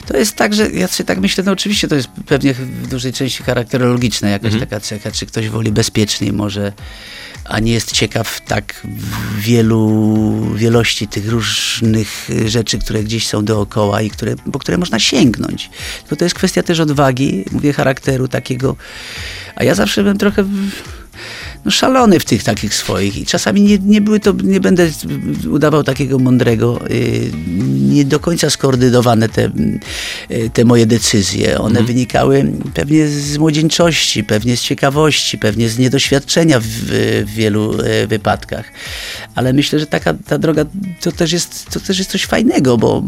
to 0.07 0.17
jest 0.17 0.37
tak, 0.37 0.55
że 0.55 0.71
ja 0.71 0.89
sobie 0.89 1.07
tak 1.07 1.19
myślę, 1.19 1.45
no 1.45 1.53
oczywiście 1.53 1.89
to 1.89 1.95
jest 1.95 2.09
pewnie 2.27 2.55
w 2.55 2.89
dużej 2.89 3.13
części 3.13 3.43
charakterologiczna 3.43 4.29
jakaś 4.29 4.59
taka 4.59 4.81
cecha, 4.81 5.11
czy 5.11 5.27
ktoś 5.27 5.49
woli 5.49 5.73
bezpieczniej 5.73 6.33
może, 6.33 6.73
a 7.45 7.61
nie 7.61 7.73
jest 7.73 7.93
ciekaw 7.93 8.41
tak 8.41 8.87
wielu, 9.39 10.55
wielości 10.55 11.09
tych 11.09 11.29
różnych 11.29 12.29
rzeczy, 12.47 12.79
które 12.79 13.03
gdzieś 13.03 13.27
są 13.27 13.45
dookoła 13.45 14.03
i 14.03 14.11
które, 14.11 14.37
po 14.53 14.59
które 14.59 14.79
można 14.79 14.99
sięgnąć. 14.99 15.71
Tylko 16.01 16.17
to 16.17 16.25
jest 16.25 16.35
kwestia 16.35 16.63
też 16.63 16.81
odwagi, 16.81 17.45
mówię 17.53 17.73
charakteru 17.73 18.29
takiego, 18.29 18.77
a 19.55 19.65
ja 19.65 19.75
zawsze 19.75 20.03
byłem 20.03 20.19
trochę 20.19 20.45
no, 21.65 21.71
szalony 21.71 22.21
w 22.21 22.25
tych 22.25 22.43
takich 22.43 22.75
swoich 22.75 23.19
i 23.19 23.27
czasami 23.27 23.63
nie, 23.63 23.79
nie 23.79 24.01
były 24.01 24.21
to, 24.21 24.33
nie 24.45 24.61
będę 24.61 24.91
udawał 25.51 25.85
takiego 25.85 26.19
mądrego, 26.19 26.91
y, 26.91 27.31
nie 27.93 28.05
do 28.05 28.21
końca 28.21 28.51
skoordynowane 28.51 29.29
te, 29.29 29.51
y, 30.31 30.51
te 30.53 30.65
moje 30.65 30.87
decyzje. 30.87 31.59
One 31.59 31.83
wynikały 31.83 32.53
pewnie 32.75 33.09
z 33.09 33.39
młodzieńczości, 33.39 34.25
pewnie 34.25 34.57
z 34.57 34.63
ciekawości, 34.63 35.39
pewnie 35.39 35.69
z 35.69 35.79
niedoświadczenia 35.79 36.61
w, 36.61 36.67
w 36.67 37.25
wielu 37.27 37.81
y, 37.81 38.07
wypadkach. 38.07 38.73
Ale 39.35 39.53
myślę, 39.53 39.79
że 39.79 39.87
taka 39.87 40.15
ta 40.15 40.39
droga 40.39 40.65
to 41.01 41.13
też 41.13 41.33
jest, 41.33 41.67
to 41.71 41.81
też 41.81 41.99
jest 41.99 42.11
coś 42.11 42.25
fajnego, 42.25 42.79
bo 42.79 43.03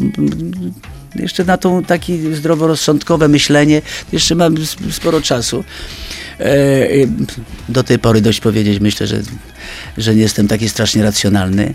jeszcze 1.16 1.44
na 1.44 1.56
tą 1.56 1.84
takie 1.84 2.34
zdroworozsądkowe 2.34 3.28
myślenie 3.28 3.82
jeszcze 4.12 4.34
mam 4.34 4.54
sporo 4.90 5.20
czasu. 5.20 5.64
E, 6.40 6.44
e, 6.44 7.06
Do 7.68 7.84
tej 7.84 7.98
pory 7.98 8.20
dość 8.20 8.40
powiedzieć, 8.40 8.80
myślę, 8.80 9.06
że, 9.06 9.22
że 9.98 10.14
nie 10.14 10.22
jestem 10.22 10.48
taki 10.48 10.68
strasznie 10.68 11.02
racjonalny. 11.02 11.74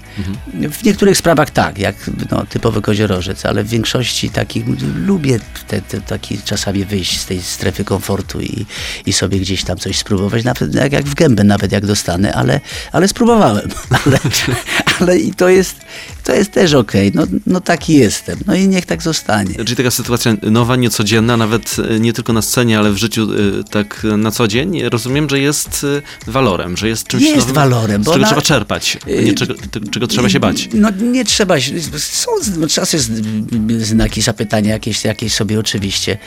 W 0.71 0.83
niektórych 0.83 1.17
sprawach 1.17 1.49
tak, 1.49 1.77
jak 1.77 1.95
no, 2.31 2.45
typowy 2.45 2.81
koziorożec, 2.81 3.45
ale 3.45 3.63
w 3.63 3.67
większości 3.67 4.29
takich 4.29 4.63
lubię 4.95 5.39
te, 5.67 5.81
te, 5.81 6.01
taki 6.01 6.37
czasami 6.45 6.85
wyjść 6.85 7.19
z 7.19 7.25
tej 7.25 7.41
strefy 7.41 7.83
komfortu 7.83 8.41
i, 8.41 8.65
i 9.05 9.13
sobie 9.13 9.39
gdzieś 9.39 9.63
tam 9.63 9.77
coś 9.77 9.97
spróbować, 9.97 10.43
nawet 10.43 10.75
jak, 10.75 10.91
jak 10.91 11.05
w 11.05 11.15
gębę, 11.15 11.43
nawet 11.43 11.71
jak 11.71 11.85
dostanę, 11.85 12.33
ale, 12.33 12.61
ale 12.91 13.07
spróbowałem. 13.07 13.69
Ale, 14.05 14.19
ale 14.99 15.19
i 15.19 15.33
to 15.33 15.49
jest, 15.49 15.75
to 16.23 16.33
jest 16.35 16.51
też 16.51 16.73
okej, 16.73 17.11
no, 17.15 17.23
no 17.45 17.61
taki 17.61 17.93
jestem, 17.93 18.39
no 18.45 18.55
i 18.55 18.67
niech 18.67 18.85
tak 18.85 19.01
zostanie. 19.01 19.55
Czyli 19.55 19.75
taka 19.75 19.91
sytuacja 19.91 20.33
nowa, 20.41 20.75
niecodzienna, 20.75 21.37
nawet 21.37 21.75
y, 21.79 21.99
nie 21.99 22.13
tylko 22.13 22.33
na 22.33 22.41
scenie, 22.41 22.79
ale 22.79 22.91
w 22.91 22.97
życiu 22.97 23.33
y, 23.33 23.63
tak 23.63 24.05
y, 24.05 24.17
na 24.17 24.31
co 24.31 24.47
dzień, 24.47 24.81
rozumiem, 24.89 25.29
że 25.29 25.39
jest 25.39 25.85
walorem, 26.27 26.77
że 26.77 26.87
jest 26.87 27.07
czymś 27.07 27.23
Jest 27.23 27.37
nowym, 27.37 27.53
walorem, 27.53 27.78
z 27.87 28.05
bo 28.05 28.11
czego 28.11 28.21
na- 28.21 28.27
trzeba 28.27 28.41
czerpać, 28.41 28.97
nie 29.23 29.33
czego, 29.33 29.53
ty- 29.71 29.89
czego 29.91 30.07
trzeba 30.07 30.29
się 30.29 30.39
bać. 30.39 30.69
No 30.73 30.89
nie 30.91 31.25
trzeba, 31.25 31.55
są 31.97 32.31
z- 32.41 32.73
czasy 32.73 32.99
z- 32.99 33.11
znaki 33.81 34.21
zapytania 34.21 34.69
jakieś, 34.73 35.03
jakieś 35.03 35.33
sobie 35.33 35.59
oczywiście 35.59 36.17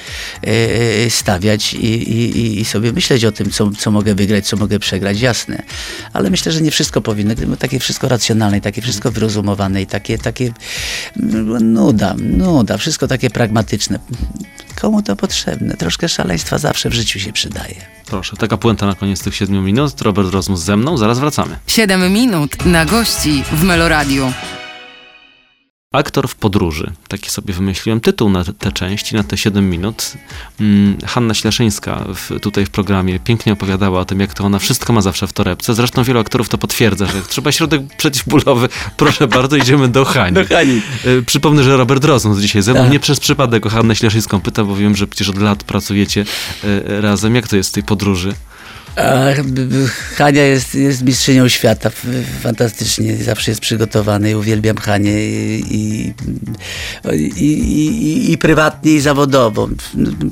e, 0.43 1.11
stawiać 1.11 1.75
i, 1.75 1.87
i, 1.87 2.61
i- 2.61 2.65
sobie 2.65 2.93
myśleć 2.93 3.25
o 3.25 3.33
tym, 3.33 3.51
co, 3.51 3.71
co 3.79 3.91
mogę 3.91 4.15
wygrać, 4.15 4.47
co 4.47 4.57
mogę 4.57 4.79
przegrać, 4.79 5.21
jasne. 5.21 5.62
Ale 6.12 6.31
myślę, 6.31 6.53
że 6.53 6.61
nie 6.61 6.71
wszystko 6.71 7.01
powinno, 7.01 7.35
gdyby 7.35 7.57
takie 7.57 7.79
wszystko 7.79 8.09
racjonalne, 8.09 8.61
takie 8.61 8.83
wszystko 8.83 9.11
wyrozumowane 9.11 9.83
i 9.83 9.87
takie, 9.87 10.19
takie 10.19 10.53
no, 11.17 11.61
nuda, 11.61 12.15
nuda, 12.19 12.79
wszystko 12.79 13.09
takie 13.09 13.31
pragmatyczne. 13.31 13.99
Komu 14.83 15.03
to 15.03 15.16
potrzebne? 15.16 15.77
Troszkę 15.77 16.09
szaleństwa 16.09 16.59
zawsze 16.59 16.90
w 16.90 16.92
życiu 16.92 17.21
się 17.21 17.33
przydaje. 17.33 17.75
Proszę, 18.07 18.37
taka 18.37 18.57
puenta 18.57 18.87
na 18.87 18.95
koniec 18.95 19.23
tych 19.23 19.35
siedmiu 19.35 19.62
minut. 19.62 20.01
Robert 20.01 20.33
Rozmus 20.33 20.61
ze 20.61 20.77
mną, 20.77 20.97
zaraz 20.97 21.18
wracamy. 21.18 21.59
7 21.66 22.12
minut 22.12 22.66
na 22.66 22.85
gości 22.85 23.45
w 23.53 23.62
Meloradiu. 23.62 24.33
Aktor 25.92 26.28
w 26.28 26.35
podróży. 26.35 26.92
Taki 27.09 27.31
sobie 27.31 27.55
wymyśliłem 27.55 28.00
tytuł 28.00 28.31
na 28.31 28.44
tę 28.44 28.72
część, 28.72 29.12
na 29.12 29.22
te 29.22 29.37
7 29.37 29.70
minut. 29.70 30.12
Mm, 30.61 30.96
Hanna 31.07 31.35
Śleszyńska 31.35 32.05
w, 32.14 32.40
tutaj 32.40 32.66
w 32.66 32.70
programie 32.70 33.20
pięknie 33.20 33.52
opowiadała 33.52 34.00
o 34.00 34.05
tym, 34.05 34.20
jak 34.20 34.35
to 34.35 34.44
ona 34.44 34.59
wszystko 34.59 34.92
ma 34.92 35.00
zawsze 35.00 35.26
w 35.26 35.33
torebce. 35.33 35.74
Zresztą 35.74 36.05
wielu 36.05 36.20
aktorów 36.20 36.48
to 36.48 36.59
potwierdza, 36.59 37.07
że 37.07 37.22
trzeba 37.28 37.52
środek 37.52 37.83
przeciwbólowy, 37.98 38.68
proszę 38.96 39.28
bardzo, 39.28 39.57
idziemy 39.57 39.88
do 39.88 40.05
Hani. 40.05 40.35
Do 40.35 40.44
Hani. 40.55 40.83
Y, 41.07 41.22
Przypomnę, 41.22 41.62
że 41.62 41.76
Robert 41.76 42.05
Rozmus 42.05 42.38
dzisiaj 42.38 42.62
ze 42.62 42.72
mną. 42.72 42.83
Tak. 42.83 42.92
Nie 42.92 43.00
przez 43.00 43.20
przypadek 43.20 43.66
o 43.66 43.68
Hannę 43.68 43.96
Śleszyńską 43.96 44.40
pyta, 44.40 44.64
bo 44.64 44.76
wiem, 44.76 44.96
że 44.96 45.07
przecież 45.07 45.28
od 45.28 45.38
lat 45.38 45.64
pracujecie 45.64 46.24
y, 46.64 47.00
razem. 47.00 47.35
Jak 47.35 47.48
to 47.48 47.57
jest 47.57 47.70
w 47.70 47.72
tej 47.72 47.83
podróży? 47.83 48.35
Hania 50.16 50.44
jest, 50.44 50.74
jest 50.74 51.02
mistrzynią 51.02 51.48
świata, 51.48 51.90
fantastycznie, 52.40 53.16
zawsze 53.16 53.50
jest 53.50 53.61
przygotowana 53.61 54.28
i 54.28 54.35
uwielbiam 54.35 54.76
Hanię 54.76 55.26
i, 55.26 56.14
i, 57.12 57.26
i, 57.37 58.33
i, 58.33 58.38
prywatnie 58.38 58.92
i 58.92 59.00
zawodowo. 59.00 59.68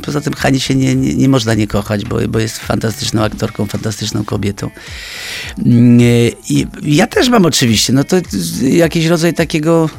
Poza 0.03 0.21
tym 0.21 0.33
Hani 0.33 0.61
się 0.61 0.75
nie, 0.75 0.95
nie, 0.95 1.15
nie 1.15 1.29
można 1.29 1.55
nie 1.55 1.67
kochać, 1.67 2.05
bo, 2.05 2.17
bo 2.29 2.39
jest 2.39 2.59
fantastyczną 2.59 3.23
aktorką, 3.23 3.67
fantastyczną 3.67 4.25
kobietą. 4.25 4.71
Mm, 5.67 6.01
I 6.49 6.67
ja 6.83 7.07
też 7.07 7.29
mam 7.29 7.47
oczywiście, 7.47 7.93
no 7.93 8.05
to 8.05 8.17
jakiś 8.63 9.07
rodzaj 9.07 9.35
takiego 9.35 9.91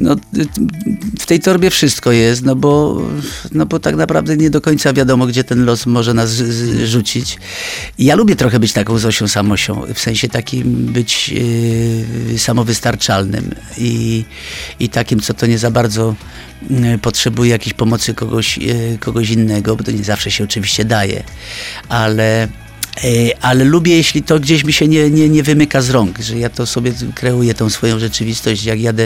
no, 0.00 0.16
w 1.18 1.26
tej 1.26 1.40
torbie 1.40 1.70
wszystko 1.70 2.12
jest, 2.12 2.44
no 2.44 2.56
bo, 2.56 3.02
no 3.52 3.66
bo 3.66 3.80
tak 3.80 3.96
naprawdę 3.96 4.36
nie 4.36 4.50
do 4.50 4.60
końca 4.60 4.92
wiadomo, 4.92 5.26
gdzie 5.26 5.44
ten 5.44 5.64
los 5.64 5.86
może 5.86 6.14
nas 6.14 6.30
rzucić. 6.84 7.38
Ja 7.98 8.14
lubię 8.14 8.36
trochę 8.36 8.60
być 8.60 8.72
taką 8.72 8.98
Zosią 8.98 9.28
Samosią, 9.28 9.82
w 9.94 9.98
sensie 9.98 10.28
takim 10.28 10.86
być 10.86 11.28
yy, 11.28 12.38
samowystarczalnym 12.38 13.54
i, 13.78 14.24
i 14.80 14.88
takim, 14.88 15.20
co 15.20 15.34
to 15.34 15.46
nie 15.46 15.58
za 15.58 15.70
bardzo 15.70 16.14
yy, 16.70 16.98
potrzebuje 16.98 17.50
jakiejś 17.50 17.74
pomocy 17.74 18.14
kogoś, 18.14 18.58
yy, 18.58 18.98
kogoś 19.00 19.30
innego, 19.30 19.76
bo 19.76 19.84
to 19.84 19.90
nie 19.90 20.04
zawsze 20.04 20.30
się 20.30 20.44
oczywiście 20.44 20.84
daje, 20.84 21.22
ale 21.88 22.48
ale 23.40 23.64
lubię, 23.64 23.96
jeśli 23.96 24.22
to 24.22 24.40
gdzieś 24.40 24.64
mi 24.64 24.72
się 24.72 24.88
nie, 24.88 25.10
nie, 25.10 25.28
nie 25.28 25.42
wymyka 25.42 25.82
z 25.82 25.90
rąk, 25.90 26.18
że 26.18 26.38
ja 26.38 26.50
to 26.50 26.66
sobie 26.66 26.92
kreuję 27.14 27.54
tą 27.54 27.70
swoją 27.70 27.98
rzeczywistość, 27.98 28.64
jak 28.64 28.80
jadę 28.80 29.04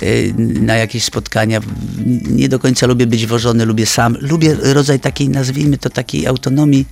e, 0.00 0.06
na 0.38 0.74
jakieś 0.74 1.04
spotkania. 1.04 1.60
Nie 2.30 2.48
do 2.48 2.58
końca 2.58 2.86
lubię 2.86 3.06
być 3.06 3.26
wożony, 3.26 3.64
lubię 3.64 3.86
sam. 3.86 4.16
Lubię 4.20 4.56
rodzaj 4.62 5.00
takiej, 5.00 5.28
nazwijmy 5.28 5.78
to, 5.78 5.90
takiej 5.90 6.26
autonomii 6.26 6.86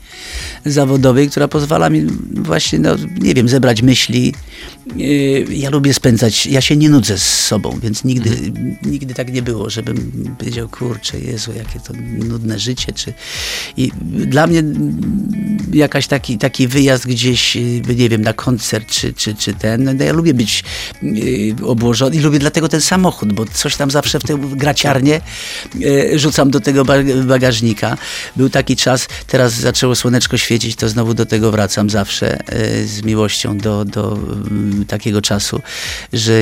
zawodowej, 0.67 1.31
która 1.31 1.49
pozwala 1.49 1.91
mi 1.91 2.07
właśnie, 2.35 2.79
no, 2.79 2.97
nie 3.21 3.35
wiem, 3.35 3.49
zebrać 3.49 3.83
myśli. 3.83 4.35
E, 4.91 5.05
Ja 5.55 5.71
lubię 5.71 5.95
spędzać, 5.95 6.47
ja 6.47 6.61
się 6.61 6.77
nie 6.77 6.91
nudzę 6.91 7.19
z 7.19 7.45
sobą, 7.45 7.79
więc 7.83 8.05
nigdy, 8.05 8.31
nigdy 8.83 9.15
tak 9.15 9.33
nie 9.33 9.43
było, 9.43 9.71
żebym 9.71 10.13
powiedział, 10.39 10.69
kurczę, 10.69 11.21
Jezu, 11.21 11.53
jakie 11.57 11.81
to 11.81 11.93
nudne 12.29 12.59
życie. 12.59 12.93
Czy... 12.93 13.13
I 13.77 13.91
dla 14.27 14.47
mnie 14.47 14.63
jakaś 15.73 16.07
taki, 16.13 16.39
taki 16.39 16.69
wyjazd 16.69 17.07
gdzieś, 17.07 17.57
y, 17.57 17.83
nie 17.97 18.09
wiem, 18.09 18.23
na 18.23 18.33
koncert 18.33 18.89
czy, 18.91 19.13
czy, 19.13 19.35
czy 19.35 19.55
ten, 19.55 19.85
no 19.85 20.05
ja 20.05 20.13
lubię 20.13 20.35
być 20.35 20.65
y, 21.03 21.55
obłożony 21.65 22.17
i 22.17 22.21
lubię 22.21 22.39
dlatego 22.39 22.69
ten 22.69 22.81
samochód, 22.81 23.33
bo 23.33 23.45
coś 23.47 23.77
tam 23.77 23.91
zawsze 23.91 24.21
w 24.21 24.23
tę 24.23 24.39
graciarnię 24.39 25.21
y, 25.81 26.19
rzucam 26.19 26.51
do 26.51 26.61
tego 26.61 26.85
ba- 26.85 27.25
bagażnika. 27.25 27.97
Był 28.37 28.51
taki 28.51 28.77
czas, 28.77 29.09
teraz 29.27 29.53
zaczęło 29.55 29.95
słoneczko 29.95 30.37
świecić, 30.37 30.77
to 30.77 30.89
znowu 30.89 31.15
do 31.15 31.27
tego 31.27 31.51
wracam 31.51 31.91
zawsze 31.91 32.39
z 32.87 33.03
miłością 33.03 33.59
do, 33.59 33.85
do 33.85 34.19
y, 34.83 34.85
takiego 34.85 35.23
czasu, 35.23 35.61
że 36.13 36.33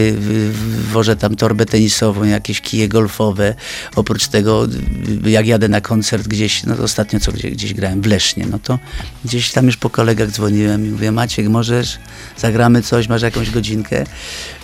wożę 0.93 1.17
tam 1.17 1.37
torbę 1.37 1.67
tenisową, 1.67 2.25
jakieś 2.25 2.61
kije 2.61 2.89
golfowe. 2.89 3.55
Oprócz 3.97 4.27
tego, 4.27 4.67
jak 5.27 5.47
jadę 5.47 5.69
na 5.69 5.81
koncert 5.81 6.29
gdzieś, 6.29 6.65
no 6.65 6.75
ostatnio 6.83 7.21
co 7.21 7.33
gdzieś, 7.33 7.53
gdzieś 7.53 7.75
grałem 7.75 8.03
w 8.03 8.07
Lesznie, 8.07 8.47
no 8.51 8.59
to 8.59 8.79
gdzieś 9.25 9.53
tam 9.53 9.60
już 9.66 9.77
po 9.77 9.90
kolegach 9.90 10.31
dzwoniłem 10.31 10.87
i 10.87 10.90
mówię, 10.90 11.12
Maciek, 11.12 11.49
możesz, 11.49 11.99
zagramy 12.37 12.83
coś, 12.83 13.09
masz 13.09 13.23
jakąś 13.23 13.51
godzinkę. 13.51 14.05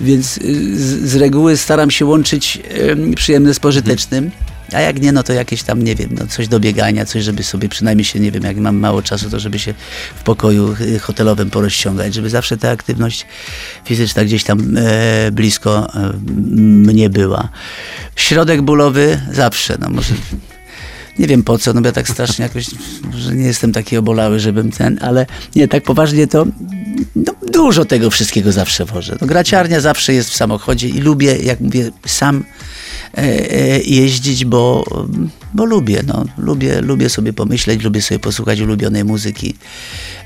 Więc 0.01 0.39
y, 0.39 0.79
z, 0.79 1.11
z 1.11 1.17
reguły 1.17 1.57
staram 1.57 1.91
się 1.91 2.05
łączyć 2.05 2.63
em, 2.91 3.15
przyjemne 3.15 3.55
z 3.55 3.61
pożytecznym. 3.61 4.31
A 4.73 4.81
jak 4.81 5.01
nie, 5.01 5.13
no 5.13 5.23
to 5.23 5.33
jakieś 5.33 5.63
tam, 5.63 5.83
nie 5.83 5.95
wiem, 5.95 6.09
no 6.19 6.27
coś 6.27 6.49
do 6.49 6.61
biegania, 6.61 7.05
coś, 7.05 7.25
żeby 7.25 7.43
sobie 7.43 7.69
przynajmniej 7.69 8.05
się, 8.05 8.21
nie 8.21 8.31
wiem, 8.31 8.43
jak 8.43 8.57
mam 8.57 8.77
mało 8.77 9.03
czasu, 9.03 9.31
to 9.31 9.41
żeby 9.41 9.59
się 9.59 9.75
w 10.17 10.23
pokoju 10.23 10.77
y, 10.81 10.99
hotelowym 10.99 11.51
porozciągać, 11.51 12.15
żeby 12.15 12.31
zawsze 12.31 12.57
ta 12.57 12.71
aktywność 12.71 13.27
fizyczna 13.85 14.25
gdzieś 14.25 14.45
tam 14.45 14.77
e, 14.77 15.31
blisko 15.31 15.95
e, 15.95 16.13
mnie 16.87 17.11
była. 17.11 17.49
Środek 18.17 18.63
bólowy 18.63 19.21
zawsze, 19.33 19.77
no 19.81 19.91
może 19.91 20.15
nie 21.19 21.27
wiem 21.27 21.43
po 21.43 21.59
co, 21.59 21.73
no 21.73 21.81
bo 21.81 21.87
ja 21.87 21.93
tak 21.93 22.09
strasznie 22.09 22.43
jakoś, 22.43 22.67
że 23.17 23.37
nie 23.37 23.45
jestem 23.47 23.73
taki 23.73 23.97
obolały, 23.97 24.41
żebym 24.41 24.71
ten, 24.71 24.99
ale 25.03 25.27
nie, 25.57 25.69
tak 25.69 25.83
poważnie 25.85 26.27
to 26.27 26.47
no, 27.17 27.33
dużo 27.53 27.85
tego 27.85 28.11
wszystkiego 28.11 28.53
zawsze 28.53 28.85
wożę. 28.85 29.17
No, 29.21 29.27
graciarnia 29.27 29.81
zawsze 29.81 30.15
jest 30.15 30.31
w 30.31 30.37
samochodzie 30.37 30.89
i 30.89 31.01
lubię, 31.01 31.37
jak 31.37 31.61
mówię, 31.61 31.91
sam 32.07 32.45
e, 33.15 33.23
e, 33.53 33.81
jeździć, 33.81 34.45
bo, 34.45 34.85
bo 35.55 35.65
lubię, 35.65 36.03
no, 36.07 36.25
lubię, 36.39 36.81
lubię 36.81 37.09
sobie 37.09 37.33
pomyśleć, 37.33 37.83
lubię 37.83 38.03
sobie 38.03 38.19
posłuchać 38.19 38.61
ulubionej 38.61 39.05
muzyki. 39.05 39.55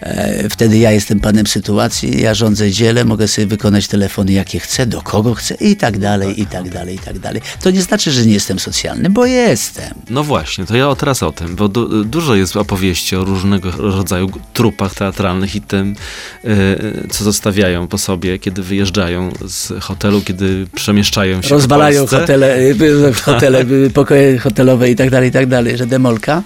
E, 0.01 0.49
wtedy 0.49 0.79
ja 0.79 0.93
jestem 0.93 1.21
panem 1.21 1.47
sytuacji, 1.47 2.21
ja 2.21 2.35
rządzę 2.35 2.71
dziele, 2.71 3.05
mogę 3.05 3.29
sobie 3.29 3.47
wykonać 3.47 3.89
telefony 3.89 4.33
jakie 4.33 4.61
chcę, 4.61 4.87
do 4.87 5.03
kogo 5.03 5.35
chcę 5.35 5.55
i 5.55 5.77
tak 5.77 5.99
dalej, 5.99 6.41
i 6.41 6.47
tak 6.47 6.71
dalej, 6.71 6.95
i 6.95 6.99
tak 6.99 7.19
dalej. 7.19 7.43
To 7.63 7.71
nie 7.71 7.83
znaczy, 7.83 8.11
że 8.11 8.27
nie 8.27 8.33
jestem 8.33 8.59
socjalny, 8.59 9.11
bo 9.11 9.27
jestem. 9.27 9.95
No 10.11 10.25
właśnie, 10.25 10.67
to 10.67 10.77
ja 10.77 10.95
teraz 10.95 11.23
o 11.23 11.33
tym, 11.33 11.57
bo 11.57 11.69
du 11.69 12.05
dużo 12.05 12.35
jest 12.35 12.57
opowieści 12.57 13.17
o 13.17 13.25
różnego 13.25 13.71
rodzaju 13.71 14.31
trupach 14.53 14.95
teatralnych 14.95 15.57
i 15.57 15.61
tym, 15.61 15.97
y, 16.45 17.09
co 17.11 17.25
zostawiają 17.25 17.89
po 17.89 17.99
sobie, 17.99 18.39
kiedy 18.39 18.63
wyjeżdżają 18.63 19.33
z 19.47 19.73
hotelu, 19.83 20.23
kiedy 20.23 20.67
przemieszczają 20.75 21.43
się 21.43 21.49
Rozwalają 21.49 22.07
hotele, 22.07 22.59
y, 22.59 23.13
hotele 23.25 23.65
pokoje 23.95 24.39
hotelowe 24.39 24.91
i 24.91 24.97
tak 24.97 25.11
dalej, 25.11 25.29
i 25.29 25.33
tak 25.33 25.47
dalej, 25.47 25.77
że 25.77 25.87
demolka. 25.87 26.43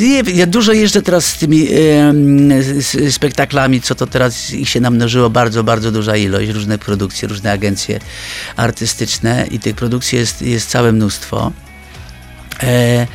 Nie, 0.00 0.22
ja 0.34 0.46
dużo 0.46 0.72
jeżdżę 0.72 1.02
teraz 1.02 1.26
z 1.26 1.38
tymi 1.38 1.68
spektaklami, 3.10 3.80
co 3.80 3.94
to 3.94 4.06
teraz 4.06 4.50
ich 4.50 4.68
się 4.68 4.80
namnożyło 4.80 5.30
bardzo, 5.30 5.64
bardzo 5.64 5.92
duża 5.92 6.16
ilość, 6.16 6.50
różne 6.50 6.78
produkcje, 6.78 7.28
różne 7.28 7.52
agencje 7.52 8.00
artystyczne 8.56 9.46
i 9.50 9.58
tych 9.58 9.76
produkcji 9.76 10.18
jest, 10.18 10.42
jest 10.42 10.70
całe 10.70 10.92
mnóstwo. 10.92 11.52
E, 12.62 13.06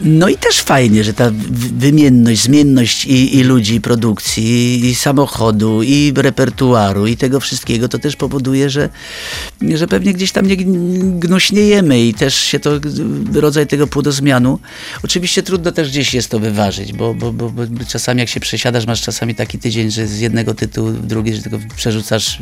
no 0.00 0.28
i 0.28 0.36
też 0.36 0.60
fajnie, 0.60 1.04
że 1.04 1.14
ta 1.14 1.30
wymienność, 1.76 2.42
zmienność 2.42 3.04
i, 3.04 3.38
i 3.38 3.42
ludzi, 3.42 3.74
i 3.74 3.80
produkcji, 3.80 4.86
i 4.86 4.94
samochodu, 4.94 5.82
i 5.82 6.12
repertuaru, 6.16 7.06
i 7.06 7.16
tego 7.16 7.40
wszystkiego, 7.40 7.88
to 7.88 7.98
też 7.98 8.16
powoduje, 8.16 8.70
że, 8.70 8.88
że 9.74 9.86
pewnie 9.86 10.12
gdzieś 10.14 10.32
tam 10.32 10.46
nie 10.46 10.56
gn- 10.56 11.18
gnuśniejemy 11.18 12.06
i 12.06 12.14
też 12.14 12.34
się 12.34 12.60
to, 12.60 12.70
rodzaj 13.34 13.66
tego 13.66 13.86
płodozmianu. 13.86 14.58
Oczywiście 15.04 15.42
trudno 15.42 15.72
też 15.72 15.90
gdzieś 15.90 16.14
jest 16.14 16.28
to 16.28 16.38
wyważyć, 16.38 16.92
bo, 16.92 17.14
bo, 17.14 17.32
bo, 17.32 17.50
bo 17.50 17.62
czasami 17.88 18.20
jak 18.20 18.28
się 18.28 18.40
przesiadasz, 18.40 18.86
masz 18.86 19.02
czasami 19.02 19.34
taki 19.34 19.58
tydzień, 19.58 19.90
że 19.90 20.06
z 20.06 20.20
jednego 20.20 20.54
tytułu 20.54 20.90
w 20.90 21.06
drugi, 21.06 21.34
że 21.34 21.42
tylko 21.42 21.58
przerzucasz 21.76 22.40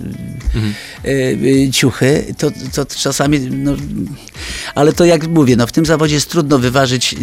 y, 1.05 1.09
y, 1.09 1.71
ciuchy, 1.73 2.35
to, 2.39 2.51
to 2.75 2.87
czasami, 2.87 3.41
no, 3.41 3.77
ale 4.75 4.93
to 4.93 5.05
jak 5.05 5.29
mówię, 5.29 5.57
no, 5.57 5.67
w 5.67 5.73
tym 5.73 5.87
zawodzie 5.87 6.15
jest 6.15 6.31
trudno 6.31 6.59
wyważyć 6.59 7.15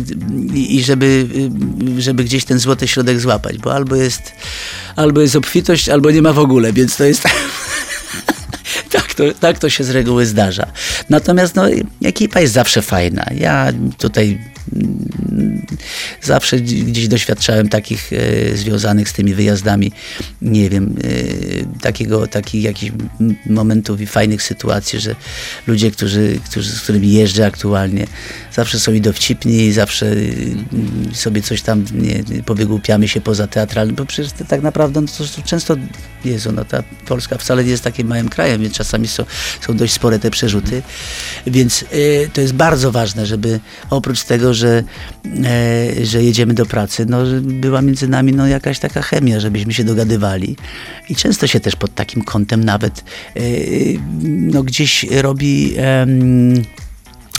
i, 0.53 0.75
i 0.75 0.83
żeby, 0.83 1.27
y, 1.97 2.01
żeby 2.01 2.23
gdzieś 2.23 2.45
ten 2.45 2.59
złoty 2.59 2.87
środek 2.87 3.19
złapać, 3.19 3.57
bo 3.57 3.73
albo 3.73 3.95
jest, 3.95 4.31
albo 4.95 5.21
jest 5.21 5.35
obfitość, 5.35 5.89
albo 5.89 6.11
nie 6.11 6.21
ma 6.21 6.33
w 6.33 6.39
ogóle, 6.39 6.73
więc 6.73 6.97
to 6.97 7.03
jest... 7.03 7.23
Tak 8.95 9.13
to, 9.13 9.23
tak 9.39 9.59
to 9.59 9.69
się 9.69 9.83
z 9.83 9.89
reguły 9.89 10.25
zdarza. 10.25 10.67
Natomiast 11.09 11.55
no, 11.55 11.65
ekipa 12.03 12.39
jest 12.39 12.53
zawsze 12.53 12.81
fajna. 12.81 13.25
Ja 13.37 13.73
tutaj 13.97 14.39
mm, 14.75 15.65
zawsze 16.21 16.59
gdzieś 16.59 17.07
doświadczałem 17.07 17.69
takich 17.69 18.13
e, 18.13 18.57
związanych 18.57 19.09
z 19.09 19.13
tymi 19.13 19.33
wyjazdami, 19.33 19.91
nie 20.41 20.69
wiem, 20.69 20.95
e, 21.03 21.79
takiego, 21.81 22.27
takich 22.27 22.63
jakichś 22.63 22.93
momentów 23.45 24.01
i 24.01 24.07
fajnych 24.07 24.43
sytuacji, 24.43 24.99
że 24.99 25.15
ludzie, 25.67 25.91
którzy, 25.91 26.39
którzy, 26.49 26.71
z 26.71 26.81
którymi 26.81 27.11
jeżdżę 27.11 27.45
aktualnie, 27.45 28.07
zawsze 28.53 28.79
są 28.79 28.93
i 28.93 29.01
dowcipni, 29.01 29.71
zawsze 29.71 30.11
mm, 30.11 31.09
sobie 31.13 31.41
coś 31.41 31.61
tam 31.61 31.85
nie, 31.93 32.43
powygłupiamy 32.45 33.07
się 33.07 33.21
poza 33.21 33.47
teatralnym, 33.47 33.95
bo 33.95 34.05
przecież 34.05 34.31
tak 34.47 34.61
naprawdę 34.61 35.01
no, 35.01 35.07
to, 35.07 35.23
to 35.23 35.47
często, 35.47 35.75
Jezu, 36.25 36.51
no 36.51 36.65
ta 36.65 36.83
Polska 37.07 37.37
wcale 37.37 37.63
nie 37.63 37.71
jest 37.71 37.83
takim 37.83 38.07
małym 38.07 38.29
krajem, 38.29 38.61
więc 38.61 38.73
czasami 38.73 38.84
czasami 38.85 39.07
są, 39.07 39.25
są 39.67 39.77
dość 39.77 39.93
spore 39.93 40.19
te 40.19 40.31
przerzuty, 40.31 40.81
więc 41.47 41.81
y, 41.93 42.29
to 42.33 42.41
jest 42.41 42.53
bardzo 42.53 42.91
ważne, 42.91 43.25
żeby 43.25 43.59
oprócz 43.89 44.23
tego, 44.23 44.53
że, 44.53 44.83
e, 45.45 46.05
że 46.05 46.23
jedziemy 46.23 46.53
do 46.53 46.65
pracy, 46.65 47.05
no, 47.09 47.17
była 47.41 47.81
między 47.81 48.07
nami 48.07 48.33
no, 48.33 48.47
jakaś 48.47 48.79
taka 48.79 49.01
chemia, 49.01 49.39
żebyśmy 49.39 49.73
się 49.73 49.83
dogadywali 49.83 50.55
i 51.09 51.15
często 51.15 51.47
się 51.47 51.59
też 51.59 51.75
pod 51.75 51.95
takim 51.95 52.21
kątem 52.21 52.63
nawet 52.63 53.03
y, 53.37 53.99
no, 54.23 54.63
gdzieś 54.63 55.05
robi 55.11 55.75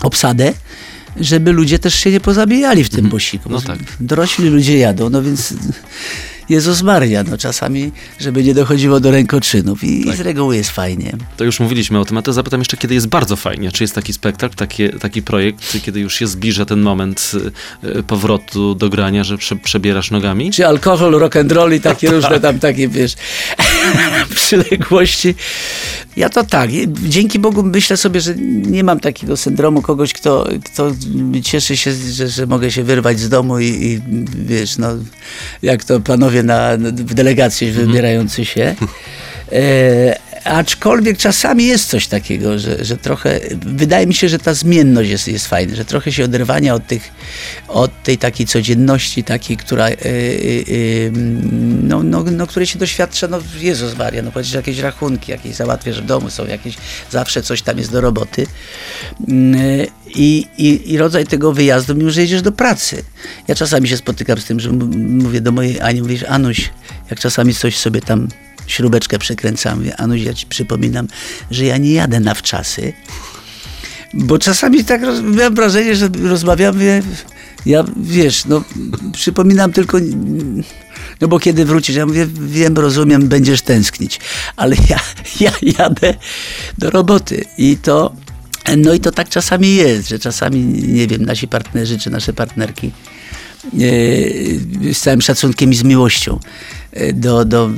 obsadę, 0.02 0.52
żeby 1.20 1.52
ludzie 1.52 1.78
też 1.78 1.94
się 1.94 2.10
nie 2.10 2.20
pozabijali 2.20 2.84
w 2.84 2.90
tym 2.90 3.10
posiłku. 3.10 3.48
No 3.50 3.60
tak. 3.60 3.78
Dorośli 4.00 4.48
ludzie 4.48 4.78
jadą, 4.78 5.10
no 5.10 5.22
więc 5.22 5.54
Jezus 6.48 6.82
Maria, 6.82 7.22
no 7.30 7.38
czasami, 7.38 7.92
żeby 8.20 8.44
nie 8.44 8.54
dochodziło 8.54 9.00
do 9.00 9.10
rękoczynów 9.10 9.84
i, 9.84 10.04
Tak. 10.04 10.14
i 10.14 10.16
z 10.16 10.20
reguły 10.20 10.56
jest 10.56 10.70
fajnie. 10.70 11.12
To 11.36 11.44
już 11.44 11.60
mówiliśmy 11.60 11.98
o 12.00 12.04
tym, 12.04 12.18
a 12.18 12.22
to 12.22 12.32
zapytam 12.32 12.60
jeszcze, 12.60 12.76
kiedy 12.76 12.94
jest 12.94 13.06
bardzo 13.06 13.36
fajnie. 13.36 13.72
Czy 13.72 13.84
jest 13.84 13.94
taki 13.94 14.12
spektakl, 14.12 14.56
taki, 14.56 14.88
taki 14.90 15.22
projekt, 15.22 15.82
kiedy 15.82 16.00
już 16.00 16.14
się 16.14 16.26
zbliża 16.26 16.64
ten 16.64 16.80
moment 16.80 17.32
y, 17.84 17.88
y, 17.98 18.02
powrotu 18.02 18.74
do 18.74 18.88
grania, 18.88 19.24
że 19.24 19.38
prze, 19.38 19.56
przebierasz 19.56 20.10
nogami? 20.10 20.50
Czy 20.50 20.66
alkohol, 20.66 21.12
rock 21.12 21.36
and 21.36 21.52
roll 21.52 21.74
i 21.74 21.80
takie 21.80 22.10
różne 22.16 22.40
tam 22.40 22.58
takie, 22.58 22.88
wiesz, 22.88 23.14
przyległości. 24.34 25.34
Ja 26.16 26.28
to 26.28 26.44
tak. 26.44 26.70
Dzięki 27.08 27.38
Bogu 27.38 27.62
myślę 27.62 27.96
sobie, 27.96 28.20
że 28.20 28.34
nie 28.66 28.84
mam 28.84 29.00
takiego 29.00 29.36
syndromu 29.36 29.82
kogoś, 29.82 30.12
kto, 30.12 30.48
kto 30.64 30.92
cieszy 31.42 31.76
się, 31.76 31.92
że, 31.92 32.28
że 32.28 32.46
mogę 32.46 32.70
się 32.70 32.82
wyrwać 32.84 33.20
z 33.20 33.28
domu 33.28 33.58
i, 33.58 33.64
i 33.64 34.02
wiesz, 34.46 34.78
no, 34.78 34.88
jak 35.62 35.84
to 35.84 36.00
panowie 36.00 36.42
na, 36.42 36.76
w 36.76 37.14
delegacji 37.14 37.70
wybierający 37.70 38.44
się. 38.44 38.74
E, 39.52 40.25
aczkolwiek 40.46 41.18
czasami 41.18 41.66
jest 41.66 41.88
coś 41.88 42.06
takiego, 42.06 42.58
że, 42.58 42.84
że 42.84 42.96
trochę, 42.96 43.40
wydaje 43.66 44.06
mi 44.06 44.14
się, 44.14 44.28
że 44.28 44.38
ta 44.38 44.54
zmienność 44.54 45.10
jest, 45.10 45.28
jest 45.28 45.46
fajna, 45.46 45.76
że 45.76 45.84
trochę 45.84 46.12
się 46.12 46.24
oderwania 46.24 46.74
od, 46.74 46.86
tych, 46.86 47.10
od 47.68 48.02
tej 48.02 48.18
takiej 48.18 48.46
codzienności, 48.46 49.24
takiej, 49.24 49.56
która, 49.56 49.88
e, 49.88 49.94
e, 49.94 49.96
no, 51.82 52.02
no, 52.02 52.24
no, 52.24 52.46
której 52.46 52.66
się 52.66 52.78
doświadcza, 52.78 53.28
no 53.28 53.38
Jezus 53.58 53.96
Maria, 53.96 54.22
no 54.22 54.32
płacisz 54.32 54.52
jakieś 54.52 54.78
rachunki, 54.78 55.32
jakieś 55.32 55.54
załatwiasz 55.54 56.00
w 56.02 56.06
domu, 56.06 56.30
są 56.30 56.46
jakieś, 56.46 56.74
zawsze 57.10 57.42
coś 57.42 57.62
tam 57.62 57.78
jest 57.78 57.92
do 57.92 58.00
roboty. 58.00 58.46
Mm, 59.28 59.86
I, 60.14 60.46
i, 60.58 60.92
i 60.92 60.98
rodzaj 60.98 61.26
tego 61.26 61.52
wyjazdu, 61.52 61.94
mimo 61.94 62.10
że 62.10 62.20
jedziesz 62.20 62.42
do 62.42 62.52
pracy. 62.52 63.04
Ja 63.48 63.54
czasami 63.54 63.88
się 63.88 63.96
spotykam 63.96 64.38
z 64.38 64.44
tym, 64.44 64.60
że 64.60 64.72
mówię 64.72 65.40
do 65.40 65.52
mojej 65.52 65.80
Ani, 65.80 66.02
mówisz, 66.02 66.24
Anuś, 66.28 66.70
jak 67.10 67.20
czasami 67.20 67.54
coś 67.54 67.76
sobie 67.76 68.00
tam 68.00 68.28
śrubeczkę 68.66 69.18
przekręcam, 69.18 69.78
mówię, 69.78 69.96
Anuś, 69.96 70.20
ja 70.20 70.34
ci 70.34 70.46
przypominam, 70.46 71.08
że 71.50 71.64
ja 71.64 71.76
nie 71.76 71.92
jadę 71.92 72.20
na 72.20 72.34
wczasy, 72.34 72.92
bo 74.14 74.38
czasami 74.38 74.84
tak 74.84 75.02
miałem 75.22 75.54
wrażenie, 75.54 75.96
że 75.96 76.08
rozmawiam, 76.22 76.74
mówię, 76.74 77.02
ja 77.66 77.84
wiesz, 77.96 78.44
no 78.44 78.64
przypominam 79.12 79.72
tylko, 79.72 79.98
no 81.20 81.28
bo 81.28 81.38
kiedy 81.38 81.64
wrócisz, 81.64 81.96
ja 81.96 82.06
mówię, 82.06 82.26
wiem, 82.40 82.78
rozumiem, 82.78 83.28
będziesz 83.28 83.62
tęsknić, 83.62 84.20
ale 84.56 84.76
ja, 84.90 85.00
ja 85.40 85.52
jadę 85.78 86.14
do 86.78 86.90
roboty 86.90 87.44
i 87.58 87.76
to, 87.76 88.14
no 88.76 88.94
i 88.94 89.00
to 89.00 89.12
tak 89.12 89.28
czasami 89.28 89.74
jest, 89.74 90.08
że 90.08 90.18
czasami, 90.18 90.60
nie 90.88 91.06
wiem, 91.06 91.24
nasi 91.24 91.48
partnerzy 91.48 91.98
czy 91.98 92.10
nasze 92.10 92.32
partnerki 92.32 92.92
z 94.92 94.98
całym 94.98 95.22
szacunkiem 95.22 95.70
i 95.70 95.74
z 95.74 95.82
miłością 95.82 96.38
e, 96.92 97.12
do, 97.12 97.44
do, 97.44 97.70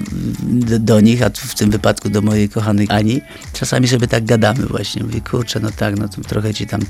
do, 0.43 0.79
do 0.79 1.01
nich, 1.01 1.23
a 1.23 1.31
w 1.31 1.55
tym 1.55 1.71
wypadku 1.71 2.11
do 2.11 2.23
mojej 2.23 2.49
kochanej 2.49 2.87
Ani, 2.91 3.21
czasami 3.53 3.89
sobie 3.89 4.09
tak 4.09 4.25
gadamy 4.25 4.67
właśnie. 4.67 5.03
Mówię, 5.03 5.21
kurczę, 5.21 5.61
no 5.61 5.71
tak, 5.71 5.99
no 5.99 6.09
to 6.09 6.21
trochę 6.21 6.55
ci 6.55 6.67
tam 6.67 6.81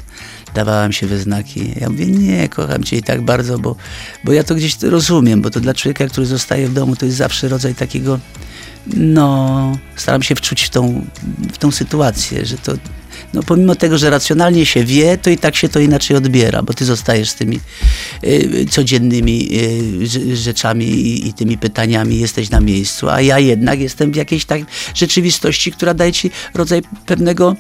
dawałam 0.55 0.93
się 0.93 1.07
we 1.07 1.19
znaki. 1.19 1.73
Ja 1.81 1.91
mówię, 1.91 2.07
nie, 2.07 2.49
kocham 2.49 2.85
cię 2.85 2.97
i 2.97 3.03
tak 3.03 3.23
bardzo, 3.23 3.59
bo, 3.59 3.77
bo 4.25 4.33
ja 4.33 4.45
to 4.45 4.55
gdzieś 4.55 4.83
rozumiem, 4.83 5.43
bo 5.43 5.51
to 5.51 5.61
dla 5.61 5.75
człowieka, 5.75 6.07
który 6.07 6.27
zostaje 6.27 6.69
w 6.69 6.73
domu, 6.73 6.97
to 6.97 7.07
jest 7.07 7.19
zawsze 7.19 7.49
rodzaj 7.49 7.75
takiego, 7.75 8.19
no, 8.87 9.79
staram 9.97 10.23
się 10.23 10.35
wczuć 10.35 10.63
w 10.63 10.71
tą, 10.71 11.05
w 11.53 11.59
tą 11.59 11.71
sytuację, 11.71 12.47
że 12.47 12.59
to 12.59 12.73
no 13.35 13.43
pomimo 13.43 13.75
tego, 13.75 13.99
że 13.99 14.11
racjonalnie 14.11 14.67
się 14.67 14.85
wie, 14.85 15.19
to 15.19 15.31
i 15.31 15.39
tak 15.39 15.57
się 15.57 15.69
to 15.69 15.81
inaczej 15.81 16.17
odbiera, 16.17 16.63
bo 16.63 16.75
ty 16.75 16.85
zostajesz 16.85 17.31
z 17.31 17.35
tymi 17.35 17.61
y, 18.25 18.67
codziennymi 18.71 19.49
y, 19.53 20.07
rze- 20.07 20.37
rzeczami 20.37 20.85
i, 20.85 21.29
i 21.29 21.33
tymi 21.33 21.59
pytaniami, 21.59 22.19
jesteś 22.19 22.51
na 22.51 22.61
miejscu, 22.61 23.09
a 23.09 23.21
ja 23.21 23.39
jednak 23.39 23.81
jestem 23.81 24.13
w 24.13 24.17
jakiejś 24.17 24.45
tak 24.45 24.63
rzeczywistości, 24.95 25.73
która 25.73 25.95
daje 25.95 26.13
ci 26.13 26.31
rodzaj 26.55 26.83
pewnego, 27.07 27.57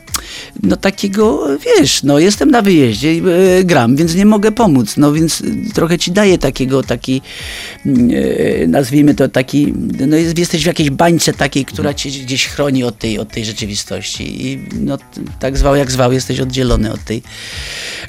no 0.62 0.76
takiego, 0.76 1.46
wiesz, 1.59 2.02
no 2.02 2.18
jestem 2.18 2.50
na 2.50 2.62
wyjeździe 2.62 3.14
i 3.14 3.22
y, 3.61 3.64
gram, 3.64 3.96
więc 3.96 4.14
nie 4.14 4.26
mogę 4.26 4.52
pomóc, 4.52 4.96
no 4.96 5.12
więc 5.12 5.42
trochę 5.74 5.98
ci 5.98 6.12
daje 6.12 6.38
takiego, 6.38 6.82
taki, 6.82 7.22
y, 7.86 8.66
nazwijmy 8.68 9.14
to 9.14 9.28
taki, 9.28 9.74
no 10.06 10.16
jest, 10.16 10.38
jesteś 10.38 10.62
w 10.62 10.66
jakiejś 10.66 10.90
bańce 10.99 11.32
takiej, 11.32 11.64
która 11.64 11.94
cię 11.94 12.11
gdzieś 12.11 12.46
chroni 12.46 12.84
od 12.84 12.99
tej, 12.99 13.18
od 13.18 13.28
tej 13.30 13.44
rzeczywistości 13.44 14.46
i 14.46 14.68
no 14.80 14.99
tak 15.40 15.57
zwał 15.57 15.76
jak 15.76 15.90
zwał, 15.90 16.12
jesteś 16.12 16.40
oddzielony 16.40 16.92
od 16.92 17.05
tej, 17.05 17.22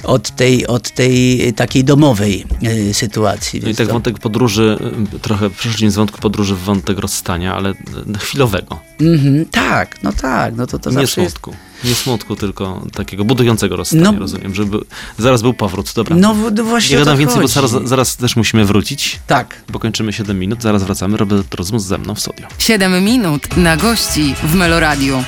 od 0.04 0.32
tej, 0.32 0.68
od 0.68 0.92
tej 0.92 1.54
takiej 1.54 1.84
domowej 1.84 2.46
y, 2.64 2.94
sytuacji. 2.94 3.62
No 3.64 3.70
i 3.70 3.76
tak 3.76 3.88
to- 3.88 3.94
wątek 3.94 4.20
podróży, 4.20 4.78
y, 5.16 5.20
trochę 5.20 5.50
przeszliśmy 5.50 5.92
z 5.92 5.96
wątku 5.96 6.20
podróży 6.20 6.56
w 6.56 6.60
wątek 6.60 7.00
rozstania, 7.00 7.56
ale 7.56 7.72
y, 7.72 7.76
chwilowego. 8.20 8.80
Mhm, 9.02 9.46
tak, 9.46 10.04
no 10.04 10.14
tak, 10.14 10.56
no 10.56 10.68
to, 10.68 10.80
to 10.80 10.90
nie 10.90 10.96
zawsze 10.96 11.22
jest... 11.22 11.40
Nie 11.84 11.96
smutku, 11.96 12.36
tylko 12.36 12.86
takiego 12.94 13.26
budującego 13.26 13.76
rozstania, 13.76 14.12
No. 14.12 14.20
rozumiem, 14.20 14.56
żeby 14.56 14.78
zaraz 15.18 15.42
był 15.42 15.54
powrót, 15.54 15.92
dobra. 15.96 16.16
No 16.16 16.36
no 16.56 16.64
właśnie 16.64 16.94
Nie 16.96 17.00
gadam 17.00 17.18
więcej, 17.18 17.36
bo 17.36 17.42
chodzi. 17.42 17.54
zaraz, 17.54 17.72
zaraz 17.90 18.18
też 18.18 18.36
musimy 18.36 18.66
wrócić, 18.66 19.20
Tak. 19.28 19.64
bo 19.70 19.80
kończymy 19.80 20.14
7 20.14 20.40
minut, 20.40 20.62
zaraz 20.62 20.84
wracamy. 20.84 21.18
Robert 21.18 21.56
Rozmus 21.56 21.84
ze 21.84 21.98
mną 21.98 22.16
w 22.16 22.20
studio. 22.20 22.48
7 22.58 23.04
minut 23.04 23.58
na 23.58 23.78
gości 23.78 24.36
w 24.44 24.56
Meloradiu. 24.56 25.24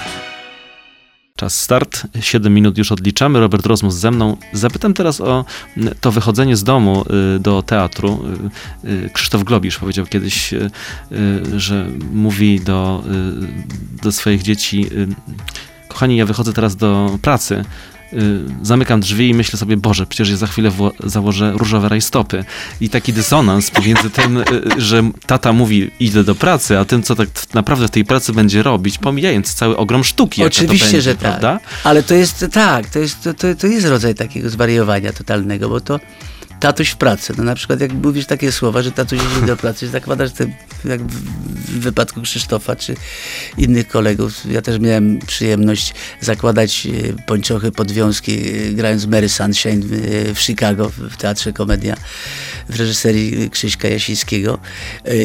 Czas 1.36 1.62
start, 1.62 2.04
7 2.20 2.54
minut 2.54 2.78
już 2.78 2.92
odliczamy. 2.92 3.40
Robert 3.40 3.66
Rozmus 3.66 3.96
ze 3.96 4.12
mną. 4.12 4.38
Zapytam 4.54 4.94
teraz 4.94 5.22
o 5.22 5.46
to 6.02 6.12
wychodzenie 6.12 6.56
z 6.56 6.64
domu 6.64 7.06
y, 7.36 7.40
do 7.40 7.62
teatru. 7.64 8.24
Y, 8.84 8.90
y, 8.90 9.10
Krzysztof 9.14 9.44
Globisz 9.44 9.78
powiedział 9.78 10.06
kiedyś, 10.06 10.54
że 11.58 11.88
mówi 12.12 12.60
do, 12.60 13.04
do 14.04 14.12
swoich 14.12 14.42
dzieci: 14.44 14.86
Kochani, 15.94 16.18
ja 16.18 16.26
wychodzę 16.26 16.54
teraz 16.54 16.76
do 16.76 17.18
pracy. 17.22 17.66
y, 18.14 18.18
Zamykam 18.62 19.00
drzwi 19.00 19.30
i 19.30 19.34
myślę 19.34 19.60
sobie, 19.60 19.78
Boże, 19.78 20.06
przecież 20.06 20.30
ja 20.30 20.38
za 20.38 20.48
chwilę 20.48 20.72
założę 21.04 21.52
różowe 21.56 21.90
rajstopy. 21.90 22.46
I 22.82 22.90
taki 22.90 23.14
dysonans 23.14 23.72
pomiędzy 23.72 24.10
tym, 24.10 24.38
y, 24.38 24.44
że 24.78 25.12
tata 25.26 25.54
mówi, 25.54 25.92
idę 26.00 26.24
do 26.24 26.36
pracy, 26.36 26.80
a 26.80 26.86
tym, 26.86 27.04
co 27.04 27.16
tak 27.16 27.30
naprawdę 27.54 27.88
w 27.88 27.92
tej 27.92 28.06
pracy 28.06 28.34
będzie 28.34 28.64
robić, 28.64 28.98
pomijając 28.98 29.54
cały 29.54 29.78
ogrom 29.78 30.04
sztuki. 30.04 30.44
Oczywiście, 30.46 30.86
będzie, 30.86 31.02
że 31.02 31.16
prawda? 31.16 31.60
tak. 31.60 31.70
Ale 31.84 32.04
to 32.04 32.16
jest 32.16 32.46
tak, 32.52 32.90
to 32.90 33.00
jest, 33.00 33.24
to, 33.24 33.34
to, 33.34 33.56
to 33.56 33.68
jest 33.68 33.88
rodzaj 33.88 34.16
takiego 34.16 34.50
zwariowania 34.50 35.14
totalnego, 35.14 35.70
bo 35.70 35.82
to 35.82 36.00
tatuś 36.62 36.90
w 36.90 36.96
pracy. 36.96 37.34
No 37.38 37.44
na 37.44 37.56
przykład 37.56 37.82
jak 37.82 37.94
mówisz 37.94 38.26
takie 38.26 38.52
słowa, 38.52 38.82
że 38.82 38.92
tatuś 38.92 39.20
idzie 39.20 39.48
do 39.48 39.58
pracy, 39.58 39.88
zakładasz 39.88 40.32
te, 40.32 40.46
jak 40.86 41.02
w, 41.02 41.80
wypadku 41.80 42.22
Krzysztofa 42.22 42.76
czy 42.76 42.96
innych 43.58 43.88
kolegów. 43.88 44.46
Ja 44.52 44.62
też 44.62 44.80
miałem 44.80 45.20
przyjemność 45.20 45.94
zakładać 46.20 46.88
e, 46.88 47.24
pończochy, 47.24 47.72
podwiązki, 47.72 48.32
e, 48.32 48.74
grając 48.74 49.06
Mary 49.06 49.30
Sunshine 49.30 49.82
w, 49.82 49.94
e, 49.94 50.36
w 50.36 50.40
Chicago, 50.40 50.90
w, 50.90 51.18
Teatrze 51.18 51.54
Komedia 51.54 51.96
w 52.70 52.80
reżyserii 52.80 53.50
Krzyśka 53.50 53.88
Jasińskiego 53.88 54.60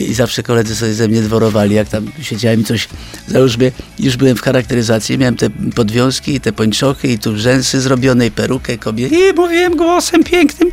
i 0.09 0.15
zawsze 0.15 0.43
koledzy 0.43 0.77
sobie 0.77 0.95
ze 0.95 1.09
mnie 1.09 1.23
dworowali, 1.23 1.75
jak 1.75 1.89
tam 1.89 2.13
siedziałem 2.23 2.61
i 2.61 2.65
coś, 2.65 2.89
załóżmy, 3.29 3.73
już 3.99 4.17
byłem 4.17 4.37
w 4.37 4.43
charakteryzacji, 4.43 5.19
miałem 5.19 5.37
te 5.37 5.51
podwiązki 5.51 6.35
i 6.35 6.41
te 6.41 6.53
pończochy 6.53 7.09
i 7.09 7.19
tu 7.19 7.39
rzęsy 7.39 7.81
zrobione 7.81 8.27
i 8.27 8.31
perukę 8.31 8.79
kobiety 8.79 9.17
i 9.31 9.33
mówiłem 9.33 9.77
głosem 9.77 10.25
pięknym. 10.25 10.71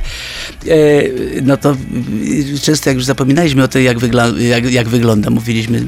E, 0.68 1.04
no 1.41 1.58
to 1.58 1.72
e, 1.72 2.60
często 2.60 2.89
jak 2.89 2.97
już 2.97 3.06
zapominaliśmy 3.06 3.64
o 3.64 3.68
tym, 3.68 3.84
jak, 3.84 3.97
wygla- 3.97 4.39
jak, 4.41 4.72
jak 4.72 4.89
wygląda, 4.89 5.30
mówiliśmy 5.30 5.86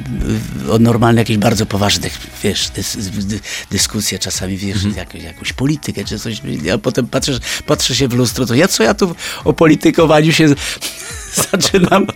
e, 0.68 0.72
o 0.72 0.80
normalnych, 0.80 1.20
jakichś 1.20 1.40
bardzo 1.40 1.66
poważnych, 1.66 2.18
wiesz, 2.44 2.70
dys, 2.70 2.98
dy, 3.26 3.40
dyskusje 3.72 4.20
czasami, 4.20 4.58
wiesz, 4.58 4.84
jak, 4.96 5.16
jakąś 5.16 5.54
politykę 5.54 6.04
czy 6.04 6.20
coś, 6.20 6.42
a 6.74 6.78
potem 6.78 7.08
patrzysz, 7.08 7.38
patrzę 7.66 7.96
się 7.96 8.08
w 8.08 8.14
lustro, 8.14 8.46
to 8.46 8.56
ja 8.56 8.68
co 8.68 8.84
ja 8.84 8.94
tu 8.94 9.16
o 9.44 9.54
politykowaniu 9.54 10.32
się 10.32 10.48
zaczynam 11.52 12.08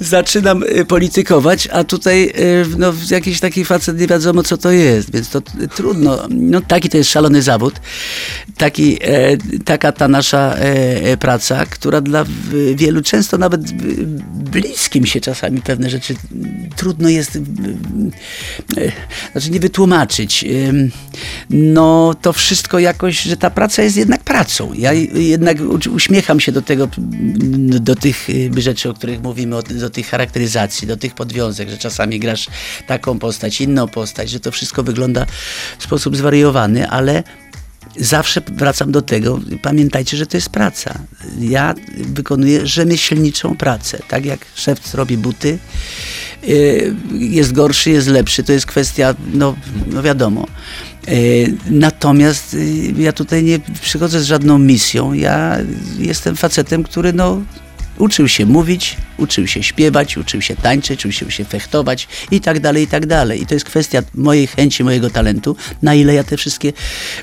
zaczynam 0.00 0.62
y, 0.62 0.84
politykować, 0.84 1.68
a 1.72 1.84
tutaj 1.84 2.32
y, 2.38 2.66
no, 2.78 2.92
jakiś 3.10 3.40
taki 3.40 3.64
facet 3.64 4.00
nie 4.00 4.06
wiadomo 4.06 4.42
co 4.42 4.56
to 4.56 4.70
jest, 4.70 5.12
więc 5.12 5.30
to 5.30 5.38
y, 5.38 5.68
trudno. 5.68 6.18
No 6.30 6.60
taki 6.60 6.88
to 6.88 6.96
jest 6.96 7.10
szalony 7.10 7.42
zawód. 7.42 7.74
Taki, 8.56 8.98
e, 9.02 9.36
taka 9.64 9.92
ta 9.92 10.08
nasza 10.08 10.54
e, 10.56 10.62
e, 11.02 11.16
praca, 11.16 11.66
która 11.66 12.00
dla 12.00 12.24
wielu 12.74 13.02
często 13.02 13.38
nawet 13.38 13.72
bliskim 14.50 15.06
się 15.06 15.20
czasami 15.20 15.62
pewne 15.62 15.90
rzeczy 15.90 16.14
mm, 16.32 16.70
trudno 16.76 17.08
jest 17.08 17.36
y, 17.36 17.42
znaczy 19.32 19.50
nie 19.50 19.60
wytłumaczyć. 19.60 20.44
No 21.50 22.14
to 22.22 22.32
wszystko 22.32 22.78
jakoś, 22.78 23.22
że 23.22 23.36
ta 23.36 23.50
praca 23.50 23.82
jest 23.82 23.96
jednak 23.96 24.24
pracą. 24.24 24.72
Ja 24.74 24.92
jednak 25.14 25.56
uśmiecham 25.94 26.40
się 26.40 26.52
do 26.52 26.62
tego, 26.62 26.88
mm, 26.98 27.84
do 27.84 27.96
tych 27.96 28.28
rzeczy, 28.56 28.90
o 28.90 28.94
których 28.94 29.22
mówimy, 29.22 29.56
do 29.62 29.90
tych 29.90 30.08
charakteryzacji, 30.08 30.88
do 30.88 30.96
tych 30.96 31.14
podwiązek, 31.14 31.70
że 31.70 31.78
czasami 31.78 32.20
grasz 32.20 32.46
taką 32.86 33.18
postać, 33.18 33.60
inną 33.60 33.88
postać, 33.88 34.30
że 34.30 34.40
to 34.40 34.52
wszystko 34.52 34.82
wygląda 34.82 35.26
w 35.78 35.84
sposób 35.84 36.16
zwariowany, 36.16 36.88
ale 36.88 37.22
zawsze 37.96 38.40
wracam 38.40 38.92
do 38.92 39.02
tego, 39.02 39.40
pamiętajcie, 39.62 40.16
że 40.16 40.26
to 40.26 40.36
jest 40.36 40.48
praca. 40.48 40.98
Ja 41.40 41.74
wykonuję 41.96 42.66
rzemieślniczą 42.66 43.56
pracę. 43.56 43.98
Tak 44.08 44.24
jak 44.24 44.40
szef 44.54 44.94
robi 44.94 45.16
buty, 45.16 45.58
y, 46.48 46.94
jest 47.12 47.52
gorszy, 47.52 47.90
jest 47.90 48.08
lepszy, 48.08 48.42
to 48.42 48.52
jest 48.52 48.66
kwestia, 48.66 49.14
no, 49.32 49.56
no 49.86 50.02
wiadomo. 50.02 50.46
Y, 51.08 51.54
Natomiast 51.70 52.54
y, 52.54 52.94
ja 52.98 53.12
tutaj 53.12 53.42
nie 53.42 53.58
przychodzę 53.80 54.20
z 54.20 54.24
żadną 54.24 54.58
misją. 54.58 55.12
Ja 55.12 55.58
jestem 55.98 56.36
facetem, 56.36 56.82
który 56.82 57.12
no, 57.12 57.42
uczył 58.00 58.28
się 58.28 58.46
mówić, 58.46 58.96
uczył 59.16 59.46
się 59.46 59.62
śpiewać, 59.62 60.16
uczył 60.16 60.42
się 60.42 60.56
tańczyć, 60.56 61.06
uczył 61.06 61.30
się 61.30 61.44
fechtować 61.44 62.08
i 62.30 62.40
tak 62.40 62.60
dalej, 62.60 62.84
i 62.84 62.86
tak 62.86 63.06
dalej. 63.06 63.42
I 63.42 63.46
to 63.46 63.54
jest 63.54 63.66
kwestia 63.66 64.02
mojej 64.14 64.46
chęci, 64.46 64.84
mojego 64.84 65.10
talentu, 65.10 65.56
na 65.82 65.94
ile 65.94 66.14
ja 66.14 66.24
te 66.24 66.36
wszystkie 66.36 66.72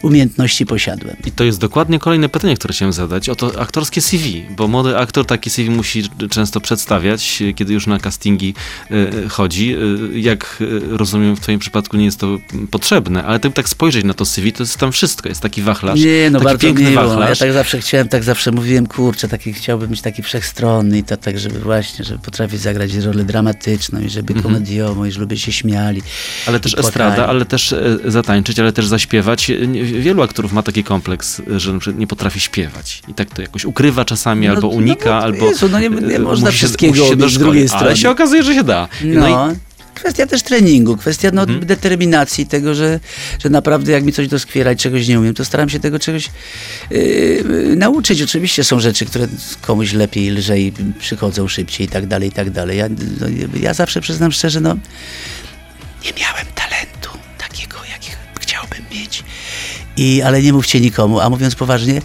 umiejętności 0.02 0.66
posiadłem. 0.66 1.16
I 1.26 1.32
to 1.32 1.44
jest 1.44 1.60
dokładnie 1.60 2.00
kolejne 2.00 2.30
pytanie, 2.30 2.56
które 2.56 2.74
chciałem 2.74 2.94
zadać, 2.94 3.30
o 3.30 3.36
to 3.36 3.60
aktorskie 3.62 4.02
CV, 4.02 4.46
bo 4.58 4.68
młody 4.68 4.98
aktor 4.98 5.26
takie 5.26 5.50
CV 5.50 5.70
musi 5.70 6.04
często 6.30 6.62
przedstawiać, 6.62 7.42
e, 7.42 7.54
kiedy 7.54 7.74
już 7.74 7.88
na 7.88 8.00
castingi 8.00 8.54
e, 8.92 9.30
chodzi. 9.30 9.76
E, 9.76 9.78
Jak 10.20 10.58
e, 10.94 10.98
rozumiem, 10.98 11.36
w 11.36 11.40
twoim 11.40 11.60
przypadku 11.60 11.98
nie 11.98 12.06
jest 12.06 12.20
to 12.20 12.38
potrzebne, 12.72 13.24
ale 13.24 13.40
ty 13.40 13.52
tak 13.52 13.70
spojrzeć 13.70 14.06
na 14.06 14.14
to 14.14 14.26
CV, 14.26 14.54
to 14.54 14.64
jest 14.64 14.78
tam 14.78 14.92
wszystko, 14.92 15.30
jest 15.30 15.42
taki 15.42 15.62
wachlarz, 15.62 16.00
Nie, 16.00 16.30
no 16.32 16.40
taki 16.40 16.46
bardzo 16.46 16.68
piękny 16.68 16.90
miło. 16.92 17.02
Ja 17.02 17.08
wachlarz. 17.08 17.40
tak 17.40 17.54
zawsze 17.54 17.80
chciałem, 17.80 18.08
tak 18.08 18.24
zawsze 18.24 18.52
mówiłem, 18.52 18.88
kurczę, 18.88 19.28
taki 19.28 19.54
chciałbym 19.54 19.90
być 19.90 20.02
taki 20.02 20.24
wszechstronny 20.24 20.67
i 20.96 21.04
to 21.04 21.18
tak, 21.18 21.40
żeby 21.40 21.60
właśnie, 21.60 22.06
żeby 22.06 22.20
potrafić 22.20 22.62
zagrać 22.62 22.94
rolę 22.94 23.24
dramatyczną 23.24 24.00
i 24.02 24.10
żeby 24.10 24.34
komediową 24.34 25.06
i 25.06 25.12
żeby 25.12 25.38
się 25.38 25.52
śmiali. 25.52 25.98
Mhm. 25.98 26.14
Ale 26.48 26.60
też 26.60 26.78
estrada, 26.78 27.28
ale 27.28 27.46
też 27.46 27.74
e, 27.74 27.98
zatańczyć, 28.06 28.60
ale 28.60 28.74
też 28.74 28.88
zaśpiewać. 28.88 29.50
E, 29.50 29.68
Wielu 29.84 30.22
aktorów 30.22 30.54
ma 30.54 30.64
taki 30.64 30.84
kompleks, 30.84 31.40
e, 31.40 31.60
że 31.60 31.94
nie 31.98 32.08
potrafi 32.08 32.40
śpiewać. 32.40 33.02
I 33.08 33.14
tak 33.14 33.30
to 33.30 33.42
jakoś 33.42 33.66
ukrywa 33.66 34.06
czasami, 34.06 34.48
No, 34.48 34.54
albo 34.54 34.68
no 34.68 34.74
unika, 34.74 35.10
bo 35.10 35.18
albo 35.18 35.46
Jezu, 35.46 35.70
no 35.70 35.80
nie- 35.80 35.90
nie 35.90 36.20
można 36.20 36.46
musi 36.46 36.58
wszystkiego 36.58 36.94
musi 37.06 37.10
się 37.24 37.30
z 37.30 37.38
drugiej 37.38 37.62
Ale 37.62 37.70
strony. 37.80 37.98
się 37.98 38.10
okazuje, 38.10 38.44
że 38.44 38.54
się 38.54 38.64
da. 38.64 38.88
No, 39.04 39.20
No, 39.22 39.52
i 39.52 39.56
kwestia 40.00 40.28
też 40.28 40.44
treningu, 40.44 40.98
kwestia 40.98 41.30
no, 41.34 41.46
determinacji 41.46 42.46
tego, 42.48 42.76
że, 42.76 43.00
że 43.40 43.50
naprawdę 43.50 43.92
jak 43.92 44.04
mi 44.04 44.14
coś 44.14 44.28
doskwiera 44.28 44.72
i 44.72 44.76
czegoś 44.76 45.08
nie 45.08 45.20
umiem, 45.20 45.34
to 45.34 45.46
staram 45.46 45.70
się 45.70 45.80
tego 45.80 46.00
czegoś 46.00 46.30
yy, 46.92 47.74
nauczyć. 47.76 48.22
Oczywiście 48.22 48.64
są 48.64 48.80
rzeczy, 48.80 49.06
które 49.06 49.28
komuś 49.62 49.94
lepiej, 49.94 50.30
lżej 50.30 50.74
przychodzą 51.00 51.48
szybciej 51.48 51.88
i 51.88 51.90
tak 51.90 52.08
dalej, 52.08 52.30
i 52.30 52.32
tak 52.32 52.50
dalej. 52.50 52.78
Ja, 52.78 52.90
no, 52.90 53.28
ja 53.60 53.74
zawsze 53.74 54.02
przyznam 54.02 54.32
szczerze, 54.32 54.62
no 54.62 54.76
nie 56.06 56.12
miałem 56.20 56.46
talentu 56.56 57.10
takiego, 57.38 57.78
jaki 57.92 58.12
chciałbym 58.40 58.82
mieć. 58.92 59.24
I, 59.98 60.22
ale 60.22 60.42
nie 60.42 60.54
mówcie 60.54 60.82
nikomu, 60.82 61.20
a 61.20 61.30
mówiąc 61.30 61.56
poważnie, 61.56 62.02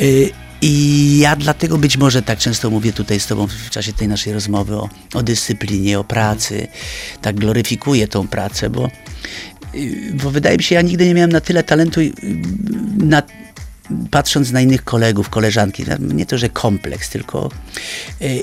y, 0.00 0.30
i 0.62 1.18
ja 1.18 1.36
dlatego 1.36 1.78
być 1.78 1.96
może 1.96 2.22
tak 2.22 2.38
często 2.38 2.70
mówię 2.70 2.92
tutaj 2.92 3.20
z 3.20 3.26
Tobą 3.26 3.46
w 3.46 3.70
czasie 3.70 3.92
tej 3.92 4.08
naszej 4.08 4.32
rozmowy 4.32 4.76
o, 4.76 4.88
o 5.14 5.22
dyscyplinie, 5.22 5.98
o 5.98 6.04
pracy, 6.04 6.68
tak 7.22 7.36
gloryfikuję 7.36 8.08
tą 8.08 8.28
pracę, 8.28 8.70
bo, 8.70 8.90
y, 9.74 10.12
bo 10.22 10.30
wydaje 10.30 10.56
mi 10.56 10.62
się, 10.62 10.74
ja 10.74 10.82
nigdy 10.82 11.06
nie 11.06 11.14
miałem 11.14 11.32
na 11.32 11.40
tyle 11.40 11.62
talentu, 11.62 12.00
y, 12.00 12.12
na, 12.96 13.22
patrząc 14.10 14.52
na 14.52 14.60
innych 14.60 14.84
kolegów, 14.84 15.28
koleżanki, 15.28 15.84
nie 16.00 16.26
to, 16.26 16.38
że 16.38 16.48
kompleks, 16.48 17.10
tylko 17.10 17.50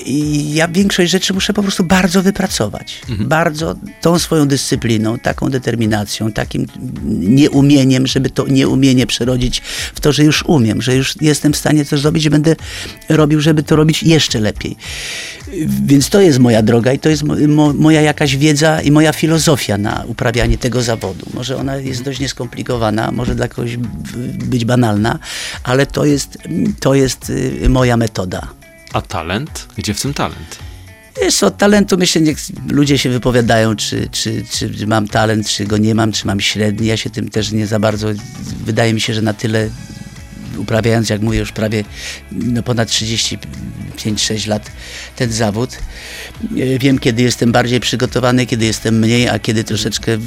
i 0.04 0.54
ja 0.54 0.68
większość 0.68 1.10
rzeczy 1.10 1.34
muszę 1.34 1.52
po 1.52 1.62
prostu 1.62 1.84
bardzo 1.84 2.22
wypracować. 2.22 3.00
Bardzo 3.18 3.74
tą 4.00 4.18
swoją 4.18 4.48
dyscypliną, 4.48 5.18
taką 5.18 5.50
determinacją, 5.50 6.32
takim 6.32 6.66
nieumieniem, 7.04 8.06
żeby 8.06 8.30
to 8.30 8.46
nieumienie 8.46 9.06
przerodzić 9.06 9.62
w 9.94 10.00
to, 10.00 10.12
że 10.12 10.24
już 10.24 10.44
umiem, 10.46 10.82
że 10.82 10.96
już 10.96 11.14
jestem 11.20 11.52
w 11.52 11.56
stanie 11.56 11.84
coś 11.84 12.00
zrobić 12.00 12.24
i 12.24 12.30
będę 12.30 12.56
robił, 13.08 13.40
żeby 13.40 13.62
to 13.62 13.76
robić 13.76 14.02
jeszcze 14.02 14.40
lepiej. 14.40 14.76
Więc 15.66 16.08
to 16.08 16.20
jest 16.20 16.38
moja 16.38 16.62
droga 16.62 16.92
i 16.92 16.98
to 16.98 17.08
jest 17.08 17.22
mo, 17.22 17.34
mo, 17.48 17.72
moja 17.72 18.00
jakaś 18.00 18.36
wiedza 18.36 18.80
i 18.80 18.90
moja 18.90 19.12
filozofia 19.12 19.78
na 19.78 20.04
uprawianie 20.06 20.58
tego 20.58 20.82
zawodu. 20.82 21.26
Może 21.34 21.56
ona 21.56 21.76
jest 21.76 22.02
dość 22.02 22.20
nieskomplikowana, 22.20 23.12
może 23.12 23.34
dla 23.34 23.48
kogoś 23.48 23.76
być 24.44 24.64
banalna, 24.64 25.18
ale 25.62 25.86
to 25.86 26.04
jest, 26.04 26.38
to 26.80 26.94
jest 26.94 27.30
y, 27.30 27.68
moja 27.68 27.96
metoda. 27.96 28.48
a 28.92 29.00
talent? 29.02 29.68
Gdzie 29.76 29.94
w 29.94 30.00
tym 30.02 30.14
talent? 30.14 30.58
Wiesz, 31.22 31.42
od 31.42 31.56
talentu 31.56 31.98
myślę, 31.98 32.20
niech 32.22 32.38
ludzie 32.68 32.98
się 32.98 33.10
wypowiadają, 33.10 33.76
czy, 33.76 34.08
czy, 34.12 34.44
czy 34.50 34.86
mam 34.86 35.08
talent, 35.08 35.48
czy 35.48 35.64
go 35.64 35.78
nie 35.78 35.94
mam, 35.94 36.12
czy 36.12 36.26
mam 36.26 36.40
średni. 36.40 36.86
Ja 36.86 36.96
się 36.96 37.10
tym 37.10 37.28
też 37.30 37.52
nie 37.52 37.66
za 37.66 37.78
bardzo, 37.78 38.08
wydaje 38.64 38.94
mi 38.94 39.00
się, 39.00 39.14
że 39.14 39.22
na 39.22 39.34
tyle 39.34 39.70
uprawiając, 40.56 41.10
jak 41.10 41.22
mówię, 41.22 41.38
już 41.38 41.52
prawie 41.52 41.84
no, 42.32 42.62
ponad 42.62 42.90
35-6 43.94 44.48
lat 44.48 44.70
ten 45.16 45.32
zawód. 45.32 45.78
e, 46.56 46.78
Wiem, 46.78 46.98
kiedy 46.98 47.22
jestem 47.22 47.52
bardziej 47.52 47.80
przygotowany, 47.80 48.46
kiedy 48.46 48.64
jestem 48.64 48.98
mniej, 48.98 49.28
a 49.28 49.38
kiedy 49.38 49.64
troszeczkę 49.64 50.18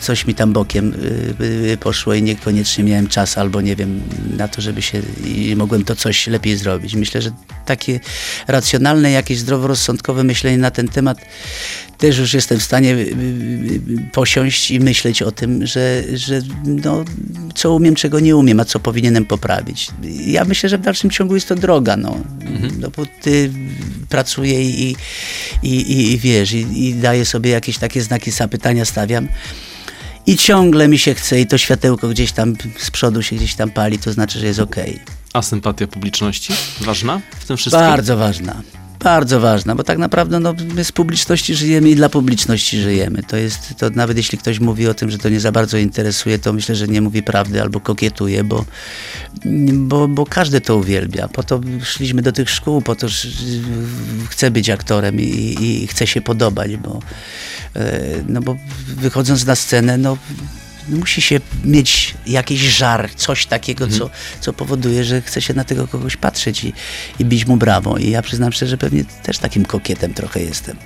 coś 0.00 0.26
mi 0.26 0.34
tam 0.34 0.52
bokiem 0.52 0.94
y, 1.40 1.44
y, 1.72 1.76
poszło 1.76 2.14
i 2.14 2.22
niekoniecznie 2.22 2.84
miałem 2.84 3.06
czas 3.06 3.38
albo 3.38 3.60
nie 3.60 3.76
wiem, 3.76 4.00
na 4.36 4.48
to, 4.48 4.60
żeby 4.60 4.82
się 4.82 5.02
i 5.24 5.56
mogłem 5.56 5.84
to 5.84 5.96
coś 5.96 6.26
lepiej 6.26 6.56
zrobić. 6.56 6.94
Myślę, 6.94 7.22
że 7.22 7.30
takie 7.66 8.00
racjonalne, 8.48 9.10
jakieś 9.10 9.38
zdroworozsądkowe 9.38 10.24
myślenie 10.24 10.58
na 10.58 10.70
ten 10.70 10.88
temat 10.88 11.18
też 11.98 12.18
już 12.18 12.34
jestem 12.34 12.58
w 12.58 12.62
stanie 12.62 12.96
posiąść 14.12 14.70
i 14.70 14.80
myśleć 14.80 15.22
o 15.22 15.32
tym, 15.32 15.66
że, 15.66 16.02
że 16.14 16.40
no, 16.64 17.04
co 17.54 17.74
umiem, 17.74 17.94
czego 17.94 18.20
nie 18.20 18.36
umiem, 18.36 18.60
a 18.60 18.64
co 18.64 18.80
powinienem 18.80 19.24
poprawić. 19.24 19.88
Ja 20.26 20.44
myślę, 20.44 20.68
że 20.68 20.78
w 20.78 20.80
dalszym 20.80 21.10
ciągu 21.10 21.34
jest 21.34 21.48
to 21.48 21.54
droga, 21.54 21.96
no, 21.96 22.20
no 22.80 22.90
bo 22.96 23.06
pracuję 24.08 24.62
i, 24.62 24.96
i, 25.62 25.68
i, 25.68 26.12
i 26.12 26.18
wiesz, 26.18 26.52
i, 26.52 26.88
i 26.88 26.94
daję 26.94 27.24
sobie 27.24 27.50
jakieś 27.50 27.78
takie 27.78 28.02
znaki 28.02 28.30
zapytania, 28.30 28.84
stawiam. 28.84 29.28
I 30.26 30.36
ciągle 30.36 30.88
mi 30.88 30.98
się 30.98 31.14
chce 31.14 31.40
i 31.40 31.46
to 31.46 31.58
światełko 31.58 32.08
gdzieś 32.08 32.32
tam 32.32 32.54
z 32.78 32.90
przodu 32.90 33.22
się 33.22 33.36
gdzieś 33.36 33.54
tam 33.54 33.70
pali, 33.70 33.98
to 33.98 34.12
znaczy, 34.12 34.38
że 34.38 34.46
jest 34.46 34.60
okej. 34.60 35.00
A 35.32 35.42
sympatia 35.42 35.86
publiczności? 35.86 36.52
Ważna 36.80 37.20
w 37.40 37.44
tym 37.44 37.56
wszystkim? 37.56 37.86
Bardzo 37.86 38.16
ważna. 38.16 38.62
Bardzo 38.98 39.40
ważna, 39.40 39.74
bo 39.74 39.84
tak 39.84 39.98
naprawdę 39.98 40.40
no, 40.40 40.54
my 40.74 40.84
z 40.84 40.92
publiczności 40.92 41.54
żyjemy 41.54 41.90
i 41.90 41.96
dla 41.96 42.08
publiczności 42.08 42.80
żyjemy. 42.80 43.22
To 43.22 43.36
jest, 43.36 43.74
to 43.78 43.90
nawet 43.90 44.16
jeśli 44.16 44.38
ktoś 44.38 44.60
mówi 44.60 44.88
o 44.88 44.94
tym, 44.94 45.10
że 45.10 45.18
to 45.18 45.28
nie 45.28 45.40
za 45.40 45.52
bardzo 45.52 45.78
interesuje, 45.78 46.38
to 46.38 46.52
myślę, 46.52 46.74
że 46.74 46.88
nie 46.88 47.00
mówi 47.00 47.22
prawdy 47.22 47.62
albo 47.62 47.80
kokietuje, 47.80 48.44
bo, 48.44 48.64
bo, 49.72 50.08
bo 50.08 50.26
każdy 50.26 50.60
to 50.60 50.76
uwielbia. 50.76 51.28
Po 51.28 51.42
to 51.42 51.60
szliśmy 51.82 52.22
do 52.22 52.32
tych 52.32 52.50
szkół, 52.50 52.82
po 52.82 52.94
to 52.94 53.08
że 53.08 53.28
chcę 54.30 54.50
być 54.50 54.70
aktorem 54.70 55.20
i, 55.20 55.88
i 56.00 56.06
się 56.06 56.20
podobać, 56.20 56.76
bo, 56.76 57.00
e, 57.76 58.00
no 58.28 58.40
bo 58.40 58.56
wychodząc 58.88 59.46
na 59.46 59.54
scenę, 59.54 59.98
no 59.98 60.16
musi 60.88 61.22
się 61.22 61.40
mieć 61.64 62.14
jakiś 62.26 62.60
żar, 62.60 63.10
coś 63.16 63.46
takiego, 63.46 63.88
co, 63.88 64.10
co 64.40 64.52
powoduje, 64.52 65.04
że 65.04 65.22
chce 65.22 65.42
się 65.42 65.54
na 65.54 65.64
tego 65.64 65.88
kogoś 65.88 66.16
patrzeć 66.16 66.64
i, 66.64 66.72
i 67.18 67.24
bić 67.24 67.46
mu 67.46 67.56
brawo. 67.56 67.96
I 67.98 68.10
ja 68.10 68.22
przyznam 68.22 68.52
szczerze, 68.52 68.70
że 68.70 68.78
pewnie 68.78 69.04
też 69.22 69.38
takim 69.38 69.64
kokietem 69.64 70.14
trochę 70.14 70.42
jestem. 70.42 70.76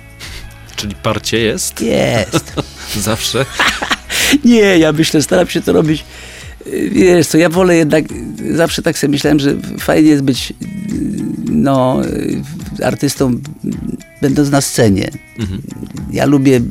Czyli 0.75 0.95
parcie 0.95 1.39
jest? 1.39 1.81
Jest. 1.81 2.53
Zawsze? 2.99 3.45
Nie, 4.45 4.59
ja 4.77 4.91
myślę, 4.91 5.21
staram 5.21 5.47
się 5.47 5.61
to 5.61 5.73
robić. 5.73 6.03
y, 6.67 6.89
Wiesz 6.89 7.27
co, 7.27 7.37
ja 7.37 7.49
wolę 7.49 7.75
jednak, 7.75 8.05
y, 8.41 8.55
zawsze 8.57 8.81
tak 8.81 8.97
sobie 8.97 9.11
myślałem, 9.11 9.39
że 9.39 9.55
fajnie 9.79 10.09
jest 10.09 10.23
być 10.23 10.51
y, 10.51 10.55
no, 11.51 12.01
artystą 12.83 13.39
będąc 14.21 14.49
na 14.49 14.61
scenie. 14.61 15.09
Ja 16.11 16.25
lubię 16.25 16.61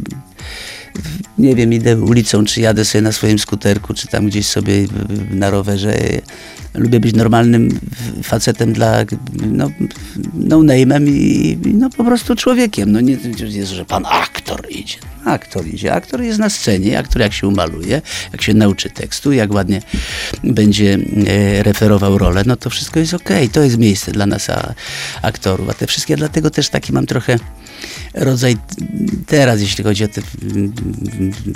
nie 1.39 1.55
wiem, 1.55 1.73
idę 1.73 1.97
ulicą, 1.97 2.45
czy 2.45 2.61
jadę 2.61 2.85
sobie 2.85 3.03
na 3.03 3.13
swoim 3.13 3.39
skuterku, 3.39 3.95
czy 3.95 4.09
tam 4.09 4.27
gdzieś 4.27 4.47
sobie 4.47 4.87
na 5.31 5.51
rowerze. 5.51 5.99
Lubię 6.75 7.01
być 7.01 7.15
normalnym 7.15 7.81
facetem 8.23 8.73
dla, 8.73 9.05
no, 9.47 9.71
no 10.35 10.59
name'em 10.59 11.09
i, 11.09 11.59
no 11.75 11.91
po 11.91 12.05
prostu 12.05 12.37
człowiekiem. 12.37 12.93
No 12.93 13.01
nie 13.01 13.17
jest, 13.49 13.71
że 13.71 13.85
pan 13.85 14.07
aktor 14.07 14.67
idzie. 14.71 14.97
Aktor 15.25 15.67
idzie. 15.67 15.93
Aktor 15.93 16.23
jest 16.23 16.39
na 16.39 16.51
scenie. 16.51 16.99
Aktor 16.99 17.23
jak 17.23 17.33
się 17.33 17.49
umaluje, 17.49 18.03
jak 18.33 18.43
się 18.43 18.55
nauczy 18.55 18.91
tekstu, 18.91 19.33
jak 19.33 19.53
ładnie 19.53 19.83
będzie 20.45 20.99
e, 21.27 21.63
referował 21.63 22.19
rolę, 22.19 22.43
no 22.47 22.57
to 22.57 22.71
wszystko 22.71 23.01
jest 23.01 23.15
okej. 23.15 23.49
To 23.49 23.63
jest 23.63 23.79
miejsce 23.79 24.13
dla 24.13 24.27
nas 24.27 24.51
a, 24.51 24.75
aktorów. 25.23 25.69
A 25.71 25.75
te 25.75 25.87
wszystkie, 25.87 26.17
dlatego 26.17 26.51
też 26.51 26.69
taki 26.69 26.93
mam 26.93 27.07
trochę 27.07 27.39
rodzaj 28.15 28.57
teraz, 29.27 29.61
jeśli 29.61 29.85
chodzi 29.85 30.05
o 30.05 30.09
te, 30.09 30.23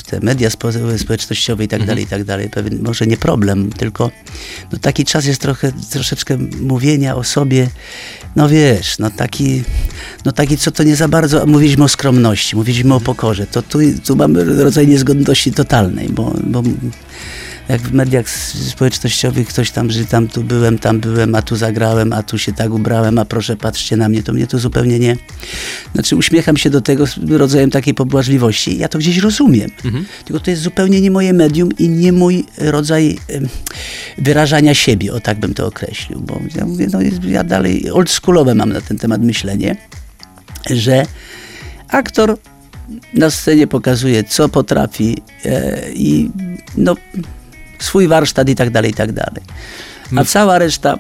te 0.07 0.21
media 0.21 0.51
spo, 0.51 0.69
społecznościowe 0.99 1.65
i 1.65 1.69
tak 1.69 1.87
dalej, 1.87 2.05
i 2.05 2.07
tak 2.07 2.25
dalej, 2.25 2.51
pewien, 2.51 2.83
może 2.83 3.07
nie 3.07 3.17
problem, 3.17 3.73
tylko 3.73 4.11
no 4.73 4.79
taki 4.79 5.05
czas 5.05 5.25
jest 5.27 5.41
trochę, 5.41 5.73
troszeczkę 5.91 6.39
mówienia 6.61 7.17
o 7.17 7.25
sobie, 7.25 7.69
no 8.37 8.49
wiesz, 8.49 8.99
no 8.99 9.11
taki, 9.11 9.63
no 10.25 10.33
taki, 10.33 10.59
co 10.59 10.71
to 10.71 10.83
nie 10.83 10.97
za 10.97 11.09
bardzo, 11.09 11.47
mówiliśmy 11.47 11.85
o 11.85 11.89
skromności, 11.89 12.57
mówiliśmy 12.57 12.95
o 12.95 13.01
pokorze, 13.01 13.47
to 13.47 13.63
tu, 13.63 13.79
tu 14.07 14.17
mamy 14.17 14.45
rodzaj 14.45 14.89
niezgodności 14.89 15.53
totalnej, 15.53 16.09
bo, 16.09 16.35
bo 16.45 16.63
jak 17.69 17.81
w 17.81 17.93
mediach 17.93 18.31
społecznościowych 18.31 19.49
ktoś 19.49 19.71
tam, 19.71 19.91
że 19.91 20.05
tam 20.05 20.29
tu 20.29 20.43
byłem, 20.45 20.79
tam 20.79 21.01
byłem, 21.01 21.35
a 21.35 21.43
tu 21.43 21.57
zagrałem, 21.57 22.13
a 22.13 22.23
tu 22.23 22.39
się 22.39 22.53
tak 22.53 22.73
ubrałem, 22.73 23.19
a 23.19 23.25
proszę 23.25 23.57
patrzcie 23.57 23.97
na 23.97 24.09
mnie, 24.09 24.23
to 24.23 24.33
mnie 24.33 24.47
to 24.47 24.59
zupełnie 24.59 24.99
nie. 24.99 25.17
Znaczy 25.95 26.17
uśmiecham 26.17 26.57
się 26.57 26.71
do 26.71 26.81
tego 26.81 27.05
rodzajem 27.31 27.71
takiej 27.71 27.95
pobłażliwości, 27.95 28.79
ja 28.79 28.89
to 28.89 28.99
gdzieś 28.99 29.19
rozumiem. 29.19 29.71
Tylko 30.25 30.41
to 30.41 30.51
jest 30.51 30.63
zupełnie 30.63 31.01
nie 31.01 31.11
moje 31.11 31.33
medium 31.33 31.69
i 31.79 31.89
nie 31.89 32.13
mój 32.13 32.45
rodzaj 32.59 33.19
wyrażania 34.19 34.75
siebie, 34.75 35.13
o 35.13 35.21
tak 35.21 35.39
bym 35.39 35.55
to 35.55 35.67
określił. 35.67 36.21
Bo 36.21 36.41
ja 36.57 36.65
mówię, 36.67 36.87
no 36.93 37.01
jest- 37.01 37.25
ja 37.25 37.45
dalej 37.45 37.91
oldschoolowe 37.91 38.55
mam 38.55 38.73
na 38.73 38.81
ten 38.81 38.99
temat 38.99 39.23
myślenie, 39.23 39.77
że 40.71 41.07
aktor 41.89 42.39
na 43.15 43.31
scenie 43.31 43.67
pokazuje, 43.67 44.25
co 44.25 44.49
potrafi 44.49 45.17
e, 45.45 45.81
i 45.95 46.31
no, 46.77 46.95
swój 47.79 48.09
warsztat 48.09 48.49
i 48.49 48.55
tak 48.55 48.71
dalej, 48.71 48.91
i 48.91 48.95
tak 48.95 49.13
dalej. 49.13 49.43
A 50.17 50.25
cała 50.25 50.59
reszta 50.59 50.99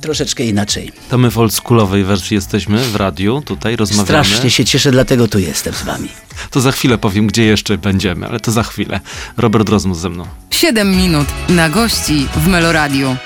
troszeczkę 0.00 0.44
inaczej. 0.44 0.92
To 1.10 1.18
my 1.18 1.30
w 1.30 1.38
oldschoolowej 1.38 2.04
wersji 2.04 2.34
jesteśmy 2.34 2.78
w 2.78 2.96
radiu, 2.96 3.42
tutaj 3.44 3.76
rozmawiamy. 3.76 4.06
Strasznie 4.06 4.50
się 4.50 4.64
cieszę, 4.64 4.90
dlatego 4.90 5.28
tu 5.28 5.38
jestem 5.38 5.74
z 5.74 5.82
wami. 5.82 6.08
To 6.50 6.60
za 6.60 6.72
chwilę 6.72 6.98
powiem, 6.98 7.26
gdzie 7.26 7.44
jeszcze 7.44 7.78
będziemy, 7.78 8.26
ale 8.26 8.40
to 8.40 8.52
za 8.52 8.62
chwilę. 8.62 9.00
Robert 9.36 9.68
Rozmus 9.68 9.98
ze 9.98 10.08
mną. 10.08 10.26
7 10.50 10.96
minut 10.96 11.26
na 11.48 11.68
gości 11.68 12.26
w 12.36 12.46
Meloradiu. 12.46 13.16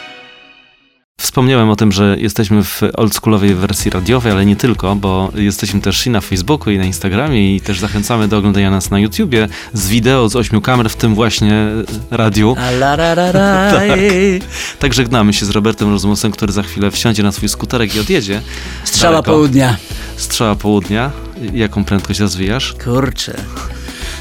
Wspomniałem 1.26 1.70
o 1.70 1.76
tym, 1.76 1.92
że 1.92 2.16
jesteśmy 2.18 2.64
w 2.64 2.82
oldschoolowej 2.94 3.54
wersji 3.54 3.90
radiowej, 3.90 4.32
ale 4.32 4.46
nie 4.46 4.56
tylko, 4.56 4.96
bo 4.96 5.32
jesteśmy 5.34 5.80
też 5.80 6.06
i 6.06 6.10
na 6.10 6.20
Facebooku, 6.20 6.70
i 6.72 6.78
na 6.78 6.84
Instagramie, 6.84 7.56
i 7.56 7.60
też 7.60 7.80
zachęcamy 7.80 8.28
do 8.28 8.38
oglądania 8.38 8.70
nas 8.70 8.90
na 8.90 8.98
YouTubie 8.98 9.48
z 9.72 9.88
wideo 9.88 10.28
z 10.28 10.36
ośmiu 10.36 10.60
kamer, 10.60 10.90
w 10.90 10.96
tym 10.96 11.14
właśnie 11.14 11.66
radiu. 12.10 12.56
A 12.58 12.70
la 12.70 12.96
ra 12.96 13.14
ra 13.14 13.32
raj. 13.32 14.40
Tak 14.78 14.94
żegnamy 14.94 15.32
się 15.32 15.46
z 15.46 15.50
Robertem 15.50 15.90
Rozmusem, 15.92 16.32
który 16.32 16.52
za 16.52 16.62
chwilę 16.62 16.90
wsiądzie 16.90 17.22
na 17.22 17.32
swój 17.32 17.48
skuterek 17.48 17.94
i 17.94 18.00
odjedzie. 18.00 18.40
Strzała 18.84 19.12
Daleko. 19.12 19.32
południa. 19.32 19.76
Strzała 20.16 20.54
południa. 20.54 21.10
Jaką 21.52 21.84
prędkość 21.84 22.20
rozwijasz? 22.20 22.74
Kurczę. 22.84 23.34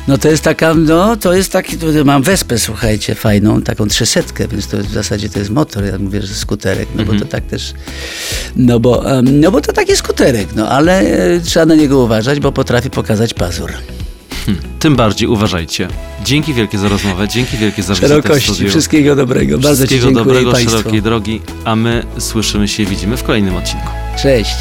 No 0.08 0.18
to 0.18 0.30
jest 0.30 0.44
taka, 0.44 0.74
no 0.74 1.16
to 1.18 1.34
jest 1.34 1.52
taki, 1.52 1.78
mam 2.06 2.24
wespę, 2.24 2.60
słuchajcie, 2.60 3.16
fajną, 3.16 3.62
taką 3.62 3.88
trzysetkę, 3.88 4.48
więc 4.48 4.68
to 4.68 4.78
w 4.78 4.92
zasadzie 4.92 5.30
to 5.30 5.40
jest 5.40 5.52
motor, 5.52 5.86
ja 5.86 5.98
mówię, 6.00 6.22
że 6.22 6.34
skuterek, 6.34 6.88
no 6.96 7.06
bo 7.06 7.14
to 7.14 7.26
tak 7.26 7.46
też, 7.46 7.74
no 8.56 8.80
bo, 8.80 9.04
no 9.24 9.52
bo 9.52 9.62
to 9.62 9.74
taki 9.74 9.96
skuterek, 9.96 10.48
no 10.56 10.70
ale 10.70 11.00
e, 11.02 11.40
trzeba 11.40 11.66
na 11.66 11.76
niego 11.76 12.00
uważać, 12.00 12.40
bo 12.40 12.52
potrafi 12.52 12.90
pokazać 12.90 13.34
pazur. 13.34 13.72
Hm. 14.46 14.58
Tym 14.80 14.96
bardziej 14.96 15.28
uważajcie. 15.28 15.88
Dzięki 16.24 16.54
wielkie 16.54 16.78
za 16.78 16.90
rozmowę, 16.90 17.28
dzięki 17.28 17.58
wielkie 17.58 17.84
za 17.84 17.94
wizytę 17.94 18.08
w 18.08 18.10
Szerokości, 18.10 18.70
wszystkiego 18.70 19.16
dobrego, 19.16 19.58
bardzo 19.58 19.84
Ci 19.84 19.88
Wszystkiego 19.88 20.06
dziękuję 20.06 20.26
dobrego, 20.26 20.52
Państwu. 20.52 20.78
szerokiej 20.78 21.02
drogi, 21.02 21.42
a 21.66 21.76
my 21.76 22.04
słyszymy 22.20 22.68
się 22.68 22.84
i 22.84 22.86
widzimy 22.86 23.18
w 23.18 23.24
kolejnym 23.24 23.56
odcinku. 23.56 23.90
Cześć. 24.22 24.56